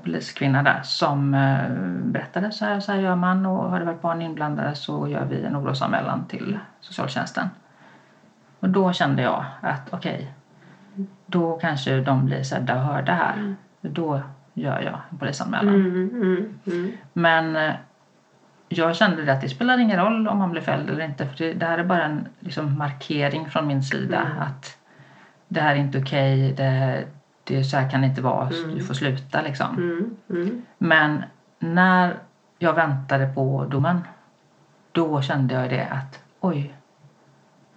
poliskvinna 0.04 0.64
där 0.64 0.82
som 0.84 1.34
eh, 1.34 1.70
berättade 2.04 2.52
så 2.52 2.66
här, 2.66 2.80
så 2.80 2.92
här 2.92 3.00
gör 3.00 3.16
man 3.16 3.46
och 3.46 3.70
har 3.70 3.80
det 3.80 3.86
varit 3.86 4.02
barn 4.02 4.22
inblandade 4.22 4.76
så 4.76 5.08
gör 5.08 5.26
vi 5.26 5.44
en 5.44 5.58
orosanmälan 5.58 6.26
till 6.26 6.60
socialtjänsten. 6.80 7.50
Och 8.60 8.70
då 8.70 8.94
kände 8.94 9.22
jag 9.22 9.46
att 9.62 9.94
okej, 9.94 10.34
då 11.26 11.58
kanske 11.58 12.02
de 12.02 12.26
blir 12.26 12.44
sedda 12.44 12.76
och 12.76 12.82
hörda 12.82 13.14
här. 13.14 13.56
Då 13.82 14.22
gör 14.54 14.82
jag 14.82 15.00
en 15.12 15.18
polisanmälan. 15.18 15.76
Mm. 15.76 16.10
Mm. 16.10 16.60
Mm. 16.66 16.92
Men 17.14 17.56
eh, 17.56 17.74
jag 18.70 18.96
kände 18.96 19.26
det 19.26 19.34
att 19.34 19.42
det 19.42 19.50
spelar 19.50 19.78
ingen 19.78 20.00
roll 20.00 20.28
om 20.28 20.38
man 20.38 20.52
blir 20.52 20.62
fälld 20.62 20.90
eller 20.90 21.06
inte. 21.06 21.28
För 21.28 21.38
det, 21.38 21.54
det 21.54 21.66
här 21.66 21.78
är 21.78 21.84
bara 21.84 22.04
en 22.04 22.28
liksom, 22.40 22.78
markering 22.78 23.50
från 23.50 23.68
min 23.68 23.84
sida. 23.84 24.20
Mm. 24.20 24.40
Att 24.40 24.78
det 25.48 25.62
här 25.62 25.76
är 25.76 25.80
inte 25.80 26.00
okej. 26.00 26.54
det, 26.58 27.04
det, 27.44 27.64
så 27.64 27.78
här 27.78 27.90
kan 27.90 28.02
det 28.02 28.08
inte 28.08 28.22
vara. 28.22 28.50
Mm. 28.50 28.76
Du 28.76 28.84
får 28.84 28.94
sluta 28.94 29.42
liksom. 29.42 29.78
Mm. 29.78 30.16
Mm. 30.30 30.62
Men 30.78 31.24
när 31.60 32.18
jag 32.64 32.74
väntade 32.74 33.28
på 33.28 33.66
domen. 33.66 34.02
Då 34.92 35.22
kände 35.22 35.54
jag 35.54 35.70
det 35.70 35.88
att 35.92 36.24
oj. 36.40 36.74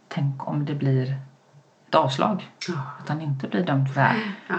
Tänk 0.08 0.48
om 0.48 0.64
det 0.64 0.74
blir 0.74 1.16
ett 1.88 1.94
avslag. 1.94 2.50
Att 3.00 3.08
han 3.08 3.20
inte 3.20 3.48
blir 3.48 3.64
dömd 3.64 3.88
för 3.88 4.00
det 4.00 4.06
här. 4.06 4.16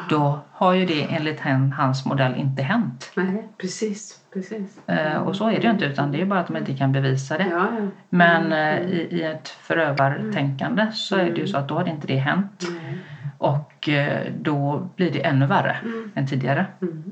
Då 0.10 0.40
har 0.52 0.74
ju 0.74 0.86
det 0.86 1.04
enligt 1.04 1.42
hans 1.78 2.06
modell 2.06 2.36
inte 2.36 2.62
hänt. 2.64 3.12
Nej, 3.16 3.48
precis. 3.58 4.20
precis. 4.34 4.88
Eh, 4.88 5.18
och 5.18 5.36
så 5.36 5.50
är 5.50 5.56
det 5.56 5.62
ju 5.62 5.70
inte 5.70 5.86
utan 5.86 6.12
det 6.12 6.22
är 6.22 6.26
bara 6.26 6.40
att 6.40 6.48
de 6.48 6.58
inte 6.58 6.78
kan 6.78 6.92
bevisa 6.92 7.38
det. 7.38 7.48
Ja, 7.52 7.68
ja. 7.80 7.88
Men 8.10 8.52
eh, 8.52 8.82
i, 8.82 9.08
i 9.12 9.24
ett 9.24 9.48
förövartänkande 9.48 10.92
så 10.92 11.16
är 11.16 11.32
det 11.32 11.42
ju 11.42 11.48
så 11.48 11.58
att 11.58 11.68
då 11.68 11.76
har 11.76 11.88
inte 11.88 12.08
det 12.08 12.18
hänt. 12.18 12.64
Nej. 12.70 12.98
Och 13.38 13.90
eh, 13.90 14.32
då 14.42 14.90
blir 14.96 15.12
det 15.12 15.26
ännu 15.26 15.46
värre 15.46 15.78
Mm. 15.84 16.12
än 16.16 16.28
tidigare. 16.28 16.66
Mm. 16.82 17.04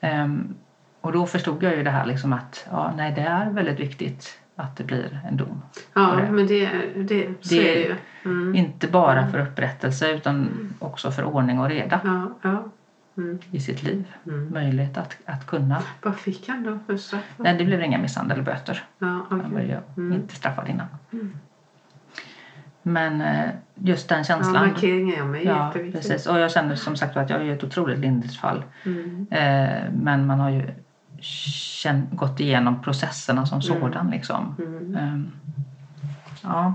Ehm, 0.00 0.54
och 1.00 1.12
då 1.12 1.26
förstod 1.26 1.62
jag 1.62 1.76
ju 1.76 1.82
det 1.82 1.90
här 1.90 2.06
liksom 2.06 2.32
att 2.32 2.66
ja, 2.70 2.92
nej, 2.96 3.12
det 3.16 3.20
är 3.22 3.50
väldigt 3.50 3.80
viktigt 3.80 4.38
att 4.56 4.76
det 4.76 4.84
blir 4.84 5.20
en 5.28 5.36
dom. 5.36 5.62
Ja, 5.94 6.14
det- 6.16 6.30
men 6.32 6.46
det, 6.46 6.68
det, 6.96 7.26
så 7.40 7.54
Det- 7.54 7.70
är 7.70 7.74
det 7.74 7.80
ju. 7.88 7.94
Mm. 8.24 8.54
Inte 8.54 8.88
bara 8.88 9.28
för 9.30 9.38
upprättelse 9.40 10.10
utan 10.12 10.48
också 10.78 11.10
för 11.10 11.24
ordning 11.24 11.58
och 11.60 11.68
reda 11.68 12.00
Ja, 12.04 12.30
ja. 12.42 12.64
Mm. 13.16 13.38
i 13.50 13.60
sitt 13.60 13.82
liv. 13.82 14.04
Mm. 14.26 14.52
Möjlighet 14.52 14.98
att, 14.98 15.16
att 15.24 15.46
kunna. 15.46 15.82
Vad 16.02 16.16
fick 16.16 16.48
han 16.48 16.62
då 16.62 16.78
för 16.86 16.96
straff? 16.96 17.24
Nej, 17.36 17.54
det 17.58 17.64
blev 17.64 17.82
inga 17.82 17.98
misshandel 17.98 18.38
eller 18.38 18.44
böter. 18.52 18.84
Ja, 18.98 19.06
Han 19.30 19.52
var 19.54 19.60
ju 19.60 19.76
Mm. 19.96 20.12
inte 20.12 20.34
straffad 20.34 20.68
innan. 20.68 20.86
Mm. 22.96 23.18
Men 23.18 23.36
eh, 23.36 23.50
just 23.74 24.08
den 24.08 24.18
Ja, 24.18 24.24
känslan. 24.24 24.68
markeringen 24.68 25.20
är 25.20 25.24
med 25.24 25.44
Ja, 25.44 25.72
precis. 25.92 26.26
Och 26.26 26.38
jag 26.38 26.50
känner 26.50 26.74
som 26.74 26.96
sagt 26.96 27.16
att 27.16 27.30
jag 27.30 27.46
är 27.46 27.52
ett 27.52 27.64
otroligt 27.64 27.98
lindrigt 27.98 28.36
fall. 28.36 28.64
Mm. 28.84 29.26
Eh, 29.30 29.82
men 29.92 30.26
man 30.26 30.40
har 30.40 30.50
ju 30.50 30.62
gått 32.10 32.40
igenom 32.40 32.82
processerna 32.82 33.46
som 33.46 33.62
sådan. 33.62 34.10
Liksom. 34.10 34.54
Mm. 34.58 34.96
Ehm, 34.96 35.30
ja. 36.42 36.74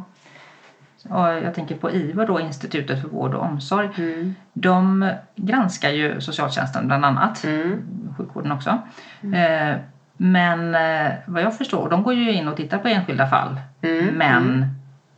Och 1.10 1.28
jag 1.28 1.54
tänker 1.54 1.76
på 1.76 1.92
IVO, 1.92 2.26
då, 2.26 2.40
Institutet 2.40 3.02
för 3.02 3.10
vård 3.10 3.34
och 3.34 3.44
omsorg. 3.44 3.90
Mm. 3.98 4.36
De 4.54 5.10
granskar 5.36 5.90
ju 5.90 6.22
socialtjänsten 6.22 6.88
bland 6.88 7.06
annat, 7.06 7.44
Mm. 7.44 7.82
sjukvården 8.18 8.52
också. 8.52 8.70
Eh, 9.22 9.76
men 10.18 10.72
vad 11.26 11.42
jag 11.42 11.58
förstår, 11.58 11.90
de 11.90 12.04
går 12.04 12.14
ju 12.14 12.32
in 12.32 12.48
och 12.48 12.58
tittar 12.58 12.78
på 12.78 12.88
enskilda 12.88 13.28
fall. 13.28 13.60
Mm. 13.82 14.06
Men 14.06 14.66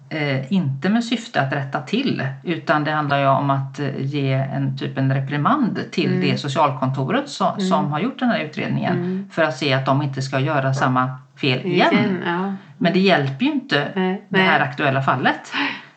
eh, 0.09 0.53
inte 0.53 0.89
med 0.89 1.03
syfte 1.03 1.41
att 1.41 1.53
rätta 1.53 1.81
till 1.81 2.27
utan 2.43 2.83
det 2.83 2.91
handlar 2.91 3.19
ju 3.19 3.27
om 3.27 3.49
att 3.49 3.79
eh, 3.79 3.87
ge 3.97 4.31
en 4.33 4.77
typ 4.77 4.97
en 4.97 5.13
reprimand 5.13 5.79
till 5.91 6.09
Mm. 6.09 6.21
det 6.21 6.37
socialkontoret 6.37 7.29
som, 7.29 7.59
som 7.59 7.91
har 7.91 7.99
gjort 7.99 8.19
den 8.19 8.29
här 8.29 8.39
utredningen 8.39 8.93
Mm. 8.97 9.29
för 9.31 9.43
att 9.43 9.57
se 9.57 9.73
att 9.73 9.85
de 9.85 10.01
inte 10.01 10.21
ska 10.21 10.39
göra 10.39 10.73
samma 10.73 11.17
fel 11.41 11.65
igen. 11.65 11.93
Igen, 11.93 12.17
ja. 12.25 12.53
Men 12.77 12.93
det 12.93 12.99
hjälper 12.99 13.45
ju 13.45 13.51
inte 13.51 13.91
Nej, 13.95 14.25
det 14.29 14.39
här 14.39 14.59
nej. 14.59 14.69
aktuella 14.69 15.01
fallet. 15.01 15.41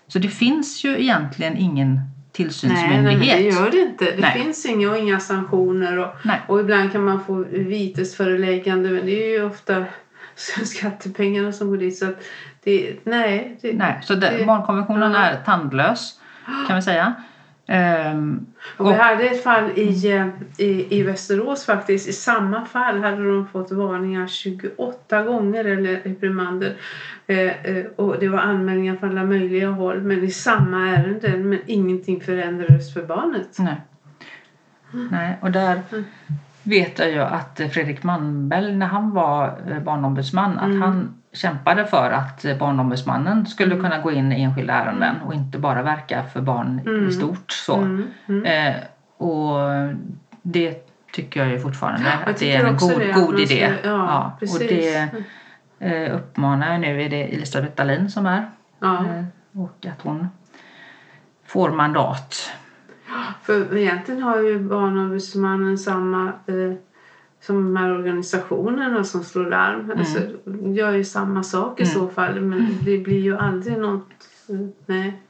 Så 0.08 0.18
det 0.18 0.28
finns 0.28 0.84
ju 0.84 1.00
egentligen 1.02 1.56
ingen 1.56 1.88
Nej, 1.94 2.46
nej, 2.46 2.46
tillsynsmyndighet. 2.46 3.36
det 3.36 3.42
gör 3.42 3.70
det 3.70 3.78
inte. 3.80 4.04
Det 4.04 4.20
Nej. 4.20 4.42
finns 4.42 4.66
inga, 4.66 4.90
och 4.90 4.98
inga 4.98 5.20
sanktioner. 5.20 5.98
Och, 5.98 6.08
och 6.46 6.60
ibland 6.60 6.92
kan 6.92 7.04
man 7.04 7.24
få 7.24 7.44
vitesföreläggande 7.50 8.90
men 8.90 9.06
det 9.06 9.12
är 9.24 9.38
ju 9.38 9.44
ofta 9.46 9.84
skattepengarna 10.64 11.52
som 11.52 11.70
går 11.70 11.76
dit. 11.76 11.98
Så 11.98 12.04
att 12.08 12.16
det, 12.64 12.96
nej, 13.04 13.58
det, 13.62 13.72
Nej, 13.72 13.98
så 14.02 14.14
det, 14.14 14.46
barnkonventionen 14.46 15.12
ja. 15.12 15.18
är 15.18 15.36
tandlös 15.44 16.20
kan 16.66 16.76
vi 16.76 16.82
säga. 16.82 17.14
Ehm, 17.70 18.46
Och 18.76 18.86
vi 18.86 18.90
och- 18.90 18.94
hade 18.96 19.22
ett 19.24 19.42
fall 19.42 19.70
i, 19.76 20.12
eh, 20.16 20.26
i, 20.58 20.98
i 20.98 21.02
Västerås 21.02 21.66
faktiskt. 21.66 22.08
I 22.08 22.12
samma 22.12 22.64
fall 22.64 23.02
hade 23.02 23.28
de 23.28 23.46
fått 23.48 23.70
varningar 23.72 24.26
28 24.26 25.22
gånger 25.22 25.64
eller 25.64 25.96
reprimander. 26.00 26.74
Eh, 27.26 27.38
eh, 27.64 27.84
och 27.96 28.16
det 28.20 28.28
var 28.28 28.38
anmälningar 28.38 28.96
från 28.96 29.10
alla 29.10 29.24
möjliga 29.24 29.70
håll 29.70 30.02
men 30.02 30.24
i 30.24 30.30
samma 30.30 30.88
ärenden. 30.88 31.48
Men 31.48 31.58
ingenting 31.66 32.20
förändrades 32.20 32.94
för 32.94 33.02
barnet. 33.02 33.56
Nej. 33.58 33.76
Nej, 35.10 35.36
och 35.40 35.50
där 35.50 35.80
vet 36.62 36.98
jag 36.98 37.10
ju 37.10 37.18
att 37.20 37.60
Fredrik 37.72 38.02
Malmberg 38.02 38.76
när 38.76 38.86
han 38.86 39.10
var 39.10 39.58
eh, 39.70 39.78
barnombudsman 39.78 40.58
Mm. 40.58 40.72
att 40.82 40.88
han 40.88 41.14
kämpade 41.38 41.86
för 41.86 42.10
att 42.10 42.44
barnombudsmannen 42.58 43.46
skulle 43.46 43.74
Mm. 43.74 43.84
kunna 43.84 44.02
gå 44.02 44.12
in 44.12 44.32
i 44.32 44.42
enskilda 44.42 44.72
ärenden 44.72 45.16
och 45.26 45.34
inte 45.34 45.58
bara 45.58 45.82
verka 45.82 46.22
för 46.32 46.40
barn 46.40 46.80
Mm. 46.86 47.08
i 47.08 47.12
stort. 47.12 47.50
Så. 47.52 47.76
Mm, 47.76 48.06
mm. 48.28 48.44
Eh, 48.44 48.76
och 49.26 49.58
det 50.42 50.84
tycker 51.12 51.40
jag 51.40 51.48
ju 51.50 51.60
fortfarande 51.60 52.06
Jag 52.24 52.30
att 52.30 52.36
det 52.36 52.52
är 52.56 52.64
en 52.64 52.76
god, 52.76 52.98
det, 52.98 53.12
god 53.12 53.40
idé. 53.40 53.74
ska- 53.80 53.88
ja, 53.88 54.32
och 54.34 54.40
precis. 54.40 54.68
det 54.68 55.08
eh, 55.80 56.14
uppmanar 56.16 56.72
jag 56.72 56.80
nu 56.80 57.02
är 57.02 57.08
det 57.10 57.34
Elisabeth 57.34 57.74
Dahlin 57.76 58.10
som 58.10 58.26
är 58.26 58.46
Ja. 58.80 58.96
eh, 59.06 59.24
och 59.62 59.86
att 59.86 60.02
hon 60.02 60.28
får 61.46 61.70
mandat. 61.70 62.52
För 63.42 63.76
egentligen 63.76 64.22
har 64.22 64.38
ju 64.42 64.58
Barnombudsmannen 64.58 65.78
samma 65.78 66.26
eh, 66.26 66.74
som 67.40 67.64
de 67.74 67.76
här 67.76 67.90
organisationerna 67.90 69.04
som 69.04 69.24
slår 69.24 69.46
larm. 69.50 69.92
Alltså, 69.98 70.18
gör 70.74 70.92
ju 70.92 71.04
samma 71.04 71.42
sak 71.42 71.80
i 71.80 71.82
Mm. 71.82 71.94
så 71.94 72.08
fall. 72.08 72.40
Men 72.40 72.78
det 72.84 72.98
blir 72.98 73.20
ju 73.20 73.38
aldrig 73.38 73.78
något... 73.78 74.08
Nej. 74.86 75.20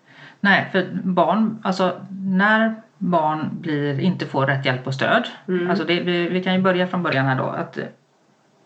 Nej, 0.41 0.69
för 0.73 0.87
barn, 1.03 1.59
alltså 1.63 2.01
när 2.23 2.75
barn 2.99 3.49
blir, 3.61 4.01
inte 4.01 4.27
får 4.27 4.47
rätt 4.47 4.67
hjälp 4.67 4.87
och 4.87 4.95
stöd. 4.95 5.25
Mm. 5.49 5.71
Alltså 5.71 5.85
det, 5.85 6.01
vi, 6.01 6.29
vi 6.29 6.43
kan 6.43 6.55
ju 6.55 6.63
börja 6.63 6.87
från 6.87 7.03
början 7.03 7.27
här 7.27 7.37
då. 7.39 7.45
Att 7.45 7.79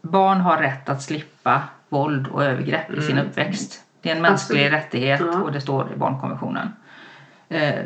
barn 0.02 0.40
har 0.40 0.56
rätt 0.58 0.88
att 0.88 1.02
slippa 1.02 1.62
våld 1.88 2.26
och 2.28 2.44
övergrepp 2.44 2.90
i 2.90 3.00
sin 3.02 3.18
uppväxt. 3.18 3.84
Det 4.02 4.10
är 4.10 4.16
en 4.16 4.22
mänsklig 4.22 4.60
Absolut. 4.64 4.84
rättighet 4.84 5.20
Ja. 5.20 5.40
och 5.42 5.52
det 5.52 5.60
står 5.60 5.92
i 5.94 5.98
barnkonventionen. 5.98 6.68
Eh, 7.48 7.80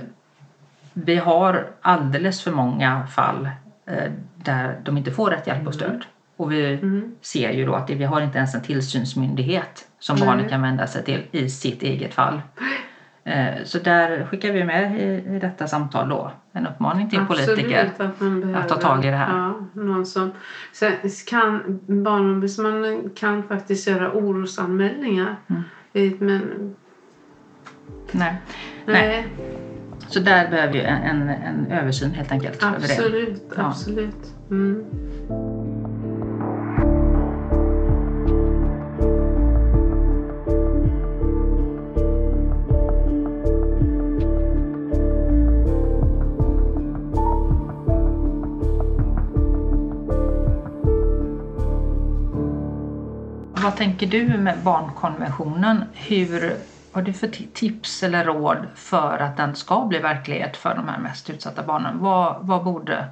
vi 0.92 1.16
har 1.16 1.66
alldeles 1.80 2.42
för 2.42 2.50
många 2.50 3.06
fall 3.06 3.48
eh, 3.86 4.12
där 4.46 4.80
de 4.84 4.96
inte 4.98 5.10
får 5.10 5.30
rätt 5.30 5.46
hjälp 5.46 5.66
och 5.66 5.74
stöd. 5.74 6.04
Och 6.36 6.52
vi 6.52 6.74
Mm. 6.74 7.12
ser 7.20 7.50
ju 7.50 7.66
då 7.66 7.74
att 7.74 7.90
vi 7.90 8.04
har 8.04 8.20
inte 8.20 8.38
ens 8.38 8.54
en 8.54 8.62
tillsynsmyndighet 8.62 9.88
som 9.98 10.16
Nej. 10.16 10.26
barnet 10.28 10.50
kan 10.50 10.62
vända 10.62 10.86
sig 10.86 11.04
till 11.04 11.22
i 11.30 11.48
sitt 11.50 11.82
eget 11.82 12.14
fall. 12.14 12.40
Eh, 13.24 13.54
Så 13.64 13.78
där 13.78 14.24
skickar 14.26 14.52
vi 14.52 14.64
med 14.64 15.00
i, 15.00 15.38
detta 15.38 15.66
samtal 15.66 16.08
då 16.08 16.32
en 16.52 16.66
uppmaning 16.66 17.10
till 17.10 17.18
politiker. 17.26 17.86
Absolut, 17.86 18.00
att, 18.14 18.20
man 18.20 18.40
behöver, 18.40 18.68
ta 18.68 18.76
tag 18.76 19.04
i 19.04 19.10
det 19.10 19.16
här. 19.16 19.36
Ja, 19.38 19.54
någon 19.72 20.06
som, 20.06 20.32
sen 20.72 20.92
kan, 21.28 21.80
Barnombudsmannen 22.04 23.10
kan 23.16 23.42
faktiskt 23.42 23.88
göra 23.88 24.12
orosanmälningar. 24.12 25.36
Mm. 25.46 25.62
Eh, 25.92 26.12
Men 26.18 26.74
Nej. 28.12 28.34
nej, 28.86 29.08
Nej. 29.08 29.28
Så 30.08 30.20
där 30.20 30.48
behöver 30.50 30.72
vi 30.72 30.80
en, 30.80 31.02
en, 31.02 31.28
en 31.28 31.66
översyn 31.72 32.14
helt 32.14 32.32
enkelt. 32.32 32.62
absolut. 32.62 33.42
Ja. 33.56 33.66
absolut. 33.66 34.34
Mm. 34.50 34.84
Vad 53.66 53.76
tänker 53.76 54.06
du 54.06 54.38
med 54.38 54.58
barnkonventionen? 54.64 55.84
Hur, 55.92 56.56
har 56.96 57.02
du 57.02 57.12
för 57.12 57.28
tips 57.52 58.02
eller 58.02 58.24
råd 58.24 58.66
för 58.74 59.18
att 59.18 59.36
den 59.36 59.54
ska 59.54 59.84
bli 59.84 59.98
verklighet 59.98 60.56
för 60.56 60.74
de 60.74 60.88
här 60.88 60.98
mest 60.98 61.30
utsatta 61.30 61.62
barnen? 61.62 61.98
Vad, 61.98 62.46
vad 62.46 62.64
borde 62.64 63.08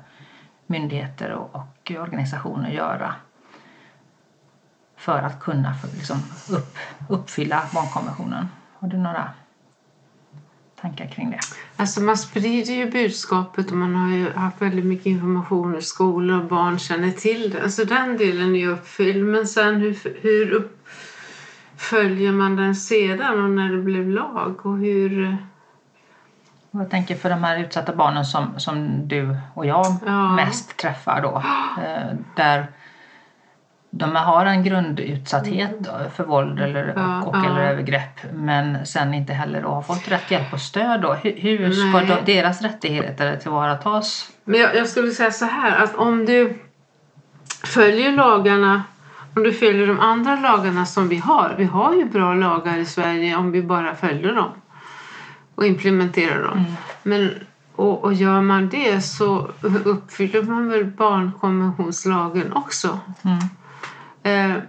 myndigheter 0.66 1.30
och, 1.30 1.54
och 1.54 1.92
organisationer 2.00 2.70
göra 2.70 3.14
för 4.96 5.18
att 5.18 5.40
kunna 5.40 5.74
för, 5.74 5.88
liksom, 5.96 6.16
upp, 6.50 6.76
uppfylla 7.08 7.62
barnkonventionen? 7.74 8.48
Har 8.78 8.88
du 8.88 8.96
några 8.96 9.30
tankar 10.80 11.06
kring 11.06 11.30
det? 11.30 11.40
Alltså 11.76 12.00
man 12.00 12.16
sprider 12.16 12.74
ju 12.74 12.90
budskapet 12.90 13.70
och 13.70 13.76
man 13.76 13.94
har 13.94 14.16
ju 14.16 14.32
haft 14.32 14.62
väldigt 14.62 14.84
mycket 14.84 15.06
information 15.06 15.76
i 15.76 15.82
skolor 15.82 16.40
och 16.40 16.48
barn 16.48 16.78
känner 16.78 17.10
till 17.10 17.50
det. 17.50 17.62
Alltså 17.62 17.84
den 17.84 18.16
delen 18.16 18.54
är 18.54 18.58
ju 18.58 18.68
uppfylld. 18.68 19.24
Men 19.24 19.46
sen 19.46 19.74
hur, 19.74 20.18
hur 20.22 20.50
upp, 20.50 20.73
följer 21.76 22.32
man 22.32 22.56
den 22.56 22.74
sedan 22.74 23.44
och 23.44 23.50
när 23.50 23.72
det 23.72 23.82
blev 23.82 24.08
lag 24.08 24.66
och 24.66 24.78
hur... 24.78 25.36
Jag 26.70 26.90
tänker 26.90 27.14
för 27.14 27.30
de 27.30 27.44
här 27.44 27.58
utsatta 27.58 27.94
barnen 27.94 28.24
som, 28.24 28.60
som 28.60 29.08
du 29.08 29.36
och 29.54 29.66
jag 29.66 29.86
Ja. 30.06 30.32
mest 30.32 30.76
träffar 30.76 31.22
då. 31.22 31.42
Eh, 31.82 32.16
där 32.36 32.66
de 33.90 34.16
har 34.16 34.46
en 34.46 34.64
grundutsatthet 34.64 35.88
för 36.14 36.24
våld 36.24 36.60
eller, 36.60 36.92
Ja, 36.96 37.22
och, 37.22 37.28
och 37.28 37.36
ja. 37.36 37.44
eller 37.50 37.60
övergrepp 37.60 38.32
men 38.32 38.86
sen 38.86 39.14
inte 39.14 39.32
heller 39.32 39.62
har 39.62 39.82
fått 39.82 40.08
rätt 40.08 40.30
hjälp 40.30 40.52
och 40.52 40.60
stöd. 40.60 41.00
Då. 41.00 41.12
Hur, 41.14 41.36
hur 41.36 41.72
ska 41.72 41.98
Nej. 42.00 42.22
de, 42.24 42.32
deras 42.32 42.62
rättigheter 42.62 43.36
tillvaratas? 43.36 44.30
Men 44.44 44.60
jag, 44.60 44.76
jag 44.76 44.88
skulle 44.88 45.10
säga 45.10 45.30
så 45.30 45.44
här 45.44 45.82
att 45.82 45.94
om 45.94 46.26
du 46.26 46.58
följer 47.64 48.12
lagarna 48.12 48.82
om 49.36 49.42
du 49.42 49.52
följer 49.52 49.86
de 49.86 50.00
andra 50.00 50.40
lagarna 50.40 50.86
som 50.86 51.08
vi 51.08 51.16
har. 51.16 51.54
Vi 51.58 51.64
har 51.64 51.94
ju 51.94 52.04
bra 52.04 52.34
lagar 52.34 52.78
i 52.78 52.84
Sverige 52.84 53.36
om 53.36 53.50
vi 53.50 53.62
bara 53.62 53.94
följer 53.94 54.34
dem 54.34 54.50
och 55.54 55.66
implementerar 55.66 56.42
dem. 56.42 56.64
Men, 57.02 57.30
och, 57.76 58.04
och 58.04 58.14
gör 58.14 58.40
man 58.40 58.68
det 58.68 59.00
så 59.00 59.50
uppfyller 59.84 60.42
man 60.42 60.68
väl 60.68 60.84
barnkonventionslagen 60.84 62.52
också. 62.52 62.98
Mm. 63.22 63.38
Eh, 64.22 64.62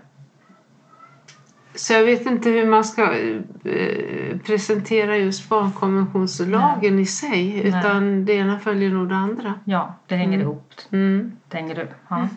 så 1.75 1.93
jag 1.93 2.03
vet 2.03 2.25
inte 2.25 2.49
hur 2.49 2.67
man 2.67 2.83
ska 2.83 3.13
eh, 3.13 4.37
presentera 4.45 5.17
just 5.17 5.49
barnkonventionslagen 5.49 6.99
i 6.99 7.05
sig. 7.05 7.67
Utan 7.67 8.25
det 8.25 8.33
ena 8.33 8.59
följer 8.59 8.89
nog 8.89 9.09
det 9.09 9.15
andra. 9.15 9.53
Ja, 9.63 9.95
det 10.07 10.15
hänger 10.15 10.39
ihop. 10.39 10.73
Mm. 10.91 11.31
Det 11.47 11.57
hänger 11.57 11.79
ihop. 11.79 11.93
Ja. 12.07 12.27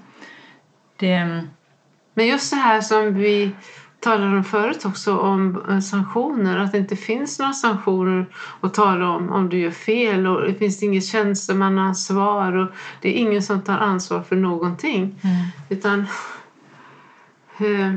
Det, 0.97 1.43
Men 2.19 2.27
just 2.27 2.51
det 2.51 2.57
här 2.57 2.81
som 2.81 3.14
vi 3.14 3.51
talade 4.01 4.37
om 4.37 4.45
förut 4.45 4.85
också 4.85 5.19
om 5.19 5.62
eh, 5.69 5.79
sanktioner. 5.81 6.59
Att 6.59 6.73
det 6.73 6.79
inte 6.79 6.97
finns 6.97 7.39
några 7.39 7.53
sanktioner 7.53 8.27
att 8.61 8.75
tala 8.75 9.11
om 9.11 9.33
om 9.33 9.49
du 9.49 9.59
gör 9.59 9.71
fel. 9.71 10.27
Och 10.27 10.43
det 10.43 10.55
finns 10.55 10.83
inget 10.83 11.05
tjänstemannaansvar. 11.05 12.53
Och 12.53 12.71
det 13.01 13.09
är 13.09 13.12
ingen 13.12 13.43
som 13.43 13.62
tar 13.62 13.79
ansvar 13.79 14.23
för 14.23 14.37
någonting. 14.37 15.21
mm. 15.23 15.37
Utan... 15.69 16.01
Eh, 17.59 17.93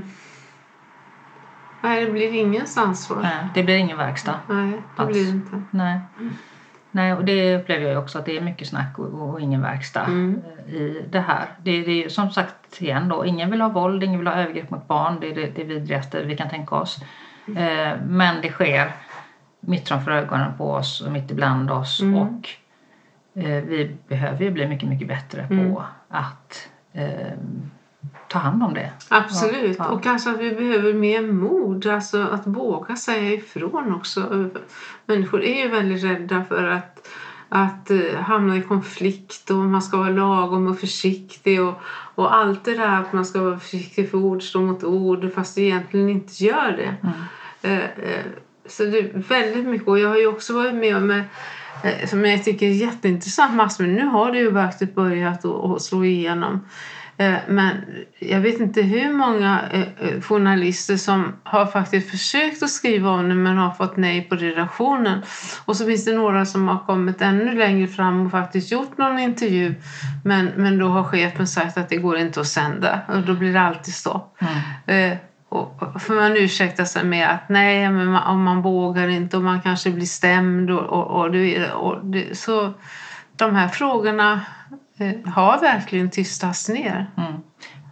nej, 1.81 2.05
det 2.05 2.11
blir 2.11 2.33
ingens 2.33 2.77
ansvar. 2.77 3.21
nej, 3.21 3.47
det 3.53 3.63
blir 3.63 3.75
ingen 3.75 3.97
verkstad. 3.97 4.39
Nej, 4.49 4.81
det 4.95 5.03
Alls. 5.03 5.11
blir 5.11 5.29
inte. 5.29 5.61
Nej. 5.71 5.99
Nej, 6.91 7.13
och 7.13 7.25
det 7.25 7.55
upplever 7.57 7.85
jag 7.89 8.03
också 8.03 8.19
att 8.19 8.25
det 8.25 8.37
är 8.37 8.41
mycket 8.41 8.67
snack 8.67 8.99
och, 8.99 9.29
och 9.29 9.41
ingen 9.41 9.61
verkstad 9.61 10.03
Mm. 10.05 10.41
eh, 10.67 10.73
i 10.75 11.05
det 11.09 11.19
här. 11.19 11.45
Det, 11.63 11.81
det 11.81 12.03
är 12.05 12.09
som 12.09 12.31
sagt 12.31 12.81
igen 12.81 13.09
då, 13.09 13.25
ingen 13.25 13.51
vill 13.51 13.61
ha 13.61 13.69
våld, 13.69 14.03
ingen 14.03 14.19
vill 14.19 14.27
ha 14.27 14.35
övergrepp 14.35 14.69
mot 14.69 14.87
barn. 14.87 15.17
Det 15.21 15.27
är 15.31 15.35
det, 15.35 15.47
det 15.55 15.63
vidrigaste 15.63 16.23
vi 16.23 16.37
kan 16.37 16.49
tänka 16.49 16.75
oss. 16.75 16.97
Eh, 17.57 17.93
men 18.07 18.41
det 18.41 18.49
sker 18.49 18.91
mitt 19.59 19.87
framför 19.87 20.11
ögonen 20.11 20.51
på 20.57 20.71
oss 20.71 21.01
och 21.01 21.11
mitt 21.11 21.31
ibland 21.31 21.71
oss 21.71 22.01
Mm. 22.01 22.17
och 22.19 22.49
eh, 23.35 23.63
vi 23.63 23.95
behöver 24.07 24.43
ju 24.45 24.51
bli 24.51 24.67
mycket, 24.67 24.89
mycket 24.89 25.07
bättre 25.07 25.41
Mm. 25.49 25.73
på 25.73 25.83
att 26.09 26.69
eh, 26.93 27.31
ta 28.27 28.39
hand 28.39 28.63
om 28.63 28.73
det. 28.73 28.91
Absolut. 29.09 29.75
Ja. 29.79 29.87
Och 29.87 30.03
kanske 30.03 30.29
att 30.29 30.39
vi 30.39 30.51
behöver 30.51 30.93
mer 30.93 31.21
mod. 31.21 31.85
Alltså 31.85 32.21
att 32.21 32.47
våga 32.47 32.95
säga 32.95 33.33
ifrån 33.33 33.93
också. 33.93 34.49
Människor 35.05 35.43
är 35.43 35.63
ju 35.63 35.67
väldigt 35.67 36.03
rädda 36.03 36.43
för 36.43 36.67
att, 36.67 37.07
att 37.49 37.91
eh, 37.91 38.15
hamna 38.19 38.57
i 38.57 38.61
konflikt 38.61 39.49
och 39.49 39.57
man 39.57 39.81
ska 39.81 39.97
vara 39.97 40.09
lagom 40.09 40.67
och 40.67 40.79
försiktig. 40.79 41.61
Och, 41.61 41.81
och 42.15 42.35
allt 42.35 42.65
det 42.65 42.75
där 42.75 43.01
att 43.01 43.13
man 43.13 43.25
ska 43.25 43.41
vara 43.41 43.59
försiktig 43.59 44.11
för 44.11 44.17
ord 44.17 44.43
står 44.43 44.61
mot 44.61 44.83
ord 44.83 45.33
fast 45.35 45.55
det 45.55 45.61
egentligen 45.61 46.09
inte 46.09 46.43
gör 46.43 46.71
det. 46.71 46.95
Mm. 47.03 47.15
Eh, 47.61 48.09
eh, 48.09 48.25
Så 48.65 48.83
det 48.83 48.99
är 48.99 49.11
väldigt 49.13 49.65
mycket. 49.65 49.87
Och 49.87 49.99
jag 49.99 50.09
har 50.09 50.17
ju 50.17 50.27
också 50.27 50.53
varit 50.53 50.75
med 50.75 50.97
om 50.97 51.23
som 52.07 52.25
jag 52.25 52.43
tycker 52.43 52.65
är 52.65 52.71
jätteintressant 52.71 53.55
massmedia. 53.55 53.95
Nu 53.95 54.05
har 54.05 54.31
det 54.31 54.37
ju 54.37 54.51
verkligen 54.51 54.93
börjat 54.93 55.45
att 55.45 55.81
slå 55.81 56.05
igenom. 56.05 56.59
Eh, 57.17 57.35
Men 57.47 57.75
jag 58.19 58.39
vet 58.39 58.59
inte 58.59 58.81
hur 58.81 59.13
många 59.13 59.61
eh, 59.71 59.81
eh, 59.81 60.21
journalister 60.21 60.97
som 60.97 61.33
har 61.43 61.65
faktiskt 61.65 62.09
försökt 62.09 62.63
att 62.63 62.69
skriva 62.69 63.09
om 63.09 63.29
det 63.29 63.35
men 63.35 63.57
har 63.57 63.71
fått 63.71 63.97
nej 63.97 64.21
på 64.21 64.35
redaktionen. 64.35 65.21
Och 65.65 65.75
så 65.75 65.85
finns 65.85 66.05
det 66.05 66.15
några 66.15 66.45
som 66.45 66.67
har 66.67 66.79
kommit 66.85 67.21
ännu 67.21 67.57
längre 67.57 67.87
fram 67.87 68.25
och 68.25 68.31
faktiskt 68.31 68.71
gjort 68.71 68.97
någon 68.97 69.19
intervju 69.19 69.75
men, 70.23 70.45
men 70.55 70.77
då 70.77 70.87
har 70.87 71.03
chefen 71.03 71.47
sagt 71.47 71.77
att 71.77 71.89
det 71.89 71.97
går 71.97 72.17
inte 72.17 72.41
att 72.41 72.47
sända 72.47 73.01
och 73.07 73.21
då 73.21 73.33
blir 73.33 73.53
det 73.53 73.61
alltid 73.61 73.93
stopp. 73.93 74.37
Mm. 74.87 75.17
Och, 75.49 76.01
för 76.01 76.13
man 76.13 76.37
ursäktar 76.37 76.85
sig 76.85 77.03
med 77.03 77.29
att 77.29 77.49
nej, 77.49 77.89
men 77.89 78.11
man, 78.11 78.23
om 78.23 78.43
man 78.43 78.61
vågar 78.61 79.07
inte 79.07 79.37
och 79.37 79.43
man 79.43 79.61
kanske 79.61 79.91
blir 79.91 80.05
stämd. 80.05 80.71
Och, 80.71 80.83
och, 80.83 81.21
och, 81.21 81.31
det, 81.31 81.71
och 81.71 82.05
det, 82.05 82.37
så 82.37 82.73
de 83.37 83.55
här 83.55 83.67
frågorna 83.67 84.41
har 85.25 85.59
verkligen 85.61 86.09
tystats 86.09 86.69
ner. 86.69 87.05
Mm. 87.17 87.33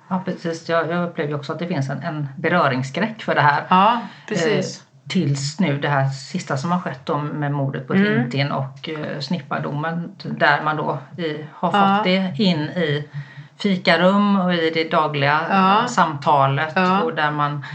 Ja, 0.09 0.21
precis. 0.25 0.69
Jag, 0.69 0.89
jag 0.91 1.03
upplever 1.09 1.35
också 1.35 1.53
att 1.53 1.59
det 1.59 1.67
finns 1.67 1.89
en, 1.89 2.03
en 2.03 2.27
beröringsskräck 2.37 3.21
för 3.21 3.35
det 3.35 3.41
här. 3.41 3.63
Ja, 3.69 4.01
precis. 4.27 4.83
tills 5.09 5.59
nu 5.59 5.77
det 5.79 5.89
här 5.89 6.09
sista 6.09 6.57
som 6.57 6.71
har 6.71 6.79
skett 6.79 7.05
då 7.05 7.17
med 7.17 7.51
mordet 7.51 7.87
på 7.87 7.93
Mm. 7.93 8.05
Tintin 8.23 8.51
och 8.51 8.89
uh, 8.89 9.19
snippardomen 9.19 10.11
där 10.23 10.61
man 10.63 10.75
då 10.77 10.99
i, 11.17 11.45
har 11.53 11.71
fått 11.71 11.79
Ja. 11.79 12.01
det 12.03 12.33
in 12.43 12.59
i 12.59 13.09
fikarum 13.57 14.39
och 14.39 14.53
i 14.53 14.71
det 14.73 14.91
dagliga 14.91 15.39
Ja. 15.49 15.79
eh, 15.81 15.85
samtalet 15.87 16.73
Ja. 16.75 17.01
och 17.01 17.13
där 17.15 17.31
man 17.31 17.65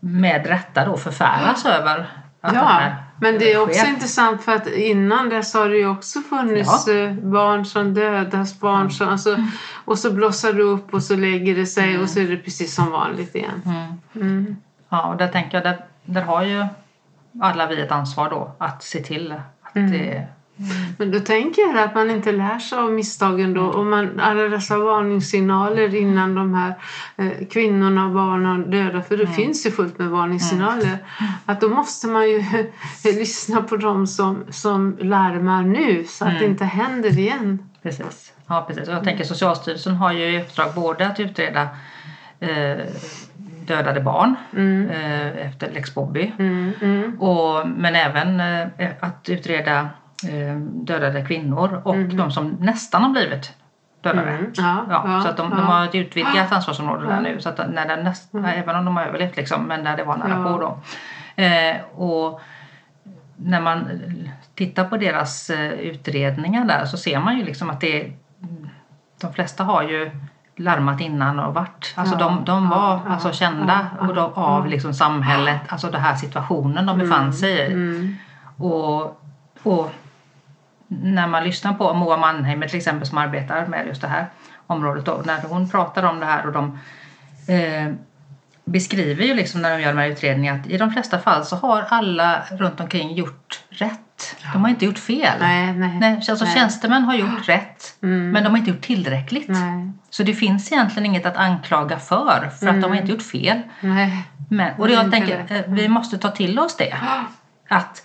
med 0.00 0.46
rätta 0.46 0.84
då 0.86 0.96
förfäras 0.96 1.66
över 1.66 2.06
att 2.40 2.54
Ja, 2.54 2.64
här 2.64 2.94
men 3.22 3.38
det 3.38 3.52
är 3.52 3.62
också 3.62 3.78
sker. 3.78 3.88
intressant 3.88 4.42
för 4.42 4.52
att 4.52 4.66
innan 4.66 5.28
dess 5.28 5.54
har 5.54 5.68
det 5.68 5.76
ju 5.76 5.88
också 5.88 6.20
funnits 6.20 6.86
Ja. 6.86 6.92
eh, 6.94 7.12
barn 7.12 7.64
som 7.64 7.94
dödas, 7.94 8.60
barn 8.60 8.90
som, 8.90 9.08
alltså, 9.08 9.36
och 9.84 9.98
så 9.98 10.12
blossar 10.12 10.52
det 10.52 10.62
upp 10.62 10.94
och 10.94 11.02
så 11.02 11.16
lägger 11.16 11.54
det 11.56 11.66
sig 11.66 11.98
och 11.98 12.08
så 12.10 12.20
är 12.20 12.28
det 12.28 12.36
precis 12.36 12.74
som 12.74 12.90
vanligt 12.90 13.34
igen. 13.34 13.62
Mm. 13.64 14.00
Mm. 14.14 14.56
Ja, 14.88 15.08
och 15.08 15.16
där 15.16 15.28
tänker 15.28 15.56
jag, 15.56 15.64
där, 15.64 15.84
där 16.04 16.22
har 16.22 16.42
ju 16.44 16.66
alla 17.40 17.66
vi 17.66 17.80
ett 17.80 17.92
ansvar 17.92 18.30
då 18.30 18.52
att 18.58 18.82
se 18.82 19.02
till 19.02 19.32
att 19.62 19.74
Mm. 20.58 20.70
Men 20.98 21.10
då 21.10 21.20
tänker 21.20 21.62
jag 21.62 21.78
att 21.78 21.94
man 21.94 22.10
inte 22.10 22.32
lär 22.32 22.58
sig 22.58 22.78
av 22.78 22.92
misstagen 22.92 23.54
då. 23.54 23.62
Och 23.62 23.86
man, 23.86 24.20
alla 24.20 24.42
dessa 24.42 24.78
varningssignaler 24.78 25.94
innan 25.94 26.34
de 26.34 26.54
här 26.54 26.74
eh, 27.16 27.46
kvinnorna 27.50 28.06
och 28.06 28.12
barnen 28.12 28.70
döda, 28.70 29.02
för 29.02 29.16
det 29.16 29.26
finns 29.26 29.66
ju 29.66 29.70
fullt 29.70 29.98
med 29.98 30.08
varningssignaler. 30.08 30.98
Att 31.46 31.60
då 31.60 31.68
måste 31.68 32.06
man 32.06 32.28
ju 32.30 32.44
lyssna 33.04 33.62
på 33.62 33.76
dem 33.76 34.06
som, 34.06 34.44
som 34.50 34.96
larmar 35.00 35.62
nu 35.62 36.04
så 36.04 36.24
att 36.24 36.38
det 36.38 36.44
inte 36.44 36.64
händer 36.64 37.18
igen. 37.18 37.58
Precis. 37.82 38.32
Ja, 38.46 38.64
precis. 38.68 38.88
Och 38.88 38.94
jag 38.94 39.04
tänker 39.04 39.24
Socialstyrelsen 39.24 39.94
har 39.94 40.12
ju 40.12 40.24
i 40.24 40.40
uppdrag 40.42 40.74
både 40.74 41.06
att 41.06 41.20
utreda 41.20 41.68
eh, 42.40 42.76
dödade 43.66 44.00
barn 44.00 44.34
Mm. 44.56 44.90
eh, 44.90 45.46
efter 45.46 45.72
lex 45.72 45.94
Bobby 45.94 46.32
Mm, 46.38 46.72
mm. 46.80 47.20
och, 47.22 47.68
men 47.68 47.94
även 47.94 48.40
eh, 48.40 48.90
att 49.00 49.28
utreda 49.28 49.88
dödade 50.60 51.24
kvinnor 51.24 51.82
och 51.84 51.96
de 51.96 52.30
som 52.30 52.56
nästan 52.60 53.02
har 53.02 53.10
blivit 53.10 53.54
dödade. 54.00 54.30
Mm. 54.30 54.52
Ja, 54.56 54.86
Ja, 54.90 55.02
ja, 55.06 55.20
så 55.20 55.28
att 55.28 55.36
de, 55.36 55.50
de 55.50 55.60
har 55.60 55.84
ett 55.84 55.94
utvidgat 55.94 56.52
ansvarsområde 56.52 57.06
där 57.06 57.20
nu. 57.20 57.40
Så 57.40 57.48
att 57.48 57.58
när 57.58 57.88
den 57.88 58.04
näst, 58.04 58.34
Även 58.34 58.76
om 58.76 58.84
de 58.84 58.96
har 58.96 59.04
överlevt 59.04 59.36
liksom, 59.36 59.62
men 59.62 59.84
där 59.84 59.96
det 59.96 60.04
var 60.04 60.16
nära 60.16 60.44
på 60.44 60.58
då. 60.58 60.78
Eh, 61.42 61.76
och 61.94 62.40
när 63.36 63.60
man 63.60 63.88
tittar 64.54 64.84
på 64.84 64.96
deras 64.96 65.50
eh, 65.50 65.72
utredningar 65.72 66.64
där 66.64 66.84
så 66.84 66.96
ser 66.96 67.20
man 67.20 67.38
ju 67.38 67.44
liksom 67.44 67.70
att 67.70 67.80
det 67.80 68.12
de 69.20 69.32
flesta 69.32 69.64
har 69.64 69.82
ju 69.82 70.10
larmat 70.56 71.00
innan 71.00 71.40
och 71.40 71.54
varit. 71.54 71.94
Alltså 71.96 72.16
de, 72.16 72.44
de 72.44 72.68
var 72.68 73.00
alltså 73.08 73.32
kända 73.32 73.86
och 74.00 74.14
de, 74.14 74.32
av 74.34 74.66
liksom 74.66 74.94
samhället, 74.94 75.60
alltså 75.68 75.90
den 75.90 76.00
här 76.00 76.14
situationen 76.14 76.86
de 76.86 76.98
befann 76.98 77.32
sig 77.32 77.58
i. 77.58 77.72
Mm. 77.72 78.16
Och, 78.56 79.22
och 79.62 79.92
när 81.02 81.26
man 81.26 81.44
lyssnar 81.44 81.72
på 81.74 81.94
Moa 81.94 82.16
Mannheimer 82.16 82.68
till 82.68 82.76
exempel 82.76 83.08
som 83.08 83.18
arbetar 83.18 83.66
med 83.66 83.86
just 83.86 84.00
det 84.00 84.08
här 84.08 84.26
området 84.66 85.04
då, 85.04 85.22
när 85.24 85.42
hon 85.42 85.68
pratar 85.70 86.02
om 86.02 86.20
det 86.20 86.26
här 86.26 86.46
och 86.46 86.52
de 86.52 86.78
eh, 87.48 87.94
beskriver 88.64 89.24
ju 89.24 89.34
liksom 89.34 89.62
när 89.62 89.70
de 89.78 89.82
gör 89.82 89.92
de 89.92 89.98
här 89.98 90.06
utredningarna 90.08 90.60
att 90.60 90.66
i 90.66 90.76
de 90.78 90.90
flesta 90.92 91.18
fall 91.18 91.44
så 91.44 91.56
har 91.56 91.84
alla 91.88 92.42
runt 92.50 92.80
omkring 92.80 93.14
gjort 93.14 93.60
rätt. 93.70 94.36
De 94.52 94.62
har 94.62 94.68
inte 94.68 94.84
gjort 94.84 94.98
fel. 94.98 95.36
Nej, 95.40 95.72
nej. 95.72 95.98
Nej, 96.00 96.16
alltså 96.28 96.44
nej. 96.44 96.54
tjänstemän 96.54 97.04
har 97.04 97.14
gjort 97.14 97.48
rätt 97.48 97.96
Mm. 98.02 98.30
men 98.30 98.44
de 98.44 98.50
har 98.50 98.58
inte 98.58 98.70
gjort 98.70 98.80
tillräckligt. 98.80 99.48
Nej, 99.48 99.92
Så 100.10 100.22
det 100.22 100.34
finns 100.34 100.72
egentligen 100.72 101.06
inget 101.06 101.26
att 101.26 101.36
anklaga 101.36 101.98
för 101.98 102.50
för 102.60 102.66
att 102.68 102.80
de 102.82 102.90
har 102.90 102.94
inte 102.98 103.12
gjort 103.12 103.22
fel. 103.22 103.60
nej. 103.80 104.22
Men, 104.50 104.74
och 104.80 104.86
Mm, 104.86 104.98
jag 105.02 105.10
tänker, 105.12 105.46
eh, 105.56 105.62
vi 105.66 105.88
måste 105.88 106.18
ta 106.18 106.30
till 106.30 106.58
oss 106.58 106.76
det. 106.76 106.96
Att 107.68 108.02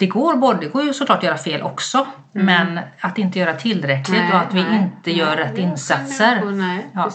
det 0.00 0.06
går, 0.06 0.36
både, 0.36 0.60
det 0.60 0.66
går 0.68 0.82
ju 0.82 0.92
såklart 0.94 1.18
att 1.18 1.24
göra 1.24 1.38
fel 1.38 1.62
också, 1.62 2.06
men 2.32 2.80
att 3.00 3.18
inte 3.18 3.38
göra 3.38 3.54
tillräckligt 3.54 4.20
Nej, 4.20 4.32
och 4.32 4.38
att 4.38 4.54
vi 4.54 4.62
nej, 4.62 4.78
inte 4.78 5.10
gör 5.10 5.36
nej, 5.36 5.44
rätt 5.44 5.58
insatser. 5.58 6.42
Ja. 6.94 7.10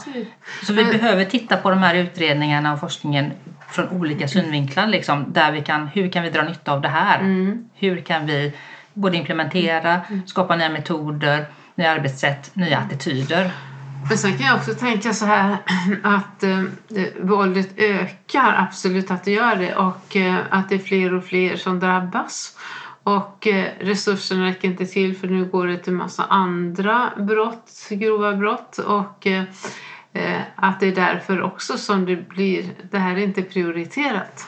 Så 0.64 0.74
vi 0.74 0.84
Men- 0.84 0.92
behöver 0.92 1.26
titta 1.26 1.58
på 1.58 1.70
de 1.70 1.80
här 1.80 1.96
utredningarna 1.96 2.74
och 2.74 2.80
forskningen 2.80 3.32
från 3.70 3.90
olika 3.90 4.28
synvinklar. 4.28 4.88
Liksom, 4.88 5.34
där 5.34 5.52
vi 5.52 5.62
kan, 5.62 5.88
hur 5.88 6.10
kan 6.10 6.24
vi 6.24 6.30
dra 6.30 6.44
nytta 6.44 6.72
av 6.72 6.82
det 6.82 6.88
här? 6.88 7.20
Mm. 7.20 7.70
Hur 7.74 8.02
kan 8.02 8.26
vi 8.26 8.54
både 8.94 9.18
implementera, 9.18 10.02
skapa 10.26 10.56
nya 10.56 10.70
metoder, 10.70 11.46
nya 11.76 11.92
arbetssätt, 11.92 12.52
nya 12.56 12.78
attityder? 12.78 13.52
Men 14.10 14.18
sen 14.18 14.38
kan 14.38 14.48
jag 14.48 14.56
också 14.56 14.74
tänka 14.74 15.14
så 15.14 15.26
här 15.26 15.58
att 16.04 16.44
eh, 16.44 16.60
eh, 16.60 17.08
våldet 17.22 17.70
ökar, 17.78 18.56
absolut 18.58 19.12
att 19.12 19.24
det 19.24 19.32
gör 19.32 19.56
det 19.56 19.76
och 19.76 20.16
eh, 20.16 20.36
att 20.50 20.70
det 20.70 20.76
är 20.76 20.80
fler 20.80 21.14
och 21.14 21.24
fler 21.24 21.56
som 21.56 21.80
drabbas. 21.80 22.58
Och 23.04 23.48
eh, 23.48 23.72
resurserna 23.80 24.46
räcker 24.46 24.68
inte 24.68 24.86
till 24.86 25.18
för 25.18 25.28
nu 25.28 25.46
går 25.46 25.68
det 25.68 25.78
till 25.78 25.94
massa 25.94 26.24
andra 26.24 27.12
brott, 27.18 27.88
grova 27.90 28.36
brott 28.36 28.78
och 28.78 29.28
eh, 29.28 29.44
eh, 30.14 30.42
att 30.56 30.80
det 30.80 30.88
är 30.88 30.96
därför 30.96 31.42
också 31.42 31.78
som 31.78 32.06
det 32.06 32.30
blir, 32.30 32.66
det 32.92 32.98
här 32.98 33.16
är 33.16 33.24
inte 33.24 33.42
prioriterat. 33.42 34.48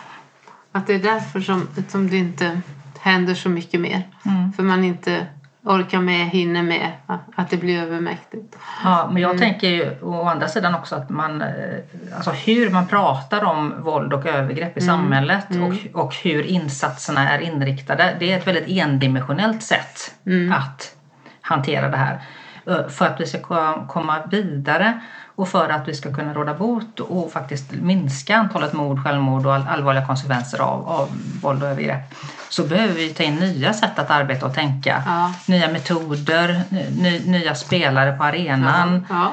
Att 0.71 0.87
det 0.87 0.93
är 0.93 0.99
därför 0.99 1.39
som, 1.39 1.67
som 1.87 2.09
det 2.09 2.17
inte 2.17 2.61
händer 2.99 3.33
så 3.33 3.49
mycket 3.49 3.79
mer. 3.79 4.03
Mm. 4.25 4.53
För 4.53 4.63
man 4.63 4.83
inte 4.83 5.27
orkar 5.67 5.99
med, 5.99 6.29
hinner 6.29 6.63
med, 6.63 6.91
att 7.35 7.49
det 7.49 7.57
blir 7.57 7.81
övermäktigt. 7.81 8.57
Ja, 8.83 9.09
men 9.13 9.21
jag 9.21 9.29
Mm. 9.31 9.41
tänker 9.41 9.67
ju 9.67 9.95
å 10.01 10.23
andra 10.27 10.47
sidan 10.47 10.75
också 10.75 10.95
att 10.95 11.09
man, 11.09 11.41
eh, 11.41 11.47
alltså 12.15 12.31
hur 12.31 12.69
man 12.69 12.87
pratar 12.87 13.43
om 13.43 13.73
våld 13.83 14.13
och 14.13 14.25
övergrepp 14.25 14.77
i 14.77 14.81
Mm. 14.83 14.95
samhället 14.95 15.45
och, 15.51 16.01
och 16.03 16.15
hur 16.15 16.43
insatserna 16.43 17.29
är 17.29 17.39
inriktade. 17.39 18.15
Det 18.19 18.31
är 18.33 18.37
ett 18.37 18.47
väldigt 18.47 18.67
endimensionellt 18.67 19.63
sätt 19.63 20.15
Mm. 20.25 20.51
att 20.53 20.95
hantera 21.41 21.89
det 21.89 21.97
här. 21.97 22.19
Eh, 22.69 22.87
För 22.87 23.05
att 23.05 23.19
vi 23.21 23.25
ska 23.25 23.39
ko- 23.39 23.85
komma 23.87 24.15
vidare 24.31 24.99
och 25.35 25.47
för 25.47 25.69
att 25.69 25.87
vi 25.87 25.93
ska 25.95 26.13
kunna 26.13 26.33
råda 26.33 26.53
bot 26.53 26.99
och 26.99 27.31
faktiskt 27.31 27.71
minska 27.71 28.35
antalet 28.37 28.73
mord, 28.73 29.03
självmord 29.03 29.45
och 29.45 29.53
all- 29.55 29.67
allvarliga 29.67 30.05
konsekvenser 30.05 30.59
av, 30.61 30.89
av 30.89 31.09
våld 31.41 31.63
och 31.63 31.69
övergrepp 31.69 32.13
så 32.49 32.63
behöver 32.63 32.93
vi 32.93 33.09
ta 33.09 33.23
in 33.23 33.35
nya 33.35 33.73
sätt 33.73 33.99
att 33.99 34.11
arbeta 34.11 34.45
och 34.45 34.53
tänka. 34.53 35.03
Ja. 35.05 35.33
Nya 35.47 35.67
metoder, 35.67 36.61
ny, 37.01 37.19
nya 37.25 37.55
spelare 37.55 38.17
på 38.17 38.23
arenan. 38.23 39.05
Ja. 39.09 39.31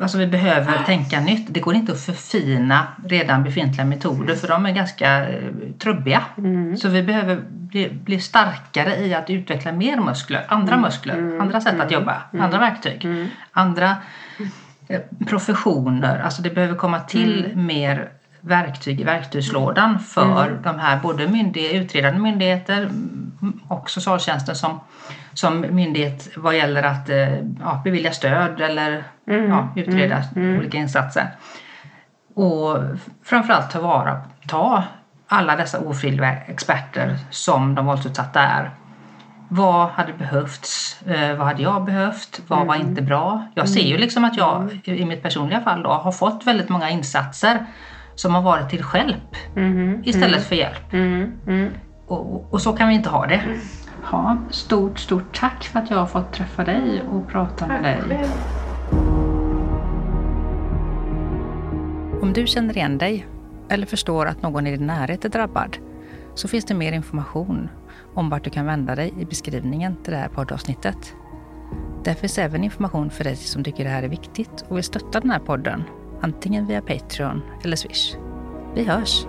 Alltså 0.00 0.18
vi 0.18 0.26
behöver 0.26 0.84
tänka 0.86 1.20
nytt. 1.20 1.46
Det 1.50 1.60
går 1.60 1.74
inte 1.74 1.92
att 1.92 2.00
förfina 2.00 2.86
redan 3.06 3.44
befintliga 3.44 3.84
metoder 3.84 4.34
för 4.34 4.48
de 4.48 4.66
är 4.66 4.70
ganska 4.70 5.28
eh, 5.28 5.50
trubbiga. 5.78 6.24
Mm. 6.38 6.76
Så 6.76 6.88
vi 6.88 7.02
behöver 7.02 7.42
bli, 7.50 7.90
bli 8.04 8.20
starkare 8.20 8.96
i 8.96 9.14
att 9.14 9.30
utveckla 9.30 9.72
mer 9.72 9.96
muskler, 9.96 10.44
andra 10.48 10.76
muskler, 10.76 11.40
andra 11.40 11.60
sätt 11.60 11.80
att 11.80 11.90
jobba, 11.90 12.22
andra 12.38 12.58
verktyg, 12.58 13.08
andra 13.52 13.96
eh, 14.88 15.00
professioner. 15.26 16.18
Alltså 16.18 16.42
det 16.42 16.50
behöver 16.50 16.74
komma 16.74 17.00
till 17.00 17.52
mer 17.54 18.10
verktyg 18.40 19.00
i 19.00 19.04
verktygslådan 19.04 19.98
för 19.98 20.58
de 20.62 20.78
här 20.78 21.00
både 21.00 21.28
myndighet, 21.28 21.74
utredande 21.74 22.20
myndigheter 22.20 22.82
mm, 22.82 23.60
och 23.68 23.90
socialtjänsten 23.90 24.54
som, 24.54 24.80
som 25.34 25.60
myndighet 25.60 26.28
vad 26.36 26.56
gäller 26.56 26.82
att 26.82 27.08
eh, 27.08 27.34
ja, 27.60 27.80
bevilja 27.84 28.12
stöd 28.12 28.60
eller 28.60 29.04
ja, 29.24 29.68
utreda 29.76 30.22
olika 30.58 30.78
insatser. 30.78 31.28
Och 32.34 32.78
framförallt 33.24 33.70
ta 33.70 33.80
vara 33.80 34.20
ta 34.48 34.82
alla 35.28 35.56
dessa 35.56 35.80
ofrivilliga 35.80 36.32
experter 36.36 37.16
som 37.30 37.74
de 37.74 37.86
våldsutsatta 37.86 38.40
är. 38.40 38.70
Vad 39.48 39.88
hade 39.88 40.12
behövts? 40.12 41.02
Eh, 41.06 41.36
vad 41.36 41.46
hade 41.46 41.62
jag 41.62 41.84
behövt? 41.84 42.40
Vad 42.48 42.66
var 42.66 42.74
inte 42.74 43.02
bra? 43.02 43.46
Jag 43.54 43.68
ser 43.68 43.80
ju 43.82 43.96
liksom 43.98 44.24
att 44.24 44.36
jag 44.36 44.80
i 44.84 45.04
mitt 45.04 45.22
personliga 45.22 45.60
fall 45.60 45.82
då, 45.82 45.88
har 45.90 46.12
fått 46.12 46.46
väldigt 46.46 46.68
många 46.68 46.90
insatser 46.90 47.66
som 48.14 48.34
har 48.34 48.42
varit 48.42 48.70
till 48.70 48.84
hjälp 48.94 49.36
Mhm. 49.56 50.02
istället 50.04 50.42
för 50.46 50.54
hjälp. 50.56 50.92
Mm. 50.92 51.32
Mm. 51.46 51.70
Och, 52.06 52.52
och 52.52 52.62
så 52.62 52.72
kan 52.72 52.88
vi 52.88 52.94
inte 52.94 53.08
ha 53.08 53.26
det. 53.26 53.40
Ja, 54.12 54.36
stort, 54.50 54.98
stort 54.98 55.38
tack 55.38 55.64
för 55.64 55.78
att 55.78 55.90
jag 55.90 55.98
har 55.98 56.06
fått 56.06 56.32
träffa 56.32 56.64
dig 56.64 57.02
och 57.12 57.28
prata 57.28 57.66
med 57.66 58.08
dig. 58.08 58.28
Om 62.22 62.32
du 62.32 62.46
känner 62.46 62.76
igen 62.76 62.98
dig 62.98 63.26
eller 63.68 63.86
förstår 63.86 64.26
att 64.26 64.42
någon 64.42 64.66
i 64.66 64.76
din 64.76 64.86
närhet 64.86 65.24
är 65.24 65.28
drabbad 65.28 65.76
så 66.34 66.48
finns 66.48 66.64
det 66.64 66.74
mer 66.74 66.92
information 66.92 67.68
om 68.14 68.30
vart 68.30 68.44
du 68.44 68.50
kan 68.50 68.66
vända 68.66 68.94
dig 68.94 69.14
i 69.18 69.24
beskrivningen 69.24 69.96
till 70.02 70.12
det 70.12 70.18
här 70.18 70.28
poddavsnittet. 70.28 71.14
Där 72.04 72.14
finns 72.14 72.38
även 72.38 72.64
information 72.64 73.10
för 73.10 73.24
dig 73.24 73.36
som 73.36 73.64
tycker 73.64 73.84
det 73.84 73.90
här 73.90 74.02
är 74.02 74.08
viktigt 74.08 74.64
och 74.68 74.76
vill 74.76 74.84
stötta 74.84 75.20
den 75.20 75.30
här 75.30 75.38
podden, 75.38 75.84
antingen 76.20 76.66
via 76.66 76.80
Patreon 76.80 77.42
eller 77.62 77.76
Swish. 77.76 78.16
Vi 78.74 78.84
hörs! 78.84 79.26